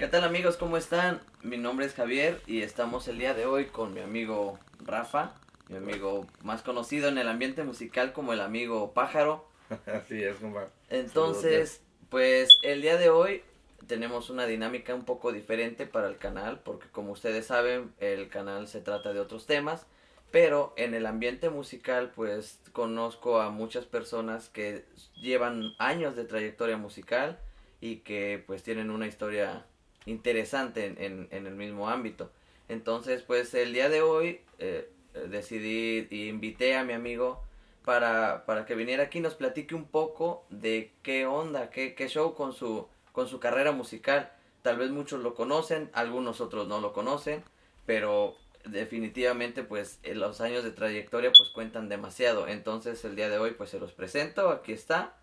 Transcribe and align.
¿Qué 0.00 0.08
tal 0.08 0.24
amigos? 0.24 0.56
¿Cómo 0.56 0.78
están? 0.78 1.20
Mi 1.42 1.58
nombre 1.58 1.84
es 1.84 1.92
Javier 1.92 2.40
y 2.46 2.62
estamos 2.62 3.06
el 3.06 3.18
día 3.18 3.34
de 3.34 3.44
hoy 3.44 3.66
con 3.66 3.92
mi 3.92 4.00
amigo 4.00 4.58
Rafa, 4.82 5.34
mi 5.68 5.76
amigo 5.76 6.26
más 6.42 6.62
conocido 6.62 7.10
en 7.10 7.18
el 7.18 7.28
ambiente 7.28 7.64
musical 7.64 8.14
como 8.14 8.32
el 8.32 8.40
amigo 8.40 8.94
Pájaro. 8.94 9.46
Así 9.86 10.22
es, 10.22 10.36
compa. 10.38 10.68
Entonces, 10.88 11.82
pues 12.08 12.48
el 12.62 12.80
día 12.80 12.96
de 12.96 13.10
hoy 13.10 13.42
tenemos 13.88 14.30
una 14.30 14.46
dinámica 14.46 14.94
un 14.94 15.04
poco 15.04 15.32
diferente 15.32 15.84
para 15.84 16.08
el 16.08 16.16
canal, 16.16 16.60
porque 16.60 16.88
como 16.88 17.12
ustedes 17.12 17.44
saben, 17.44 17.92
el 17.98 18.30
canal 18.30 18.68
se 18.68 18.80
trata 18.80 19.12
de 19.12 19.20
otros 19.20 19.44
temas, 19.44 19.84
pero 20.30 20.72
en 20.78 20.94
el 20.94 21.04
ambiente 21.04 21.50
musical, 21.50 22.10
pues 22.16 22.58
conozco 22.72 23.42
a 23.42 23.50
muchas 23.50 23.84
personas 23.84 24.48
que 24.48 24.86
llevan 25.20 25.74
años 25.76 26.16
de 26.16 26.24
trayectoria 26.24 26.78
musical 26.78 27.38
y 27.82 27.96
que 27.96 28.42
pues 28.46 28.62
tienen 28.62 28.90
una 28.90 29.06
historia 29.06 29.66
interesante 30.06 30.86
en, 30.86 31.28
en, 31.30 31.46
el 31.46 31.54
mismo 31.54 31.88
ámbito. 31.88 32.30
Entonces, 32.68 33.22
pues 33.22 33.52
el 33.54 33.72
día 33.72 33.88
de 33.88 34.02
hoy 34.02 34.40
eh, 34.58 34.88
decidí 35.28 36.06
y 36.10 36.28
invité 36.28 36.76
a 36.76 36.84
mi 36.84 36.92
amigo 36.92 37.42
para, 37.84 38.44
para 38.46 38.66
que 38.66 38.74
viniera 38.74 39.04
aquí 39.04 39.18
y 39.18 39.22
nos 39.22 39.34
platique 39.34 39.74
un 39.74 39.86
poco 39.86 40.44
de 40.50 40.92
qué 41.02 41.26
onda, 41.26 41.70
qué, 41.70 41.94
qué 41.94 42.08
show 42.08 42.34
con 42.34 42.52
su, 42.52 42.86
con 43.12 43.28
su 43.28 43.40
carrera 43.40 43.72
musical. 43.72 44.30
Tal 44.62 44.78
vez 44.78 44.90
muchos 44.90 45.22
lo 45.22 45.34
conocen, 45.34 45.90
algunos 45.92 46.40
otros 46.40 46.68
no 46.68 46.80
lo 46.80 46.92
conocen, 46.92 47.42
pero 47.86 48.36
definitivamente 48.64 49.64
pues 49.64 49.98
los 50.04 50.40
años 50.40 50.64
de 50.64 50.70
trayectoria 50.70 51.32
pues 51.36 51.48
cuentan 51.50 51.88
demasiado. 51.88 52.46
Entonces 52.46 53.04
el 53.04 53.16
día 53.16 53.28
de 53.28 53.38
hoy 53.38 53.52
pues 53.52 53.70
se 53.70 53.80
los 53.80 53.92
presento, 53.92 54.50
aquí 54.50 54.72
está. 54.72 55.14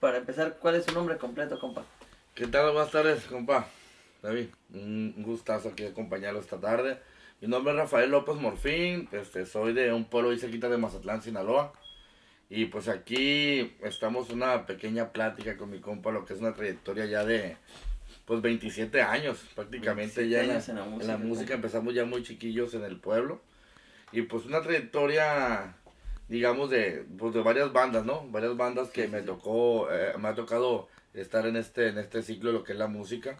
Para 0.00 0.18
empezar, 0.18 0.58
¿cuál 0.60 0.74
es 0.74 0.84
su 0.84 0.92
nombre 0.92 1.16
completo, 1.16 1.58
compa? 1.58 1.84
¿Qué 2.34 2.48
tal? 2.48 2.72
Buenas 2.72 2.90
tardes, 2.90 3.22
compa. 3.26 3.68
David, 4.20 4.48
un 4.72 5.14
gustazo 5.18 5.68
aquí 5.68 5.84
acompañarlo 5.84 6.40
esta 6.40 6.58
tarde. 6.58 6.98
Mi 7.40 7.46
nombre 7.46 7.72
es 7.72 7.78
Rafael 7.78 8.10
López 8.10 8.34
Morfín, 8.34 9.08
este, 9.12 9.46
soy 9.46 9.72
de 9.72 9.92
un 9.92 10.06
pueblo 10.06 10.32
y 10.32 10.40
cerquita 10.40 10.68
de 10.68 10.76
Mazatlán, 10.76 11.22
Sinaloa. 11.22 11.72
Y 12.50 12.64
pues 12.64 12.88
aquí 12.88 13.76
estamos 13.84 14.30
una 14.30 14.66
pequeña 14.66 15.12
plática 15.12 15.56
con 15.56 15.70
mi 15.70 15.78
compa, 15.78 16.10
lo 16.10 16.24
que 16.24 16.34
es 16.34 16.40
una 16.40 16.54
trayectoria 16.54 17.04
ya 17.04 17.24
de 17.24 17.56
pues 18.24 18.42
27 18.42 19.00
años 19.00 19.38
prácticamente 19.54 20.28
ya 20.28 20.42
en 20.42 21.06
la, 21.06 21.16
música, 21.16 21.54
empezamos 21.54 21.94
ya 21.94 22.04
muy 22.04 22.24
chiquillos 22.24 22.74
en 22.74 22.82
el 22.82 22.98
pueblo. 22.98 23.42
Y 24.10 24.22
pues 24.22 24.44
una 24.44 24.60
trayectoria, 24.60 25.76
digamos, 26.28 26.68
de, 26.68 27.06
pues 27.16 27.32
de 27.32 27.42
varias 27.42 27.72
bandas, 27.72 28.04
¿no? 28.04 28.26
Varias 28.30 28.56
bandas 28.56 28.90
que 28.90 29.06
me 29.06 29.22
tocó, 29.22 29.88
eh, 29.92 30.14
me 30.18 30.26
ha 30.26 30.34
tocado 30.34 30.88
estar 31.14 31.46
en 31.46 31.56
este, 31.56 31.88
en 31.88 31.98
este 31.98 32.22
ciclo 32.22 32.50
de 32.50 32.58
lo 32.58 32.64
que 32.64 32.72
es 32.72 32.78
la 32.78 32.88
música. 32.88 33.38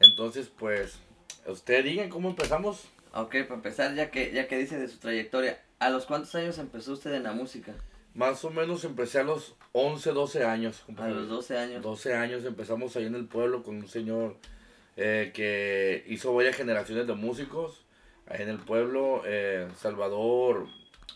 Entonces, 0.00 0.50
pues, 0.56 0.98
usted 1.46 1.84
digan 1.84 2.10
cómo 2.10 2.30
empezamos. 2.30 2.84
Ok, 3.12 3.36
para 3.44 3.54
empezar, 3.54 3.94
ya 3.94 4.10
que, 4.10 4.32
ya 4.32 4.48
que 4.48 4.58
dice 4.58 4.78
de 4.78 4.88
su 4.88 4.98
trayectoria, 4.98 5.62
¿a 5.78 5.90
los 5.90 6.06
cuántos 6.06 6.34
años 6.34 6.58
empezó 6.58 6.92
usted 6.92 7.14
en 7.14 7.22
la 7.22 7.32
música? 7.32 7.74
Más 8.14 8.44
o 8.44 8.50
menos 8.50 8.84
empecé 8.84 9.20
a 9.20 9.24
los 9.24 9.54
11, 9.72 10.12
12 10.12 10.44
años. 10.44 10.84
A 10.96 11.08
los 11.08 11.28
12 11.28 11.58
años. 11.58 11.82
12 11.82 12.14
años 12.14 12.44
empezamos 12.44 12.96
ahí 12.96 13.06
en 13.06 13.14
el 13.14 13.26
pueblo 13.26 13.62
con 13.62 13.76
un 13.76 13.88
señor 13.88 14.36
eh, 14.96 15.32
que 15.34 16.04
hizo 16.08 16.34
varias 16.34 16.56
generaciones 16.56 17.06
de 17.06 17.14
músicos. 17.14 17.84
Ahí 18.26 18.42
en 18.42 18.48
el 18.48 18.58
pueblo, 18.58 19.22
eh, 19.26 19.68
Salvador, 19.76 20.66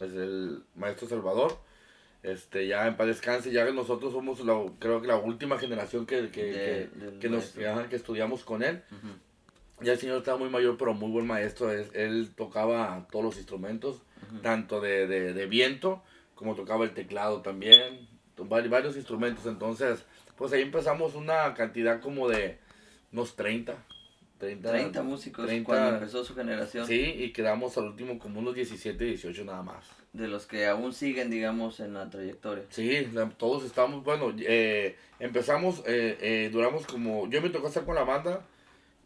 es 0.01 0.13
el 0.13 0.63
maestro 0.75 1.09
Salvador 1.09 1.59
este 2.23 2.67
ya 2.67 2.87
en 2.87 2.97
paz 2.97 3.07
descanse 3.07 3.53
ya 3.53 3.65
nosotros 3.71 4.13
somos 4.13 4.45
la, 4.45 4.55
creo 4.79 5.01
que 5.01 5.07
la 5.07 5.17
última 5.17 5.59
generación 5.59 6.05
que, 6.07 6.31
que, 6.31 6.89
que, 7.21 7.29
nos, 7.29 7.51
que 7.51 7.97
estudiamos 7.97 8.45
con 8.45 8.63
él. 8.63 8.83
Ya 9.81 9.93
el 9.93 9.99
señor 9.99 10.19
estaba 10.19 10.39
muy 10.39 10.51
mayor 10.51 10.77
pero 10.77 10.95
muy 10.95 11.11
buen 11.11 11.27
maestro 11.27 11.71
él, 11.71 12.31
tocaba 12.35 13.07
todos 13.11 13.25
los 13.25 13.37
instrumentos 13.37 14.03
tanto 14.43 14.81
de, 14.81 15.07
de, 15.07 15.47
viento 15.47 16.03
como 16.35 16.55
tocaba 16.55 16.85
el 16.85 16.93
teclado 16.93 17.41
también 17.43 18.09
varios 18.37 18.97
instrumentos. 18.97 19.47
Entonces 19.47 20.05
pues 20.37 20.53
ahí 20.53 20.63
empezamos 20.63 21.15
una 21.15 21.55
cantidad 21.55 22.01
como 22.01 22.29
de 22.29 22.59
unos 23.13 23.37
30 23.37 23.77
30, 24.39 24.71
30 24.71 25.03
músicos 25.03 25.47
30, 25.47 25.67
cuando 25.67 25.95
empezó 25.97 26.25
su 26.25 26.35
generación 26.35 26.87
sí 26.87 27.01
y 27.19 27.33
quedamos 27.33 27.77
al 27.77 27.85
último 27.85 28.19
como 28.19 28.41
unos 28.41 28.55
17 28.55 29.05
18 29.05 29.45
nada 29.45 29.63
más 29.63 29.99
de 30.13 30.29
los 30.29 30.47
que 30.47 30.67
aún 30.67 30.93
siguen, 30.93 31.31
digamos, 31.31 31.81
en 31.81 31.95
la 31.95 32.09
trayectoria. 32.09 32.65
Sí, 32.71 33.09
todos 33.37 33.65
estamos, 33.65 34.05
bueno, 34.05 34.35
eh, 34.39 34.97
empezamos, 35.19 35.83
eh, 35.87 36.19
eh, 36.21 36.51
duramos 36.53 36.87
como, 36.87 37.29
yo 37.29 37.43
me 37.43 37.51
tocó 37.51 37.69
estar 37.69 37.85
con 37.85 37.95
la 37.95 38.05
banda 38.05 38.45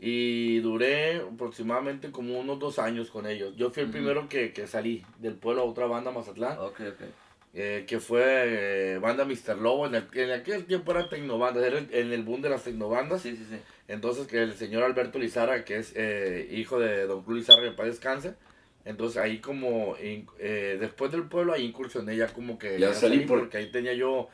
y 0.00 0.60
duré 0.60 1.16
aproximadamente 1.16 2.10
como 2.10 2.38
unos 2.38 2.58
dos 2.58 2.78
años 2.78 3.10
con 3.10 3.26
ellos. 3.26 3.54
Yo 3.56 3.70
fui 3.70 3.84
el 3.84 3.90
primero 3.90 4.28
que, 4.28 4.52
que, 4.52 4.66
salí 4.66 5.04
del 5.18 5.34
pueblo 5.34 5.62
a 5.62 5.64
otra 5.64 5.86
banda, 5.86 6.10
Mazatlán. 6.10 6.58
Ok, 6.58 6.80
ok. 6.80 7.86
que 7.86 8.00
fue 8.00 8.98
banda 9.00 9.24
Mr. 9.24 9.58
Lobo, 9.58 9.86
en, 9.86 9.94
en 10.14 10.30
aquel 10.30 10.64
tiempo 10.64 10.92
era 10.92 11.08
tecnobanda, 11.08 11.64
era 11.64 11.78
en 11.78 12.12
el 12.12 12.22
boom 12.22 12.42
de 12.42 12.48
las 12.48 12.64
tecnobandas. 12.64 13.22
Sí, 13.22 13.36
sí, 13.36 13.46
sí. 13.48 13.56
Entonces 13.88 14.26
que 14.26 14.42
el 14.42 14.54
señor 14.54 14.84
Alberto 14.84 15.18
Lizarra, 15.18 15.64
que 15.64 15.76
es 15.78 15.94
hijo 16.52 16.78
de 16.78 17.06
Don 17.06 17.22
Cruz 17.22 17.38
Lizarra, 17.38 17.62
que 17.62 17.72
para 17.72 17.88
descanse, 17.88 18.34
entonces 18.84 19.22
ahí 19.22 19.38
como, 19.38 19.94
eh, 19.98 20.76
después 20.80 21.12
del 21.12 21.24
pueblo, 21.28 21.52
ahí 21.52 21.64
incursioné 21.64 22.16
ya 22.16 22.28
como 22.28 22.58
que... 22.58 22.78
Ya, 22.78 22.92
salí, 22.94 23.20
porque 23.20 23.58
ahí 23.58 23.70
tenía 23.70 23.94
yo 23.94 24.28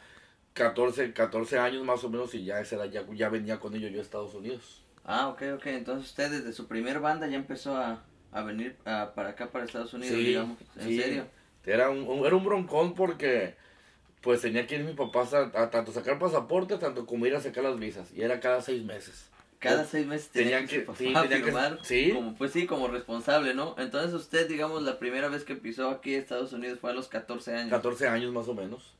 14, 0.55 1.13
14 1.13 1.59
años 1.59 1.85
más 1.85 2.03
o 2.05 2.11
menos 2.11 2.35
y 2.35 2.45
ya, 2.45 2.61
esa 2.61 2.87
ya, 2.87 3.05
ya 3.13 3.29
venía 3.29 3.61
con 3.61 3.75
ellos 3.75 3.93
yo 3.93 3.99
a 3.99 4.03
Estados 4.03 4.35
Unidos. 4.35 4.83
Ah, 5.05 5.29
ok, 5.29 5.43
ok. 5.57 5.67
Entonces 5.67 6.09
usted 6.09 6.31
desde 6.31 6.53
su 6.53 6.67
primer 6.67 7.01
banda 7.01 7.27
ya 7.27 7.37
empezó 7.37 7.77
a, 7.77 8.03
a 8.33 8.43
venir 8.43 8.77
para 8.85 9.29
acá, 9.29 9.51
para 9.51 9.67
Estados 9.67 9.93
Unidos, 9.93 10.17
digamos. 10.17 10.59
¿En 10.77 10.97
serio? 10.97 11.27
Era 11.65 11.91
un, 11.91 12.25
era 12.25 12.35
un 12.35 12.45
broncón 12.45 12.95
porque 12.95 13.55
pues 14.23 14.41
tenía 14.41 14.67
que 14.67 14.77
ir 14.77 14.85
mi 14.85 14.95
papá 14.95 15.29
a, 15.31 15.63
a, 15.63 15.71
tanto 15.71 15.93
sacar 15.93 16.19
pasaporte, 16.19 16.79
tanto 16.79 17.05
como 17.05 17.27
ir 17.27 17.35
a 17.35 17.41
sacar 17.41 17.65
las 17.65 17.79
visas. 17.79 18.11
Y 18.15 18.23
era 18.23 18.41
cada 18.41 18.63
seis 18.63 18.83
meses 18.83 19.29
cada 19.59 19.85
seis 19.85 20.07
meses 20.07 20.29
tenía 20.29 20.65
que, 20.67 20.81
firmar 20.81 21.79
como 22.15 22.35
pues 22.35 22.53
sí 22.53 22.67
como 22.67 22.89
responsable 22.89 23.55
no 23.55 23.75
entonces 23.79 24.15
usted 24.15 24.49
digamos 24.49 24.83
la 24.83 24.99
primera 24.99 25.29
vez 25.29 25.45
que 25.45 25.57
pisó 25.57 25.91
aquí 25.91 26.15
Estados 26.15 26.53
Unidos 26.53 26.79
fue 26.81 26.91
a 26.91 26.95
los 26.95 27.09
14 27.09 27.55
años. 27.55 27.71
14 27.71 28.09
años 28.09 28.33
más 28.33 28.49
o 28.49 28.55
menos. 28.55 28.95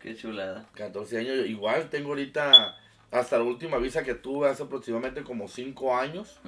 Qué 0.00 0.16
chulada. 0.16 0.66
14 0.74 1.18
años 1.18 1.46
igual 1.46 1.90
tengo 1.90 2.10
ahorita 2.10 2.76
hasta 3.10 3.38
la 3.38 3.44
última 3.44 3.78
visa 3.78 4.02
que 4.02 4.14
tuve 4.14 4.48
hace 4.48 4.62
aproximadamente 4.62 5.22
como 5.22 5.48
5 5.48 5.96
años. 5.96 6.40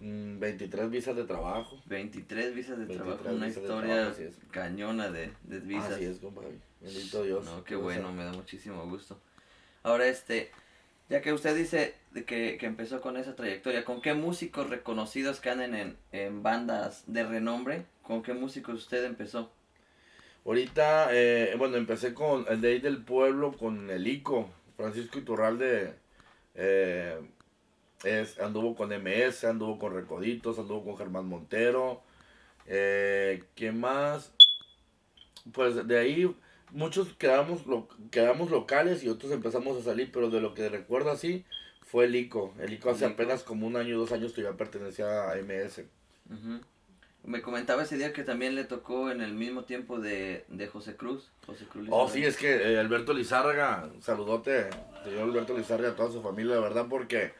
23 0.00 0.86
mm, 0.86 0.90
visas 0.90 1.16
de 1.16 1.24
trabajo. 1.24 1.80
23 1.86 2.54
visas 2.54 2.78
de 2.78 2.86
trabajo 2.86 3.20
una 3.30 3.48
historia 3.48 4.12
cañona 4.50 5.10
de, 5.10 5.32
de 5.44 5.60
visas. 5.60 5.92
Así 5.92 6.04
es 6.04 6.18
compadre. 6.18 6.58
Bendito 6.80 7.22
Dios. 7.22 7.44
No 7.44 7.64
qué 7.64 7.76
bueno 7.76 8.12
me 8.12 8.24
da 8.24 8.32
muchísimo 8.32 8.86
gusto. 8.86 9.18
Ahora 9.82 10.06
este 10.06 10.52
ya 11.12 11.20
que 11.20 11.34
usted 11.34 11.54
dice 11.54 11.94
que, 12.26 12.56
que, 12.58 12.64
empezó 12.64 13.02
con 13.02 13.18
esa 13.18 13.36
trayectoria, 13.36 13.84
¿con 13.84 14.00
qué 14.00 14.14
músicos 14.14 14.70
reconocidos 14.70 15.40
que 15.40 15.50
anden 15.50 15.74
en, 15.74 15.96
en 16.10 16.42
bandas 16.42 17.04
de 17.06 17.22
renombre? 17.22 17.84
¿Con 18.00 18.22
qué 18.22 18.32
músicos 18.32 18.76
usted 18.76 19.04
empezó? 19.04 19.52
Ahorita, 20.46 21.08
eh, 21.12 21.54
bueno, 21.58 21.76
empecé 21.76 22.14
con 22.14 22.46
el 22.48 22.62
de 22.62 22.68
ahí 22.68 22.78
del 22.78 23.04
pueblo, 23.04 23.52
con 23.52 23.90
el 23.90 24.06
ICO, 24.06 24.48
Francisco 24.78 25.18
Iturralde. 25.18 25.96
Eh, 26.54 27.20
anduvo 28.40 28.74
con 28.74 28.88
MS, 28.88 29.44
anduvo 29.44 29.78
con 29.78 29.92
Recoditos, 29.92 30.58
anduvo 30.58 30.82
con 30.82 30.96
Germán 30.96 31.26
Montero. 31.26 32.02
Eh, 32.64 33.44
¿Qué 33.54 33.70
más? 33.70 34.32
Pues 35.52 35.86
de 35.86 35.98
ahí 35.98 36.34
muchos 36.72 37.12
quedamos, 37.14 37.66
lo, 37.66 37.88
quedamos 38.10 38.50
locales 38.50 39.04
y 39.04 39.08
otros 39.08 39.32
empezamos 39.32 39.78
a 39.78 39.82
salir, 39.82 40.10
pero 40.12 40.30
de 40.30 40.40
lo 40.40 40.54
que 40.54 40.68
recuerdo 40.68 41.10
así 41.10 41.44
fue 41.80 42.06
el 42.06 42.16
ICO. 42.16 42.54
El 42.58 42.72
ICO 42.72 42.90
hace 42.90 43.04
apenas 43.04 43.42
como 43.42 43.66
un 43.66 43.76
año, 43.76 43.98
dos 43.98 44.12
años 44.12 44.32
que 44.32 44.42
ya 44.42 44.52
pertenecía 44.52 45.30
a 45.30 45.36
MS. 45.36 45.82
Me 47.24 47.40
comentaba 47.40 47.84
ese 47.84 47.96
día 47.96 48.12
que 48.12 48.24
también 48.24 48.54
le 48.54 48.64
tocó 48.64 49.10
en 49.10 49.20
el 49.20 49.34
mismo 49.34 49.64
tiempo 49.64 50.00
de, 50.00 50.44
José 50.72 50.96
Cruz. 50.96 51.30
José 51.46 51.66
Cruz 51.66 51.86
oh, 51.90 52.08
sí, 52.08 52.24
es 52.24 52.36
que 52.36 52.72
eh, 52.72 52.78
Alberto 52.78 53.12
Lizárraga, 53.12 53.90
saludote, 54.00 54.70
señor 55.04 55.24
Alberto 55.24 55.56
Lizárraga, 55.56 55.92
a 55.92 55.96
toda 55.96 56.10
su 56.10 56.22
familia, 56.22 56.54
de 56.54 56.60
verdad, 56.60 56.86
porque 56.88 57.32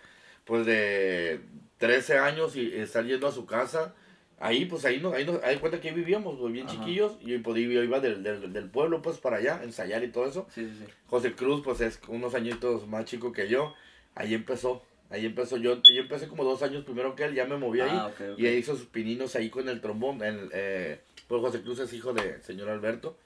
pues 0.45 0.67
de 0.67 1.41
13 1.79 2.19
años 2.19 2.55
y 2.55 2.73
estar 2.75 3.05
yendo 3.05 3.27
a 3.27 3.33
su 3.33 3.47
casa 3.47 3.95
Ahí, 4.43 4.65
pues 4.65 4.85
ahí 4.85 4.99
nos, 4.99 5.15
ahí 5.15 5.25
nos, 5.25 5.41
ahí 5.45 5.57
cuenta 5.59 5.81
que 5.81 5.91
ahí 5.91 5.95
vivíamos, 5.95 6.37
pues, 6.37 6.53
bien 6.53 6.67
chiquillos, 6.67 7.17
y 7.21 7.39
pues, 7.39 7.57
yo 7.63 7.81
iba 7.81 8.01
del, 8.01 8.25
del, 8.25 8.53
del, 8.53 8.69
pueblo, 8.69 9.01
pues, 9.01 9.19
para 9.19 9.37
allá, 9.37 9.61
ensayar 9.63 10.03
y 10.03 10.09
todo 10.09 10.27
eso. 10.27 10.49
Sí, 10.53 10.65
sí, 10.65 10.85
sí. 10.85 10.93
José 11.07 11.33
Cruz, 11.35 11.63
pues, 11.63 11.81
es 11.81 12.01
unos 12.09 12.35
añitos 12.35 12.89
más 12.89 13.05
chico 13.05 13.31
que 13.31 13.49
yo, 13.49 13.73
ahí 14.17 14.35
empezó, 14.35 14.83
ahí 15.11 15.27
empezó, 15.27 15.59
yo, 15.59 15.81
yo 15.85 16.03
empecé 16.03 16.27
como 16.27 16.43
dos 16.43 16.61
años 16.65 16.83
primero 16.83 17.15
que 17.15 17.23
él, 17.23 17.37
ya 17.37 17.47
me 17.47 17.57
moví 17.57 17.83
ahí, 17.83 17.93
ah, 17.93 18.11
y 18.37 18.47
ahí 18.47 18.57
hizo 18.57 18.75
sus 18.75 18.87
pininos 18.87 19.37
ahí 19.37 19.49
con 19.49 19.69
el 19.69 19.81
trombón, 19.81 20.21
el, 20.25 20.51
eh, 20.53 20.99
pues 21.29 21.41
José 21.41 21.63
Cruz 21.63 21.79
es 21.79 21.93
hijo 21.93 22.13
de 22.13 22.43
señor 22.43 22.69
Alberto, 22.69 23.17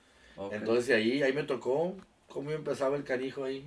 entonces 0.53 0.95
ahí, 0.95 1.23
ahí 1.23 1.33
me 1.33 1.45
tocó 1.45 1.97
cómo 2.29 2.51
empezaba 2.51 2.95
el 2.95 3.05
canijo 3.05 3.45
ahí. 3.45 3.67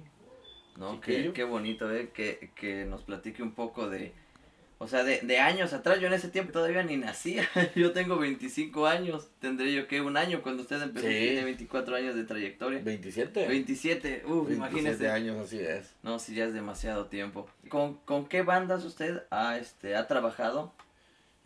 No, 0.78 1.02
qué, 1.02 1.32
qué 1.34 1.44
bonito, 1.46 1.92
eh, 1.92 2.12
que, 2.14 2.52
que 2.56 2.86
nos 2.86 3.02
platique 3.02 3.42
un 3.42 3.56
poco 3.56 3.90
de 3.90 4.14
O 4.82 4.88
sea, 4.88 5.04
de, 5.04 5.20
de 5.20 5.40
años 5.40 5.74
atrás, 5.74 6.00
yo 6.00 6.08
en 6.08 6.14
ese 6.14 6.30
tiempo 6.30 6.54
todavía 6.54 6.82
ni 6.84 6.96
nacía. 6.96 7.48
Yo 7.76 7.92
tengo 7.92 8.18
25 8.18 8.88
años. 8.88 9.30
Tendré 9.40 9.74
yo 9.74 9.88
que 9.88 10.00
un 10.00 10.16
año 10.16 10.42
cuando 10.42 10.64
usted 10.64 10.82
empezó. 10.82 11.06
Sí. 11.06 11.14
Tiene 11.14 11.44
24 11.44 11.96
años 11.98 12.16
de 12.16 12.24
trayectoria. 12.24 12.80
27. 12.82 13.46
27, 13.48 14.24
uff, 14.26 14.48
27 14.48 14.54
imagínese. 14.56 15.10
años, 15.10 15.38
así 15.46 15.60
es. 15.60 15.94
No, 16.02 16.18
sí, 16.18 16.34
ya 16.34 16.46
es 16.46 16.54
demasiado 16.54 17.08
tiempo. 17.08 17.50
¿Con, 17.68 17.96
con 18.06 18.28
qué 18.28 18.42
bandas 18.42 18.86
usted 18.86 19.24
ha, 19.32 19.58
este, 19.58 19.98
ha 19.98 20.08
trabajado? 20.08 20.74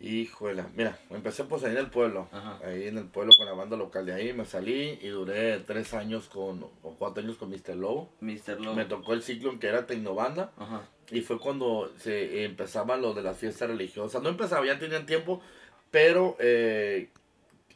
Híjole, 0.04 0.64
mira, 0.76 0.98
empecé 1.10 1.44
pues 1.44 1.64
ahí 1.64 1.72
en 1.72 1.78
el 1.78 1.86
pueblo, 1.88 2.28
Ajá. 2.30 2.58
ahí 2.64 2.88
en 2.88 2.98
el 2.98 3.06
pueblo 3.06 3.32
con 3.36 3.46
la 3.46 3.52
banda 3.54 3.76
local 3.76 4.04
de 4.04 4.12
ahí, 4.12 4.32
me 4.34 4.44
salí 4.44 4.98
y 5.00 5.08
duré 5.08 5.58
tres 5.60 5.94
años 5.94 6.28
con, 6.28 6.62
o 6.82 6.94
cuatro 6.98 7.22
años 7.22 7.36
con 7.36 7.48
Mr. 7.50 7.74
Lobo. 7.76 8.12
Mr. 8.20 8.60
Lobo. 8.60 8.74
Me 8.76 8.84
tocó 8.84 9.14
el 9.14 9.22
ciclo 9.22 9.50
en 9.50 9.58
que 9.58 9.68
era 9.68 9.86
Tecnobanda 9.86 10.52
Ajá. 10.58 10.82
y 11.10 11.22
fue 11.22 11.38
cuando 11.38 11.90
se 11.98 12.44
empezaba 12.44 12.96
lo 12.98 13.14
de 13.14 13.22
las 13.22 13.38
fiestas 13.38 13.68
religiosas. 13.70 14.22
No 14.22 14.28
empezaba, 14.28 14.66
ya 14.66 14.78
tenían 14.78 15.06
tiempo, 15.06 15.40
pero 15.90 16.36
eh, 16.38 17.08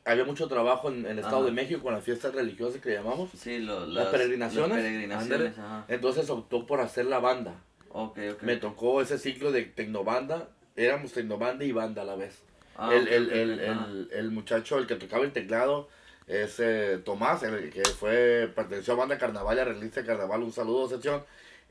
había 0.05 0.25
mucho 0.25 0.49
trabajo 0.49 0.89
en, 0.89 1.07
en 1.07 1.13
el 1.13 1.19
Estado 1.21 1.39
Ajá. 1.39 1.47
de 1.47 1.53
México 1.53 1.83
con 1.83 1.95
las 1.95 2.05
fiestas 2.05 2.35
religiosas 2.35 2.81
que 2.83 2.93
llamamos. 2.93 3.31
Sí, 3.35 3.59
lo, 3.61 3.87
Las 3.87 4.09
peregrinaciones, 4.09 4.71
Las 4.71 4.79
peregrinaciones, 4.79 5.59
ajá. 5.59 5.85
Entonces 5.89 6.29
optó 6.29 6.67
por 6.67 6.81
hacer 6.81 7.07
la 7.07 7.21
banda. 7.21 7.63
Ok, 7.91 8.19
ok. 8.35 8.43
Me 8.43 8.57
tocó 8.57 9.01
ese 9.01 9.19
ciclo 9.19 9.51
de 9.51 9.63
Tecnobanda, 9.63 10.51
éramos 10.87 11.13
Tecnobanda 11.13 11.65
y 11.65 11.73
banda 11.73 12.03
a 12.03 12.05
la 12.05 12.17
vez. 12.17 12.43
Ah, 12.77 12.95
el, 12.95 13.09
el, 13.09 13.31
el, 13.31 13.61
el, 13.61 14.09
el 14.13 14.31
muchacho, 14.31 14.79
el 14.79 14.87
que 14.87 14.95
tocaba 14.95 15.25
el 15.25 15.33
teclado, 15.33 15.89
es 16.27 16.61
eh, 16.61 17.01
Tomás, 17.05 17.43
el 17.43 17.71
que 17.71 17.85
fue, 17.85 18.51
perteneció 18.55 18.93
a 18.95 18.97
Banda 18.97 19.19
Carnaval 19.19 19.59
a 19.59 19.65
Release 19.65 20.05
Carnaval, 20.05 20.43
un 20.43 20.53
saludo, 20.53 20.89
sección. 20.89 21.25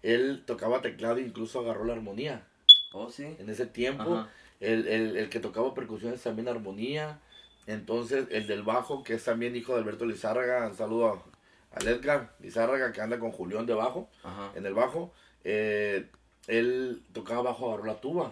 Él 0.03 0.43
tocaba 0.45 0.81
teclado 0.81 1.17
e 1.17 1.21
incluso 1.21 1.59
agarró 1.61 1.85
la 1.85 1.93
armonía. 1.93 2.45
Oh, 2.91 3.09
sí. 3.09 3.35
En 3.39 3.49
ese 3.49 3.65
tiempo, 3.65 4.27
el, 4.59 4.87
el, 4.87 5.15
el 5.17 5.29
que 5.29 5.39
tocaba 5.39 5.73
percusiones 5.73 6.21
también 6.21 6.47
armonía. 6.49 7.19
Entonces, 7.67 8.27
el 8.31 8.47
del 8.47 8.63
bajo, 8.63 9.03
que 9.03 9.13
es 9.15 9.23
también 9.23 9.55
hijo 9.55 9.73
de 9.73 9.79
Alberto 9.79 10.05
Lizárraga, 10.05 10.67
un 10.67 10.75
saludo 10.75 11.07
a, 11.07 11.77
a 11.77 11.89
Edgar 11.89 12.33
Lizárraga, 12.39 12.91
que 12.91 13.01
anda 13.01 13.19
con 13.19 13.31
Julián 13.31 13.65
de 13.65 13.73
bajo, 13.73 14.09
Ajá. 14.23 14.51
en 14.55 14.65
el 14.65 14.73
bajo. 14.73 15.13
eh, 15.43 16.07
él 16.47 17.01
tocaba 17.13 17.41
bajo, 17.43 17.67
agarró 17.69 17.85
la 17.85 17.99
tuba. 18.01 18.31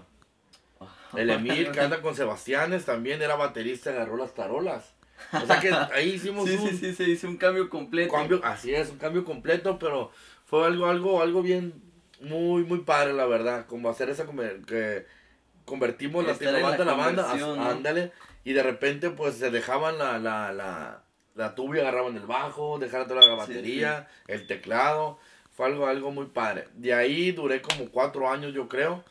El 1.21 1.29
Emil, 1.29 1.71
que 1.71 1.79
anda 1.81 2.01
con 2.01 2.15
Sebastianes, 2.15 2.85
también 2.85 3.21
era 3.21 3.35
baterista, 3.35 3.89
agarró 3.91 4.17
las 4.17 4.33
tarolas. 4.33 4.93
O 5.41 5.45
sea 5.45 5.59
que 5.59 5.69
ahí 5.93 6.11
hicimos 6.11 6.45
Sí, 6.49 6.57
un 6.57 6.69
sí, 6.69 6.77
sí, 6.77 6.93
se 6.95 7.03
hizo 7.09 7.27
un 7.27 7.37
cambio 7.37 7.69
completo. 7.69 8.11
cambio, 8.13 8.41
así 8.43 8.73
es, 8.73 8.89
un 8.89 8.97
cambio 8.97 9.23
completo, 9.25 9.77
pero 9.79 10.11
fue 10.45 10.65
algo, 10.65 10.87
algo, 10.87 11.21
algo 11.21 11.41
bien, 11.41 11.81
muy, 12.21 12.63
muy 12.63 12.79
padre, 12.79 13.13
la 13.13 13.25
verdad, 13.25 13.65
como 13.65 13.89
hacer 13.89 14.09
esa, 14.09 14.25
que 14.67 15.05
convertimos 15.65 16.25
la 16.25 16.33
en 16.33 16.61
banda 16.61 16.85
la 16.85 16.93
banda, 16.93 17.31
as- 17.31 17.41
¿no? 17.41 17.53
ándale, 17.71 18.11
y 18.43 18.53
de 18.53 18.63
repente 18.63 19.09
pues 19.09 19.35
se 19.35 19.49
dejaban 19.49 19.97
la, 19.97 20.19
la, 20.19 20.51
la, 20.53 21.03
la 21.33 21.55
tuba 21.55 21.77
agarraban 21.79 22.15
el 22.15 22.25
bajo, 22.25 22.77
dejaron 22.79 23.07
toda 23.07 23.21
la 23.25 23.35
Sí, 23.35 23.35
batería, 23.35 24.07
el 24.27 24.47
teclado, 24.47 25.17
fue 25.51 25.65
algo, 25.67 25.87
algo 25.87 26.11
muy 26.11 26.27
padre. 26.27 26.67
De 26.73 26.93
ahí 26.93 27.31
duré 27.31 27.61
como 27.61 27.89
cuatro 27.89 28.29
años, 28.29 28.53
yo 28.53 28.67
creo, 28.67 29.03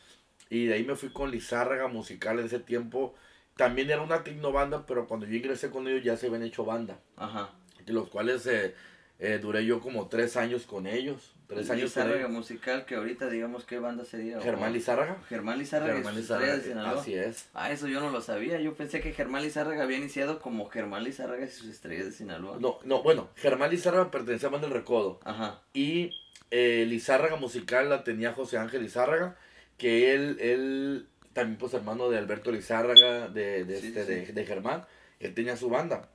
y 0.49 0.65
de 0.65 0.75
ahí 0.75 0.83
me 0.83 0.95
fui 0.95 1.09
con 1.09 1.31
Lizárraga 1.31 1.87
Musical 1.87 2.39
en 2.39 2.45
ese 2.45 2.59
tiempo. 2.59 3.15
También 3.55 3.89
era 3.89 4.01
una 4.01 4.23
tecnobanda, 4.23 4.85
pero 4.85 5.07
cuando 5.07 5.25
yo 5.25 5.35
ingresé 5.35 5.69
con 5.69 5.87
ellos 5.87 6.03
ya 6.03 6.17
se 6.17 6.27
habían 6.27 6.43
hecho 6.43 6.65
banda. 6.65 6.99
Ajá. 7.15 7.51
De 7.85 7.93
los 7.93 8.09
cuales 8.09 8.45
eh, 8.47 8.75
eh, 9.19 9.39
duré 9.41 9.65
yo 9.65 9.79
como 9.79 10.07
tres 10.07 10.35
años 10.35 10.65
con 10.65 10.87
ellos. 10.87 11.31
Tres 11.47 11.69
años 11.69 11.83
Lizárraga 11.83 12.27
musical, 12.27 12.85
que 12.85 12.95
ahorita 12.95 13.29
digamos 13.29 13.65
qué 13.65 13.77
banda 13.77 14.03
sería. 14.03 14.41
Germán 14.41 14.73
Lizárraga. 14.73 15.17
Germán 15.29 15.59
Lizárraga 15.59 15.93
Germán 15.93 16.15
Lizárraga, 16.15 16.59
Sinaloa. 16.59 16.99
así 16.99 17.13
es. 17.13 17.49
Ah, 17.53 17.71
eso 17.71 17.87
yo 17.87 18.01
no 18.01 18.09
lo 18.09 18.21
sabía. 18.21 18.59
Yo 18.59 18.73
pensé 18.73 18.99
que 18.99 19.13
Germán 19.13 19.43
Lizárraga 19.43 19.83
había 19.83 19.97
iniciado 19.97 20.39
como 20.39 20.67
Germán 20.69 21.03
Lizárraga 21.03 21.45
y 21.45 21.49
sus 21.49 21.67
estrellas 21.67 22.05
de 22.05 22.11
Sinaloa. 22.13 22.57
No, 22.59 22.79
no, 22.83 23.03
bueno, 23.03 23.29
Germán 23.35 23.69
Lizárraga 23.69 24.09
pertenecía 24.09 24.49
a 24.49 24.51
Banda 24.51 24.67
del 24.67 24.75
Recodo. 24.75 25.19
Ajá. 25.23 25.61
Y 25.73 26.09
eh, 26.49 26.85
Lizárraga 26.87 27.35
musical 27.35 27.89
la 27.89 28.03
tenía 28.03 28.33
José 28.33 28.57
Ángel 28.57 28.81
Lizárraga, 28.81 29.37
que 29.77 30.13
él, 30.13 30.37
él 30.39 31.07
también 31.33 31.57
pues 31.57 31.73
hermano 31.73 32.09
de 32.09 32.17
Alberto 32.17 32.51
Lizárraga, 32.51 33.27
de, 33.27 33.65
de, 33.65 33.79
Sí, 33.79 33.87
este, 33.87 34.05
sí. 34.05 34.11
De, 34.11 34.33
de 34.33 34.45
Germán, 34.45 34.85
él 35.19 35.33
tenía 35.33 35.57
su 35.57 35.69
banda. 35.69 36.09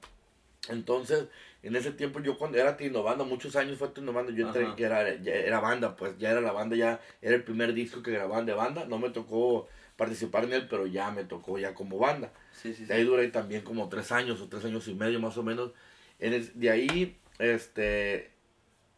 Entonces, 0.69 1.27
en 1.63 1.77
ese 1.77 1.91
tiempo 1.93 2.21
yo 2.21 2.39
cuando 2.39 2.59
era 2.59 2.77
Banda, 3.03 3.25
muchos 3.25 3.57
años 3.57 3.79
fue 3.79 3.91
Banda, 3.97 4.33
yo 4.33 4.47
entré 4.47 4.65
Ajá. 4.65 4.77
que 4.77 4.85
era, 4.85 5.15
ya 5.17 5.35
era 5.35 5.61
banda, 5.61 5.97
pues 5.97 6.17
ya 6.19 6.31
era 6.31 6.41
la 6.41 6.53
banda, 6.53 6.77
ya 6.77 7.01
era 7.23 7.35
el 7.37 7.45
primer 7.45 7.73
disco 7.75 8.03
que 8.03 8.13
grababan 8.13 8.47
de 8.47 8.53
banda, 8.55 8.85
no 8.87 8.99
me 8.99 9.11
tocó 9.11 9.69
participar 9.97 10.45
en 10.45 10.55
él, 10.55 10.67
pero 10.69 10.87
ya 10.87 11.11
me 11.11 11.25
tocó 11.25 11.59
ya 11.59 11.75
como 11.75 11.99
banda. 11.99 12.33
Sí, 12.53 12.75
sí, 12.75 12.85
De 12.85 12.95
ahí 12.95 13.03
sí. 13.03 13.07
duré 13.07 13.29
también 13.29 13.63
como 13.63 13.89
tres 13.89 14.13
años 14.13 14.41
o 14.41 14.49
tres 14.49 14.65
años 14.65 14.87
y 14.89 14.95
medio 14.95 15.21
más 15.21 15.37
o 15.37 15.43
menos. 15.43 15.73
En 16.19 16.33
el- 16.35 16.59
de 16.59 16.71
ahí, 16.71 17.19
este, 17.39 18.31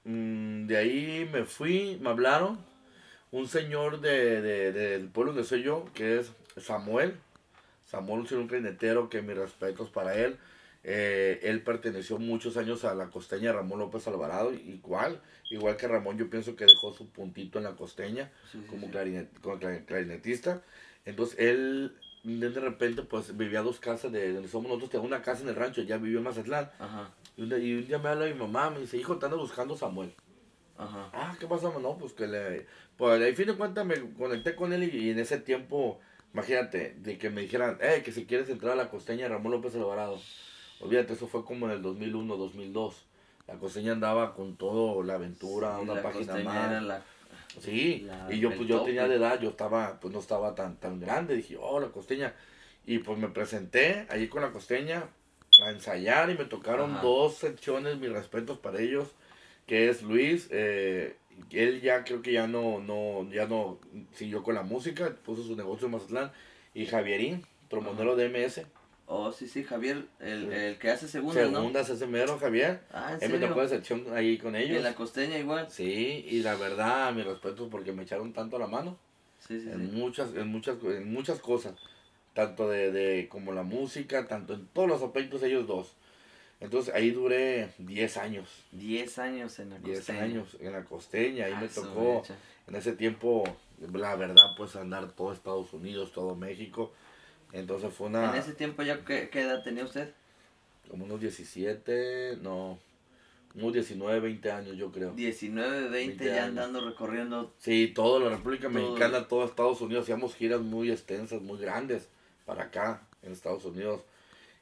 mm, 0.04 0.66
de 0.66 0.76
ahí 0.76 1.28
me 1.32 1.44
fui, 1.44 1.98
me 2.00 2.10
hablaron 2.10 2.58
un 3.32 3.48
señor 3.48 4.00
de, 4.00 4.40
de- 4.40 4.72
del 4.72 5.08
pueblo 5.08 5.32
donde 5.32 5.46
soy 5.48 5.62
yo, 5.62 5.86
que 5.94 6.18
es 6.20 6.32
Samuel. 6.58 7.16
Samuel 7.86 8.24
es 8.24 8.32
un 8.32 8.46
clarinetero 8.46 9.08
que 9.10 9.20
mis 9.22 9.36
respetos 9.36 9.90
para 9.90 10.14
él. 10.14 10.36
Eh, 10.84 11.40
él 11.44 11.62
perteneció 11.62 12.18
muchos 12.18 12.56
años 12.56 12.84
a 12.84 12.94
la 12.94 13.06
costeña 13.08 13.52
Ramón 13.52 13.78
López 13.78 14.06
Alvarado, 14.08 14.52
igual, 14.52 15.20
igual 15.50 15.76
que 15.76 15.86
Ramón, 15.86 16.18
yo 16.18 16.28
pienso 16.28 16.56
que 16.56 16.64
dejó 16.66 16.92
su 16.92 17.08
puntito 17.08 17.58
en 17.58 17.64
la 17.64 17.72
costeña 17.76 18.30
Sí, 18.50 18.60
como, 18.68 18.86
sí. 18.86 18.92
clarinet, 18.92 19.28
como 19.40 19.58
clarin- 19.60 19.84
clarinetista. 19.86 20.60
Entonces 21.04 21.38
él 21.38 21.94
de 22.24 22.48
repente 22.60 23.02
pues 23.02 23.36
vivía 23.36 23.62
dos 23.62 23.80
casas 23.80 24.10
de 24.12 24.32
donde 24.32 24.48
somos 24.48 24.68
nosotros, 24.68 24.90
tenía 24.90 25.06
una 25.06 25.22
casa 25.22 25.42
en 25.42 25.48
el 25.48 25.54
rancho, 25.56 25.82
ya 25.82 25.98
vivió 25.98 26.18
en 26.18 26.24
Mazatlán. 26.24 26.70
Ajá. 26.78 27.10
Y 27.36 27.42
un, 27.42 27.48
día, 27.48 27.58
y 27.58 27.74
un 27.74 27.86
día 27.86 27.98
me 27.98 28.08
habla 28.08 28.26
mi 28.26 28.34
mamá, 28.34 28.70
me 28.70 28.80
dice, 28.80 28.96
hijo, 28.96 29.16
te 29.18 29.24
ando 29.26 29.38
buscando 29.38 29.76
Samuel. 29.76 30.12
Ajá. 30.84 31.10
Ah, 31.12 31.36
¿qué 31.38 31.46
pasa? 31.46 31.70
No, 31.80 31.96
pues 31.98 32.12
que 32.12 32.26
le... 32.26 32.66
Pues 32.96 33.20
al 33.20 33.34
fin 33.34 33.46
de 33.46 33.54
cuentas 33.56 33.84
me 33.86 33.94
conecté 34.14 34.54
con 34.54 34.72
él 34.72 34.84
y, 34.84 34.96
y 35.06 35.10
en 35.10 35.18
ese 35.18 35.38
tiempo, 35.38 36.00
imagínate, 36.32 36.94
de 36.98 37.18
que 37.18 37.30
me 37.30 37.40
dijeran, 37.42 37.78
eh, 37.80 38.02
que 38.04 38.12
si 38.12 38.26
quieres 38.26 38.48
entrar 38.48 38.72
a 38.72 38.76
la 38.76 38.90
costeña 38.90 39.28
Ramón 39.28 39.52
López 39.52 39.74
Alvarado. 39.74 40.20
Olvídate, 40.80 41.12
eso 41.14 41.26
fue 41.28 41.44
como 41.44 41.66
en 41.66 41.72
el 41.72 41.82
2001, 41.82 42.36
2002. 42.36 43.06
La 43.48 43.54
costeña 43.54 43.92
andaba 43.92 44.34
con 44.34 44.56
todo, 44.56 45.02
la 45.02 45.14
aventura, 45.14 45.76
Sí, 45.76 45.82
una 45.82 45.94
la 45.94 46.02
página 46.02 46.36
más. 46.36 46.82
la- 46.82 47.02
Sí, 47.60 48.04
La- 48.06 48.32
y 48.32 48.38
yo 48.40 48.48
pues 48.54 48.66
yo 48.66 48.80
tenía 48.82 49.06
de 49.08 49.16
edad, 49.16 49.38
yo 49.40 49.50
estaba, 49.50 50.00
pues 50.00 50.12
no 50.12 50.20
estaba 50.20 50.54
tan, 50.54 50.76
tan 50.76 50.98
grande, 51.00 51.36
dije, 51.36 51.56
oh, 51.60 51.80
la 51.80 51.88
costeña. 51.88 52.34
Y 52.86 52.98
pues 52.98 53.18
me 53.18 53.28
presenté 53.28 54.06
allí 54.08 54.28
con 54.28 54.40
la 54.42 54.50
costeña 54.52 55.04
a 55.64 55.70
ensayar 55.70 56.30
y 56.30 56.38
me 56.38 56.46
tocaron 56.46 56.92
Ajá. 56.92 57.02
dos 57.02 57.34
secciones, 57.36 57.98
mis 57.98 58.10
respetos 58.10 58.58
para 58.58 58.80
ellos, 58.80 59.08
que 59.72 59.88
es 59.88 60.02
Luis, 60.02 60.48
eh, 60.50 61.16
él 61.50 61.80
ya 61.80 62.04
creo 62.04 62.20
que 62.20 62.30
ya 62.30 62.46
no, 62.46 62.78
no, 62.80 63.26
ya 63.32 63.46
no 63.46 63.78
siguió 64.12 64.42
con 64.42 64.54
la 64.54 64.60
música, 64.60 65.16
puso 65.24 65.42
su 65.42 65.56
negocio 65.56 65.86
en 65.86 65.92
Mazatlán, 65.92 66.30
y 66.74 66.84
Javierín, 66.84 67.42
trombonero 67.70 68.14
de 68.14 68.26
MS, 68.28 68.66
Oh, 69.06 69.32
sí, 69.32 69.48
sí, 69.48 69.64
Javier, 69.64 70.04
el, 70.20 70.48
Sí. 70.50 70.54
el 70.54 70.78
que 70.78 70.90
hace 70.90 71.08
segunda, 71.08 71.42
¿no? 71.46 71.56
segundas 71.56 71.88
ese 71.88 72.06
mero 72.06 72.38
Javier, 72.38 72.82
Ah, 72.92 73.16
¿en 73.18 73.32
él 73.32 73.40
me 73.40 73.46
tocó 73.46 73.62
de 73.62 73.68
sección 73.68 74.04
ahí 74.14 74.36
con 74.36 74.56
ellos. 74.56 74.76
En 74.76 74.82
la 74.82 74.94
costeña 74.94 75.38
igual. 75.38 75.70
Sí, 75.70 76.26
y 76.28 76.42
la 76.42 76.54
verdad, 76.54 77.10
mis 77.14 77.24
respetos 77.24 77.68
porque 77.70 77.92
me 77.92 78.02
echaron 78.02 78.34
tanto 78.34 78.58
la 78.58 78.66
mano. 78.66 78.98
Sí, 79.38 79.58
sí, 79.58 79.70
en 79.70 79.90
sí. 79.90 79.96
muchas 79.96 80.34
en 80.34 80.48
muchas 80.48 80.76
en 80.84 81.10
muchas 81.10 81.38
cosas 81.40 81.72
tanto 82.34 82.68
de, 82.68 82.92
de 82.92 83.26
como 83.28 83.52
la 83.52 83.62
música 83.62 84.28
tanto 84.28 84.52
en 84.52 84.66
todos 84.66 84.86
los 84.88 85.02
aspectos 85.02 85.42
ellos 85.42 85.66
dos 85.66 85.94
entonces 86.62 86.94
ahí 86.94 87.10
duré 87.10 87.70
10 87.78 88.16
años 88.16 88.48
Diez 88.70 89.18
años 89.18 89.58
en 89.58 89.70
la 89.70 89.78
10 89.78 89.98
costeña. 89.98 90.22
años 90.22 90.56
en 90.60 90.72
la 90.72 90.84
costeña 90.84 91.46
ahí 91.46 91.52
Ah, 91.56 91.60
me 91.60 91.68
tocó 91.68 92.20
mecha. 92.22 92.36
en 92.68 92.76
ese 92.76 92.92
tiempo 92.92 93.44
la 93.92 94.16
verdad 94.16 94.54
pues 94.56 94.76
andar 94.76 95.12
todo 95.12 95.32
Estados 95.32 95.72
Unidos 95.72 96.12
todo 96.12 96.34
México 96.36 96.92
entonces 97.52 97.92
fue 97.92 98.06
una 98.06 98.30
En 98.30 98.36
ese 98.40 98.52
tiempo 98.54 98.82
ya, 98.82 99.04
¿qué, 99.04 99.28
qué 99.28 99.42
edad 99.42 99.62
tenía 99.62 99.84
usted? 99.84 100.12
como 100.90 101.04
unos 101.04 101.20
17 101.20 102.38
no 102.42 102.78
unos 103.54 103.72
19 103.74 104.20
20 104.20 104.50
años 104.50 104.76
yo 104.76 104.90
creo 104.90 105.12
19, 105.12 105.88
20, 105.88 105.90
20 105.90 106.24
ya 106.24 106.32
años. 106.44 106.48
andando 106.48 106.88
recorriendo. 106.88 107.52
Sí, 107.58 107.92
toda 107.94 108.20
la 108.20 108.30
República 108.36 108.68
Todo. 108.70 108.72
Mexicana, 108.80 109.28
todo 109.28 109.44
Estados 109.44 109.80
Unidos, 109.82 110.04
hacíamos 110.04 110.34
giras 110.34 110.60
muy 110.62 110.90
extensas, 110.90 111.42
muy 111.42 111.58
grandes 111.58 112.08
para 112.46 112.64
acá, 112.64 113.02
en 113.22 113.32
Estados 113.32 113.64
Unidos. 113.66 114.00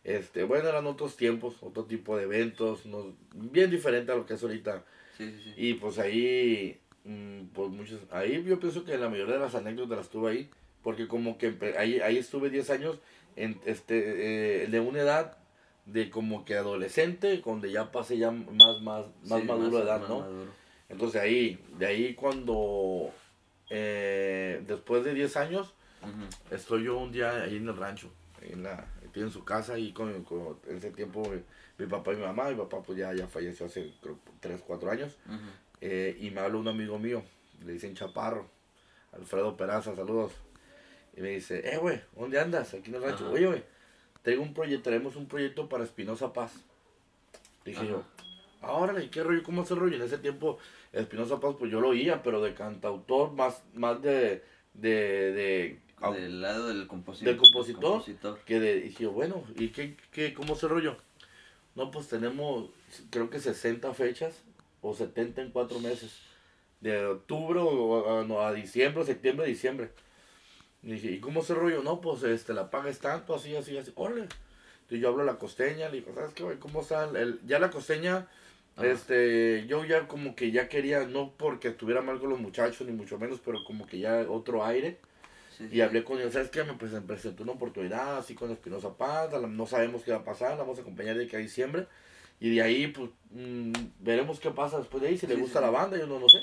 Este, 0.05 0.45
bueno, 0.45 0.69
eran 0.69 0.87
otros 0.87 1.17
tiempos, 1.17 1.57
otro 1.61 1.85
tipo 1.85 2.17
de 2.17 2.25
eventos, 2.25 2.87
no, 2.87 3.13
bien 3.35 3.71
diferente 3.71 4.13
a 4.13 4.17
lo 4.17 4.27
que 4.27 4.35
es 4.35 4.43
ahorita. 4.43 4.85
Sí, 5.17 5.31
sí, 5.31 5.43
sí. 5.45 5.55
Y 5.57 5.75
pues 5.75 5.99
ahí, 5.99 6.81
mm, 7.05 7.47
pues 7.53 7.71
muchos, 7.71 8.01
ahí 8.11 8.43
yo 8.43 8.59
pienso 8.59 8.85
que 8.85 8.97
la 8.97 9.09
mayoría 9.09 9.35
de 9.35 9.41
las 9.41 9.55
anécdotas 9.55 9.99
las 9.99 10.09
tuve 10.09 10.31
ahí, 10.31 10.51
porque 10.83 11.07
como 11.07 11.37
que 11.37 11.55
ahí, 11.79 12.01
ahí 12.01 12.17
estuve 12.17 12.49
10 12.49 12.71
años 12.71 12.99
en, 13.37 13.61
este, 13.67 14.65
eh, 14.65 14.67
de 14.69 14.81
una 14.81 15.01
edad 15.01 15.37
de 15.85 16.09
como 16.09 16.45
que 16.45 16.55
adolescente, 16.55 17.43
donde 17.45 17.71
ya 17.71 17.93
pasé 17.93 18.17
ya 18.17 18.31
más, 18.31 18.81
más, 18.81 19.07
más 19.27 19.45
maduro 19.45 19.79
de 19.79 19.85
edad, 19.85 20.01
¿no? 20.09 20.21
maduro. 20.21 20.51
Entonces 20.89 21.21
ahí, 21.21 21.59
de 21.79 21.87
ahí 21.87 22.15
cuando, 22.15 23.13
eh, 23.69 24.63
después 24.67 25.05
de 25.05 25.15
10 25.15 25.37
años, 25.37 25.75
Estoy 26.51 26.85
yo 26.85 26.99
un 26.99 27.13
día 27.13 27.43
ahí 27.43 27.57
en 27.57 27.69
el 27.69 27.77
rancho, 27.77 28.11
en 28.43 28.63
la, 28.63 28.87
en 29.15 29.31
su 29.31 29.45
casa 29.45 29.79
y 29.79 29.93
con, 29.93 30.25
con 30.25 30.59
en 30.69 30.77
ese 30.77 30.91
tiempo 30.91 31.23
mi, 31.79 31.87
papá 31.87 32.13
y 32.13 32.17
mi 32.17 32.23
mamá, 32.23 32.51
mi 32.51 32.57
papá 32.57 32.83
pues 32.83 32.99
ya, 32.99 33.13
ya 33.13 33.27
falleció 33.27 33.67
hace 33.67 33.93
creo, 34.01 34.19
3, 34.41 34.63
4 34.67 34.91
años, 34.91 35.17
eh, 35.81 36.17
y 36.21 36.31
me 36.31 36.41
habla 36.41 36.59
un 36.59 36.69
amigo 36.69 36.99
mío, 36.99 37.23
le 37.65 37.73
dicen 37.73 37.95
Chaparro, 37.95 38.47
Alfredo 39.13 39.57
Peraza, 39.57 39.95
saludos, 39.97 40.33
y 41.17 41.21
me 41.21 41.31
dice, 41.31 41.73
eh, 41.73 41.79
güey, 41.79 42.01
¿dónde 42.17 42.39
andas? 42.39 42.73
Aquí 42.75 42.91
en 42.91 42.97
el 42.97 43.03
rancho, 43.03 43.31
oye, 43.31 43.47
güey, 43.47 43.65
tengo 44.23 44.43
un 44.43 44.55
proyecto, 44.55 44.91
tenemos 44.91 45.17
un 45.17 45.27
proyecto 45.27 45.69
para 45.69 45.85
Espinosa 45.85 46.33
Paz. 46.33 46.53
Dije 47.65 47.87
yo, 47.87 48.05
ahora, 48.61 49.03
¿y 49.03 49.09
qué 49.09 49.23
rollo? 49.23 49.43
¿Cómo 49.43 49.63
es 49.63 49.71
el 49.71 49.79
rollo? 49.79 49.97
En 49.97 50.03
ese 50.03 50.19
tiempo, 50.19 50.59
Espinosa 50.93 51.41
Paz, 51.41 51.57
pues 51.59 51.71
yo 51.71 51.81
lo 51.81 51.89
oía, 51.89 52.23
pero 52.23 52.41
de 52.41 52.55
cantautor, 52.55 53.33
más, 53.33 53.63
más 53.75 54.01
de, 54.03 54.43
de, 54.75 55.33
de 55.33 55.81
del 56.09 56.41
lado 56.41 56.69
del 56.69 56.87
compositor. 56.87 57.29
Del 57.29 57.37
compositor, 57.37 58.39
Que 58.47 58.61
de, 58.61 58.81
dije, 58.81 59.07
bueno, 59.07 59.45
¿y 59.57 59.69
qué, 59.69 59.97
qué, 60.13 60.33
cómo 60.33 60.55
es 60.55 60.63
el 60.63 60.71
rollo? 60.71 60.97
No, 61.75 61.91
pues 61.91 62.09
tenemos, 62.09 62.71
creo 63.11 63.31
que 63.31 63.39
60 63.39 63.93
fechas, 63.95 64.43
o 64.83 64.95
70 64.95 65.43
en 65.43 65.51
cuatro 65.51 65.79
meses. 65.81 66.21
De 66.81 67.05
octubre 67.05 67.61
a, 67.61 68.47
a 68.47 68.53
diciembre, 68.55 69.05
septiembre, 69.05 69.47
diciembre. 69.47 69.91
Y 70.83 70.93
dije, 70.93 71.11
¿y 71.13 71.21
cómo 71.21 71.41
es 71.41 71.51
el 71.51 71.57
rollo? 71.57 71.83
No, 71.83 72.01
pues 72.01 72.23
este, 72.23 72.55
la 72.55 72.71
paga 72.71 72.89
es 72.89 73.01
tanto, 73.01 73.35
así, 73.35 73.55
así, 73.55 73.77
así. 73.77 73.93
Órale. 73.95 74.23
Entonces 74.23 75.01
yo 75.03 75.09
hablo 75.09 75.23
a 75.23 75.27
la 75.27 75.39
costeña, 75.39 75.89
le 75.91 75.99
digo, 75.99 76.15
¿sabes 76.15 76.33
qué, 76.33 76.43
güey? 76.43 76.59
¿Cómo 76.59 76.81
está? 76.81 77.05
El, 77.05 77.39
ya 77.47 77.59
la 77.59 77.71
costeña, 77.71 78.27
este, 78.83 79.67
yo 79.69 79.85
ya 79.85 80.09
como 80.09 80.35
que 80.35 80.51
ya 80.51 80.69
quería, 80.69 81.07
no 81.07 81.33
porque 81.37 81.69
estuviera 81.69 82.01
mal 82.01 82.19
con 82.19 82.31
los 82.31 82.41
muchachos, 82.41 82.87
ni 82.87 82.93
mucho 82.93 83.19
menos, 83.19 83.41
pero 83.45 83.59
como 83.67 83.87
que 83.87 83.99
ya 83.99 84.27
otro 84.29 84.65
aire. 84.65 84.99
Y 85.71 85.81
hablé 85.81 86.05
con 86.05 86.19
ellos, 86.19 86.33
¿sabes 86.33 86.51
qué? 86.51 86.65
Me 86.65 86.75
presentó 86.75 87.43
una 87.43 87.53
oportunidad 87.53 88.19
así 88.19 88.35
con 88.35 88.51
Espinosa 88.51 88.97
Paz, 88.97 89.31
no 89.33 89.67
sabemos 89.67 90.03
qué 90.03 90.13
va 90.13 90.19
a 90.19 90.25
pasar, 90.25 90.53
la 90.53 90.59
vamos 90.59 90.79
a 90.79 90.83
acompañar 90.83 91.17
de 91.17 91.25
aquí 91.25 91.37
a 91.37 91.41
diciembre. 91.41 91.87
Y 92.41 92.55
de 92.55 92.63
ahí, 92.63 92.87
pues, 92.87 93.11
mm, 93.31 93.73
veremos 93.99 94.41
qué 94.41 94.51
pasa 94.51 94.79
después 94.79 95.03
de 95.03 95.09
ahí, 95.09 95.19
si 95.19 95.27
le 95.27 95.37
gusta 95.37 95.61
la 95.61 95.71
banda, 95.71 95.99
yo 95.99 96.07
no 96.07 96.19
lo 96.19 96.29
sé. 96.29 96.39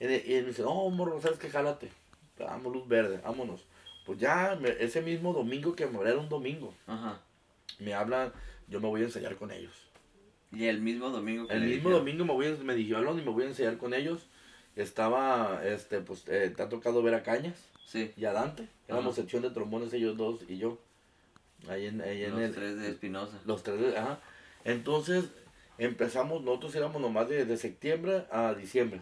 Y, 0.00 0.04
y, 0.04 0.42
me 0.42 0.48
dice, 0.48 0.62
no, 0.62 0.90
morro, 0.90 1.20
¿sabes 1.20 1.38
qué? 1.38 1.48
Jálate. 1.48 1.90
Damos 2.38 2.72
luz 2.72 2.86
verde, 2.86 3.20
vámonos. 3.24 3.64
Pues 4.04 4.18
ya, 4.18 4.58
ese 4.78 5.02
mismo 5.02 5.32
domingo 5.32 5.74
que 5.74 5.86
me 5.86 6.00
era 6.00 6.18
un 6.18 6.28
domingo, 6.28 6.72
me 7.78 7.94
hablan, 7.94 8.32
yo 8.66 8.80
me 8.80 8.88
voy 8.88 9.02
a 9.02 9.04
ensayar 9.04 9.36
con 9.36 9.50
ellos. 9.50 9.74
Y 10.50 10.64
el 10.64 10.80
mismo 10.80 11.10
domingo 11.10 11.46
que 11.46 11.54
El 11.54 11.64
mismo 11.64 11.90
domingo 11.90 12.24
me 12.24 12.32
voy 12.32 12.56
me 12.64 12.74
dijeron 12.74 13.18
y 13.18 13.22
me 13.22 13.30
voy 13.30 13.44
a 13.44 13.48
ensayar 13.48 13.76
con 13.76 13.92
ellos. 13.92 14.26
Estaba, 14.76 15.60
este, 15.64 16.00
pues, 16.00 16.24
eh, 16.28 16.52
te 16.56 16.62
ha 16.62 16.68
tocado 16.68 17.02
ver 17.02 17.14
a 17.14 17.22
Cañas. 17.22 17.58
Sí. 17.88 18.12
Y 18.18 18.26
a 18.26 18.32
Dante. 18.32 18.68
Éramos 18.86 19.14
sección 19.14 19.42
de 19.42 19.50
trombones 19.50 19.92
ellos 19.94 20.16
dos 20.16 20.40
y 20.46 20.58
yo. 20.58 20.78
Ahí 21.68 21.86
en, 21.86 22.02
ahí 22.02 22.26
los 22.26 22.40
en 22.40 22.54
tres 22.54 22.78
de 22.78 22.90
Espinosa. 22.90 23.40
Los 23.46 23.62
tres 23.62 23.80
de, 23.80 23.96
ajá. 23.96 24.20
Entonces, 24.64 25.24
empezamos, 25.78 26.42
nosotros 26.42 26.74
éramos 26.74 27.00
nomás 27.00 27.30
de, 27.30 27.46
de 27.46 27.56
septiembre 27.56 28.26
a 28.30 28.52
diciembre. 28.52 29.00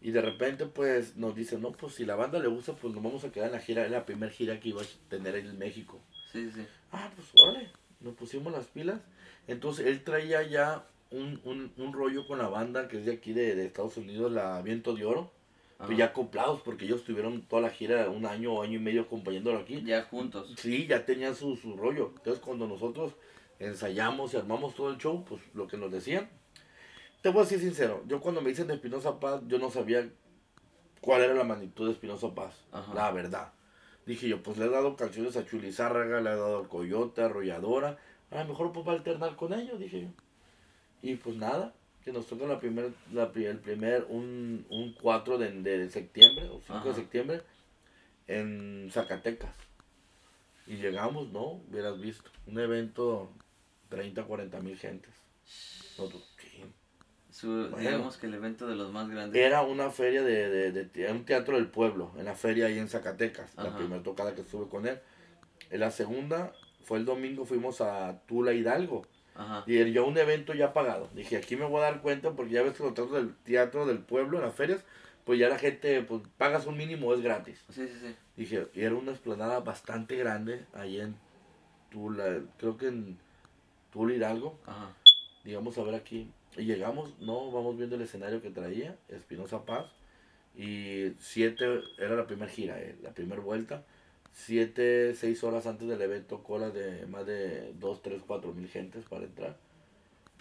Y 0.00 0.10
de 0.10 0.22
repente, 0.22 0.66
pues, 0.66 1.16
nos 1.16 1.34
dicen, 1.34 1.60
no, 1.60 1.72
pues 1.72 1.94
si 1.94 2.06
la 2.06 2.16
banda 2.16 2.38
le 2.38 2.48
gusta, 2.48 2.72
pues 2.74 2.94
nos 2.94 3.02
vamos 3.02 3.24
a 3.24 3.30
quedar 3.30 3.48
en 3.48 3.52
la 3.52 3.60
gira, 3.60 3.84
en 3.84 3.92
la 3.92 4.06
primera 4.06 4.32
gira 4.32 4.58
que 4.58 4.70
iba 4.70 4.80
a 4.80 4.86
tener 5.10 5.36
en 5.36 5.58
México. 5.58 6.00
Sí, 6.32 6.50
sí. 6.54 6.66
Ah, 6.92 7.10
pues, 7.14 7.28
vale, 7.34 7.70
nos 8.00 8.14
pusimos 8.14 8.52
las 8.52 8.66
pilas. 8.66 9.00
Entonces, 9.46 9.86
él 9.86 10.02
traía 10.02 10.42
ya 10.42 10.86
un, 11.10 11.40
un, 11.44 11.72
un 11.76 11.92
rollo 11.92 12.26
con 12.26 12.38
la 12.38 12.48
banda 12.48 12.88
que 12.88 12.98
es 12.98 13.06
de 13.06 13.12
aquí 13.12 13.32
de, 13.32 13.64
Estados 13.64 13.96
Unidos, 13.98 14.32
la 14.32 14.62
Viento 14.62 14.94
de 14.94 15.04
Oro. 15.04 15.30
Pues 15.78 15.98
ya 15.98 16.06
acoplados, 16.06 16.60
porque 16.62 16.86
ellos 16.86 17.04
tuvieron 17.04 17.42
toda 17.42 17.62
la 17.62 17.70
gira 17.70 18.08
un 18.08 18.24
año 18.24 18.54
o 18.54 18.62
año 18.62 18.76
y 18.78 18.82
medio 18.82 19.02
acompañándolo 19.02 19.58
aquí. 19.58 19.82
Ya 19.84 20.02
juntos. 20.02 20.54
Sí, 20.56 20.86
ya 20.86 21.04
tenían 21.04 21.34
su, 21.34 21.56
su 21.56 21.76
rollo. 21.76 22.12
Entonces, 22.16 22.42
cuando 22.42 22.66
nosotros 22.66 23.12
ensayamos 23.58 24.32
y 24.32 24.36
armamos 24.36 24.74
todo 24.74 24.90
el 24.90 24.98
show, 24.98 25.24
pues 25.24 25.42
lo 25.54 25.66
que 25.66 25.76
nos 25.76 25.90
decían, 25.90 26.28
te 27.22 27.30
voy 27.30 27.40
a 27.40 27.42
decir 27.44 27.60
sincero, 27.60 28.02
yo 28.06 28.20
cuando 28.20 28.40
me 28.40 28.50
dicen 28.50 28.66
de 28.66 28.74
Espinosa 28.74 29.18
Paz, 29.18 29.42
yo 29.46 29.58
no 29.58 29.70
sabía 29.70 30.08
cuál 31.00 31.22
era 31.22 31.34
la 31.34 31.44
magnitud 31.44 31.86
de 31.86 31.92
Espinosa 31.92 32.34
Paz, 32.34 32.54
la 32.94 33.10
verdad. 33.12 33.52
Dije 34.06 34.28
yo, 34.28 34.42
pues 34.42 34.58
le 34.58 34.66
he 34.66 34.68
dado 34.68 34.96
canciones 34.96 35.36
a 35.36 35.46
Chulizárraga, 35.46 36.20
le 36.20 36.30
he 36.30 36.36
dado 36.36 36.58
a 36.58 36.68
Coyote, 36.68 37.22
Arrolladora, 37.22 37.98
a 38.30 38.42
lo 38.42 38.48
mejor 38.48 38.72
pues 38.72 38.86
va 38.86 38.92
a 38.92 38.96
alternar 38.96 39.36
con 39.36 39.54
ellos, 39.54 39.78
dije 39.78 40.02
yo. 40.02 40.08
Y 41.00 41.16
pues 41.16 41.36
nada, 41.36 41.74
que 42.04 42.12
nos 42.12 42.26
toca 42.26 42.46
la 42.46 42.60
primer, 42.60 42.92
la, 43.12 43.30
el 43.34 43.58
primer, 43.58 44.06
un, 44.08 44.66
un 44.68 44.94
4 44.94 45.38
de, 45.38 45.62
de, 45.62 45.90
septiembre, 45.90 46.48
o 46.48 46.60
5 46.66 46.88
de 46.88 46.94
septiembre, 46.94 47.42
en 48.26 48.90
Zacatecas. 48.92 49.54
Y 50.66 50.76
llegamos, 50.76 51.30
¿no? 51.30 51.62
Hubieras 51.68 52.00
visto, 52.00 52.30
un 52.46 52.58
evento 52.58 53.30
30, 53.88 54.24
40 54.24 54.60
mil 54.60 54.76
gentes. 54.76 55.14
Nosotros, 55.98 56.34
digamos 57.78 58.16
que 58.16 58.26
el 58.26 58.34
evento 58.34 58.66
de 58.66 58.76
los 58.76 58.92
más 58.92 59.08
grandes. 59.08 59.40
Era 59.40 59.62
una 59.62 59.90
feria 59.90 60.22
de, 60.22 60.72
de, 60.72 61.12
un 61.12 61.24
teatro 61.24 61.56
del 61.56 61.66
pueblo, 61.66 62.12
en 62.16 62.26
la 62.26 62.34
feria 62.34 62.66
ahí 62.66 62.78
en 62.78 62.88
Zacatecas, 62.88 63.54
la 63.56 63.76
primera 63.76 64.02
tocada 64.02 64.34
que 64.34 64.42
estuve 64.42 64.68
con 64.68 64.86
él. 64.86 65.00
En 65.70 65.80
la 65.80 65.90
segunda 65.90 66.52
fue 66.82 66.98
el 66.98 67.04
domingo, 67.04 67.44
fuimos 67.44 67.80
a 67.80 68.20
Tula 68.26 68.52
Hidalgo. 68.52 69.06
Y 69.66 69.92
yo 69.92 70.06
un 70.06 70.16
evento 70.18 70.54
ya 70.54 70.72
pagado. 70.72 71.08
Dije, 71.14 71.36
aquí 71.36 71.56
me 71.56 71.64
voy 71.64 71.80
a 71.80 71.84
dar 71.84 72.02
cuenta 72.02 72.32
porque 72.32 72.52
ya 72.52 72.62
ves 72.62 72.74
que 72.74 72.82
los 72.82 72.94
teatros 72.94 73.12
del 73.12 73.34
teatro 73.44 73.86
del 73.86 73.98
pueblo, 73.98 74.38
en 74.38 74.44
las 74.44 74.54
ferias, 74.54 74.84
pues 75.24 75.38
ya 75.38 75.48
la 75.48 75.58
gente, 75.58 76.02
pues 76.02 76.22
pagas 76.38 76.66
un 76.66 76.76
mínimo, 76.76 77.12
es 77.14 77.20
gratis. 77.20 77.64
Sí, 77.70 77.86
sí, 77.88 77.98
sí. 78.00 78.14
Dije, 78.36 78.68
y 78.74 78.82
era 78.82 78.94
una 78.94 79.12
explanada 79.12 79.60
bastante 79.60 80.16
grande 80.16 80.66
ahí 80.74 81.00
en 81.00 81.16
Tula, 81.90 82.40
creo 82.58 82.76
que 82.76 82.88
en 82.88 83.18
Tula 83.92 84.14
Hidalgo. 84.14 84.58
Ajá. 84.66 84.90
Digamos, 85.44 85.76
a 85.78 85.82
ver 85.82 85.94
aquí, 85.94 86.30
y 86.56 86.64
llegamos, 86.64 87.18
no, 87.20 87.50
vamos 87.50 87.76
viendo 87.76 87.96
el 87.96 88.02
escenario 88.02 88.40
que 88.40 88.50
traía, 88.50 88.96
Espinosa 89.08 89.64
Paz. 89.64 89.86
Y 90.56 91.12
siete, 91.18 91.80
era 91.98 92.14
la 92.14 92.26
primera 92.26 92.50
gira, 92.50 92.80
eh, 92.80 92.96
la 93.02 93.10
primera 93.10 93.40
vuelta. 93.40 93.84
Siete, 94.34 95.14
seis 95.14 95.44
horas 95.44 95.66
antes 95.66 95.86
del 95.86 96.02
evento, 96.02 96.42
cola 96.42 96.70
de 96.70 97.06
más 97.06 97.24
de 97.24 97.72
dos, 97.78 98.02
tres, 98.02 98.20
cuatro 98.26 98.52
mil 98.52 98.68
gentes 98.68 99.04
para 99.04 99.24
entrar. 99.24 99.56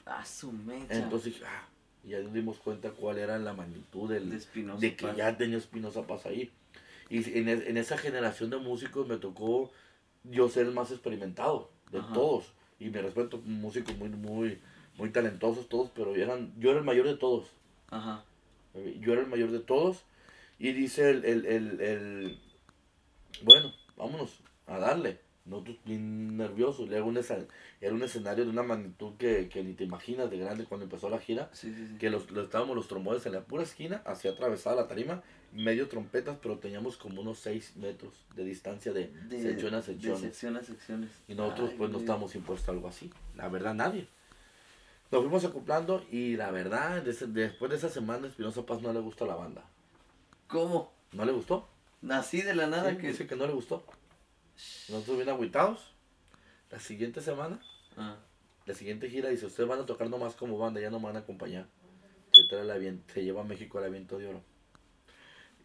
A 0.05 0.25
su 0.25 0.51
mecha. 0.51 0.95
Entonces, 0.95 1.35
ah, 1.45 1.67
ya 2.03 2.19
nos 2.19 2.33
dimos 2.33 2.57
cuenta 2.57 2.89
cuál 2.89 3.19
era 3.19 3.37
la 3.37 3.53
magnitud 3.53 4.09
del, 4.09 4.31
de, 4.31 4.39
de 4.79 4.95
que 4.95 5.15
ya 5.15 5.37
tenía 5.37 5.57
Espinosa 5.57 6.07
Paz 6.07 6.25
ahí. 6.25 6.51
Y 7.09 7.37
en, 7.37 7.47
en, 7.47 7.77
esa 7.77 7.97
generación 7.97 8.49
de 8.49 8.57
músicos 8.57 9.07
me 9.07 9.17
tocó 9.17 9.71
yo 10.23 10.49
ser 10.49 10.65
el 10.65 10.73
más 10.73 10.89
experimentado 10.91 11.69
de 11.91 12.01
todos. 12.13 12.51
Y 12.79 12.89
me 12.89 13.01
respeto, 13.01 13.37
músicos 13.45 13.95
muy, 13.97 14.09
muy, 14.09 14.59
muy 14.97 15.11
talentosos 15.11 15.69
todos, 15.69 15.91
pero 15.93 16.15
eran, 16.15 16.51
yo 16.59 16.71
era 16.71 16.79
el 16.79 16.85
mayor 16.85 17.05
de 17.05 17.15
todos. 17.15 17.47
Ajá. 17.91 18.25
Yo 18.99 19.13
era 19.13 19.21
el 19.21 19.27
mayor 19.27 19.51
de 19.51 19.59
todos. 19.59 20.03
Y 20.57 20.71
dice 20.71 21.11
el, 21.11 21.23
el, 21.25 21.45
el, 21.45 21.79
el 21.79 22.39
bueno, 23.43 23.71
vámonos 23.97 24.39
a 24.67 24.77
darle. 24.77 25.19
Nosotros 25.45 25.77
bien 25.83 26.37
nerviosos. 26.37 26.89
Era 26.89 27.03
un, 27.03 27.17
era 27.17 27.93
un 27.93 28.03
escenario 28.03 28.45
de 28.45 28.49
una 28.49 28.63
magnitud 28.63 29.13
que, 29.17 29.49
que, 29.49 29.61
ni 29.61 29.73
te 29.73 29.83
imaginas 29.83 30.29
de 30.29 30.37
grande 30.37 30.63
cuando 30.63 30.85
empezó 30.85 31.09
la 31.09 31.19
gira. 31.19 31.49
Sí, 31.51 31.73
sí, 31.73 31.87
sí. 31.87 31.97
Que 31.97 32.09
los, 32.09 32.29
estábamos 32.31 32.77
los 32.77 32.87
trombones 32.87 33.25
en 33.25 33.33
la 33.33 33.41
pura 33.41 33.63
esquina, 33.63 34.01
hacia 34.05 34.31
atravesada 34.31 34.77
la 34.77 34.87
tarima, 34.87 35.21
medio 35.51 35.89
trompetas, 35.89 36.37
pero 36.41 36.59
teníamos 36.59 36.95
como 36.95 37.21
unos 37.21 37.39
6 37.39 37.75
metros 37.75 38.13
de 38.35 38.45
distancia 38.45 38.93
de, 38.93 39.11
sección 39.29 39.75
a 39.75 39.81
sección. 39.81 40.13
De 40.15 40.27
sección 40.27 40.55
a 40.55 40.63
secciones. 40.63 41.09
Y 41.27 41.35
nosotros 41.35 41.71
pues 41.77 41.91
no 41.91 41.99
estábamos 41.99 42.35
impuestos 42.35 42.69
a 42.69 42.71
algo 42.71 42.87
así. 42.87 43.11
La 43.35 43.49
verdad, 43.49 43.73
nadie. 43.73 44.07
Nos 45.11 45.21
fuimos 45.21 45.43
acoplando 45.43 46.03
y 46.09 46.37
la 46.37 46.51
verdad, 46.51 47.03
después 47.03 47.69
de 47.69 47.77
esa 47.77 47.89
semana, 47.89 48.27
Espinosa 48.27 48.65
Paz 48.65 48.81
no 48.81 48.93
le 48.93 48.99
gustó 48.99 49.25
a 49.25 49.27
la 49.27 49.35
banda. 49.35 49.63
¿Cómo? 50.47 50.91
¿No 51.11 51.25
le 51.25 51.33
gustó? 51.33 51.67
Nací 52.03 52.41
de 52.41 52.53
la 52.53 52.67
nada 52.67 52.97
que... 52.97 53.07
Dice 53.07 53.25
que 53.25 53.37
no 53.37 53.47
le 53.47 53.53
gustó. 53.53 53.85
Nosotros 54.89 55.15
bien 55.15 55.29
agüitados. 55.29 55.93
La 56.69 56.79
siguiente 56.79 57.21
semana, 57.21 57.61
ah. 57.97 58.17
la 58.65 58.73
siguiente 58.73 59.09
gira, 59.09 59.29
dice, 59.29 59.45
ustedes 59.45 59.69
van 59.69 59.79
a 59.79 59.85
tocar 59.85 60.09
nomás 60.09 60.33
como 60.33 60.57
banda, 60.57 60.81
ya 60.81 60.89
no 60.89 60.99
me 60.99 61.05
van 61.05 61.17
a 61.17 61.19
acompañar. 61.19 61.67
Se, 62.31 62.47
trae 62.49 62.63
la, 62.65 62.75
se 63.13 63.23
lleva 63.23 63.41
a 63.41 63.45
México 63.45 63.77
al 63.77 63.91
viento 63.91 64.17
de 64.17 64.27
oro. 64.27 64.41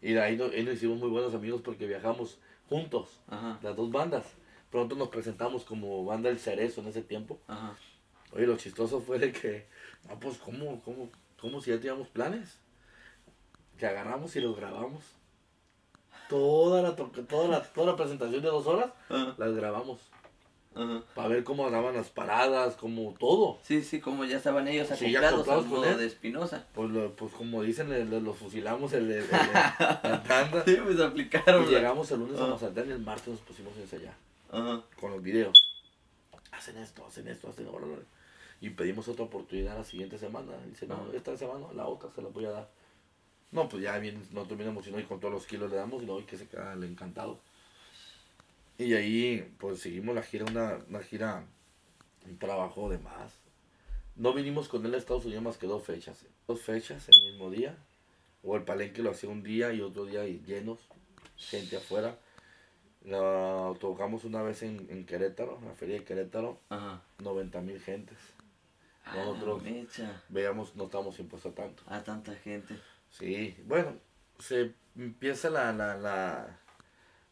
Y 0.01 0.13
de 0.13 0.21
ahí, 0.21 0.37
nos, 0.37 0.53
hicimos 0.53 0.99
muy 0.99 1.09
buenos 1.09 1.33
amigos 1.33 1.61
porque 1.61 1.87
viajamos 1.87 2.39
juntos, 2.69 3.19
las 3.61 3.75
dos 3.75 3.91
bandas. 3.91 4.23
Pronto 4.69 4.95
nos 4.95 5.09
presentamos 5.09 5.65
como 5.65 6.05
banda 6.05 6.29
El 6.29 6.39
Cerezo 6.39 6.81
en 6.81 6.87
ese 6.87 7.01
tiempo. 7.01 7.41
Ajá. 7.47 7.75
Oye, 8.31 8.45
lo 8.45 8.55
chistoso 8.55 9.01
fue 9.01 9.17
de 9.17 9.31
que, 9.31 9.65
ah, 10.07 10.15
pues, 10.19 10.37
¿cómo, 10.37 10.79
cómo, 10.83 11.09
cómo 11.41 11.59
si 11.59 11.71
ya 11.71 11.77
teníamos 11.77 12.07
planes? 12.07 12.59
Que 13.77 13.87
agarramos 13.87 14.35
y 14.35 14.41
los 14.41 14.55
grabamos. 14.55 15.18
Toda 16.29 16.81
la, 16.83 16.95
toda 16.95 17.47
la, 17.47 17.63
toda 17.63 17.87
la 17.87 17.95
presentación 17.95 18.41
de 18.41 18.47
dos 18.49 18.65
horas, 18.67 18.91
las 19.09 19.53
grabamos. 19.55 19.99
Ajá. 20.75 21.01
para 21.15 21.27
ver 21.29 21.43
cómo 21.43 21.65
andaban 21.65 21.95
las 21.95 22.09
paradas, 22.09 22.75
como 22.75 23.13
todo. 23.19 23.57
Sí, 23.63 23.81
sí, 23.81 23.99
como 23.99 24.23
ya 24.23 24.37
estaban 24.37 24.67
ellos 24.67 24.89
acoplados 24.91 25.49
al 25.49 25.97
de 25.97 26.05
Espinosa. 26.05 26.63
Pues, 26.73 26.91
lo- 26.91 27.15
pues 27.15 27.33
como 27.33 27.63
dicen, 27.63 27.89
los 28.23 28.37
fusilamos 28.37 28.93
el, 28.93 29.11
el- 29.11 29.23
el- 29.23 29.29
la 29.31 30.23
tanda. 30.25 30.63
Sí, 30.63 30.77
pues 30.81 30.99
aplicaron. 31.01 31.65
Y 31.65 31.69
llegamos 31.69 32.09
el 32.11 32.19
lunes 32.19 32.39
a 32.39 32.45
Ah. 32.45 32.47
Mazatlán 32.49 32.87
y 32.87 32.91
el 32.91 32.99
martes 32.99 33.27
nos 33.29 33.39
pusimos 33.41 33.75
a 33.77 33.81
ensayar 33.81 34.13
Ajá. 34.51 34.81
con 35.01 35.11
los 35.11 35.23
videos. 35.23 35.75
Hacen 36.51 36.77
esto, 36.77 37.03
hacen 37.05 37.27
esto, 37.27 37.49
hacen. 37.49 37.67
Y 38.61 38.69
pedimos 38.69 39.07
otra 39.07 39.25
oportunidad 39.25 39.75
la 39.75 39.83
siguiente 39.83 40.19
semana. 40.19 40.51
Dice, 40.69 40.85
no, 40.85 40.93
Ajá. 40.93 41.03
esta 41.15 41.35
semana, 41.35 41.65
la 41.75 41.87
otra 41.87 42.09
se 42.15 42.21
la 42.21 42.29
voy 42.29 42.45
a 42.45 42.51
dar. 42.51 42.69
No, 43.51 43.67
pues 43.67 43.83
ya 43.83 43.97
bien, 43.97 44.21
nosotros 44.31 44.57
bien 44.57 44.69
emocionados 44.69 45.05
y 45.05 45.07
con 45.07 45.19
todos 45.19 45.33
los 45.33 45.45
kilos 45.45 45.69
le 45.71 45.77
damos 45.77 46.03
y 46.03 46.05
no, 46.05 46.19
y 46.19 46.23
que 46.23 46.37
se 46.37 46.47
queda 46.47 46.73
el 46.73 46.83
encantado. 46.83 47.39
Y 48.77 48.93
ahí, 48.93 49.53
pues 49.59 49.81
seguimos 49.81 50.15
la 50.15 50.21
gira, 50.21 50.45
una, 50.45 50.77
una 50.87 51.01
gira, 51.01 51.43
un 52.25 52.37
trabajo 52.37 52.89
de 52.89 52.99
más. 52.99 53.33
No 54.15 54.33
vinimos 54.33 54.67
con 54.67 54.85
él 54.85 54.93
a 54.93 54.97
Estados 54.97 55.25
Unidos 55.25 55.43
más 55.43 55.57
que 55.57 55.67
dos 55.67 55.83
fechas. 55.83 56.25
Dos 56.47 56.61
fechas 56.61 57.07
el 57.09 57.31
mismo 57.31 57.49
día. 57.49 57.77
O 58.43 58.55
el 58.55 58.63
palenque 58.63 59.01
lo 59.01 59.11
hacía 59.11 59.29
un 59.29 59.43
día 59.43 59.73
y 59.73 59.81
otro 59.81 60.05
día 60.05 60.25
y 60.25 60.41
llenos, 60.45 60.79
gente 61.37 61.77
afuera. 61.77 62.17
La 63.03 63.73
tocamos 63.79 64.23
una 64.25 64.41
vez 64.41 64.61
en, 64.63 64.87
en 64.89 65.05
Querétaro, 65.05 65.57
en 65.61 65.67
la 65.67 65.73
feria 65.73 65.95
de 65.95 66.05
Querétaro, 66.05 66.59
Ajá. 66.69 67.01
90 67.19 67.61
mil 67.61 67.79
gentes. 67.81 68.17
Nosotros-. 69.13 69.63
Veamos, 70.29 70.75
no 70.75 70.85
estamos 70.85 71.19
impuestos 71.19 71.51
a 71.51 71.55
tanto. 71.55 71.83
A 71.87 72.03
tanta 72.03 72.35
gente. 72.35 72.75
Sí, 73.11 73.55
bueno, 73.65 73.95
se 74.39 74.73
empieza 74.95 75.49
la, 75.49 75.73
la, 75.73 75.97
la, 75.97 76.59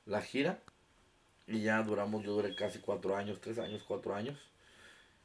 la 0.06 0.22
gira 0.22 0.60
y 1.48 1.62
ya 1.62 1.82
duramos, 1.84 2.24
yo 2.24 2.34
duré 2.34 2.56
casi 2.56 2.80
cuatro 2.80 3.16
años, 3.16 3.40
tres 3.42 3.58
años, 3.60 3.84
cuatro 3.88 4.16
años. 4.16 4.38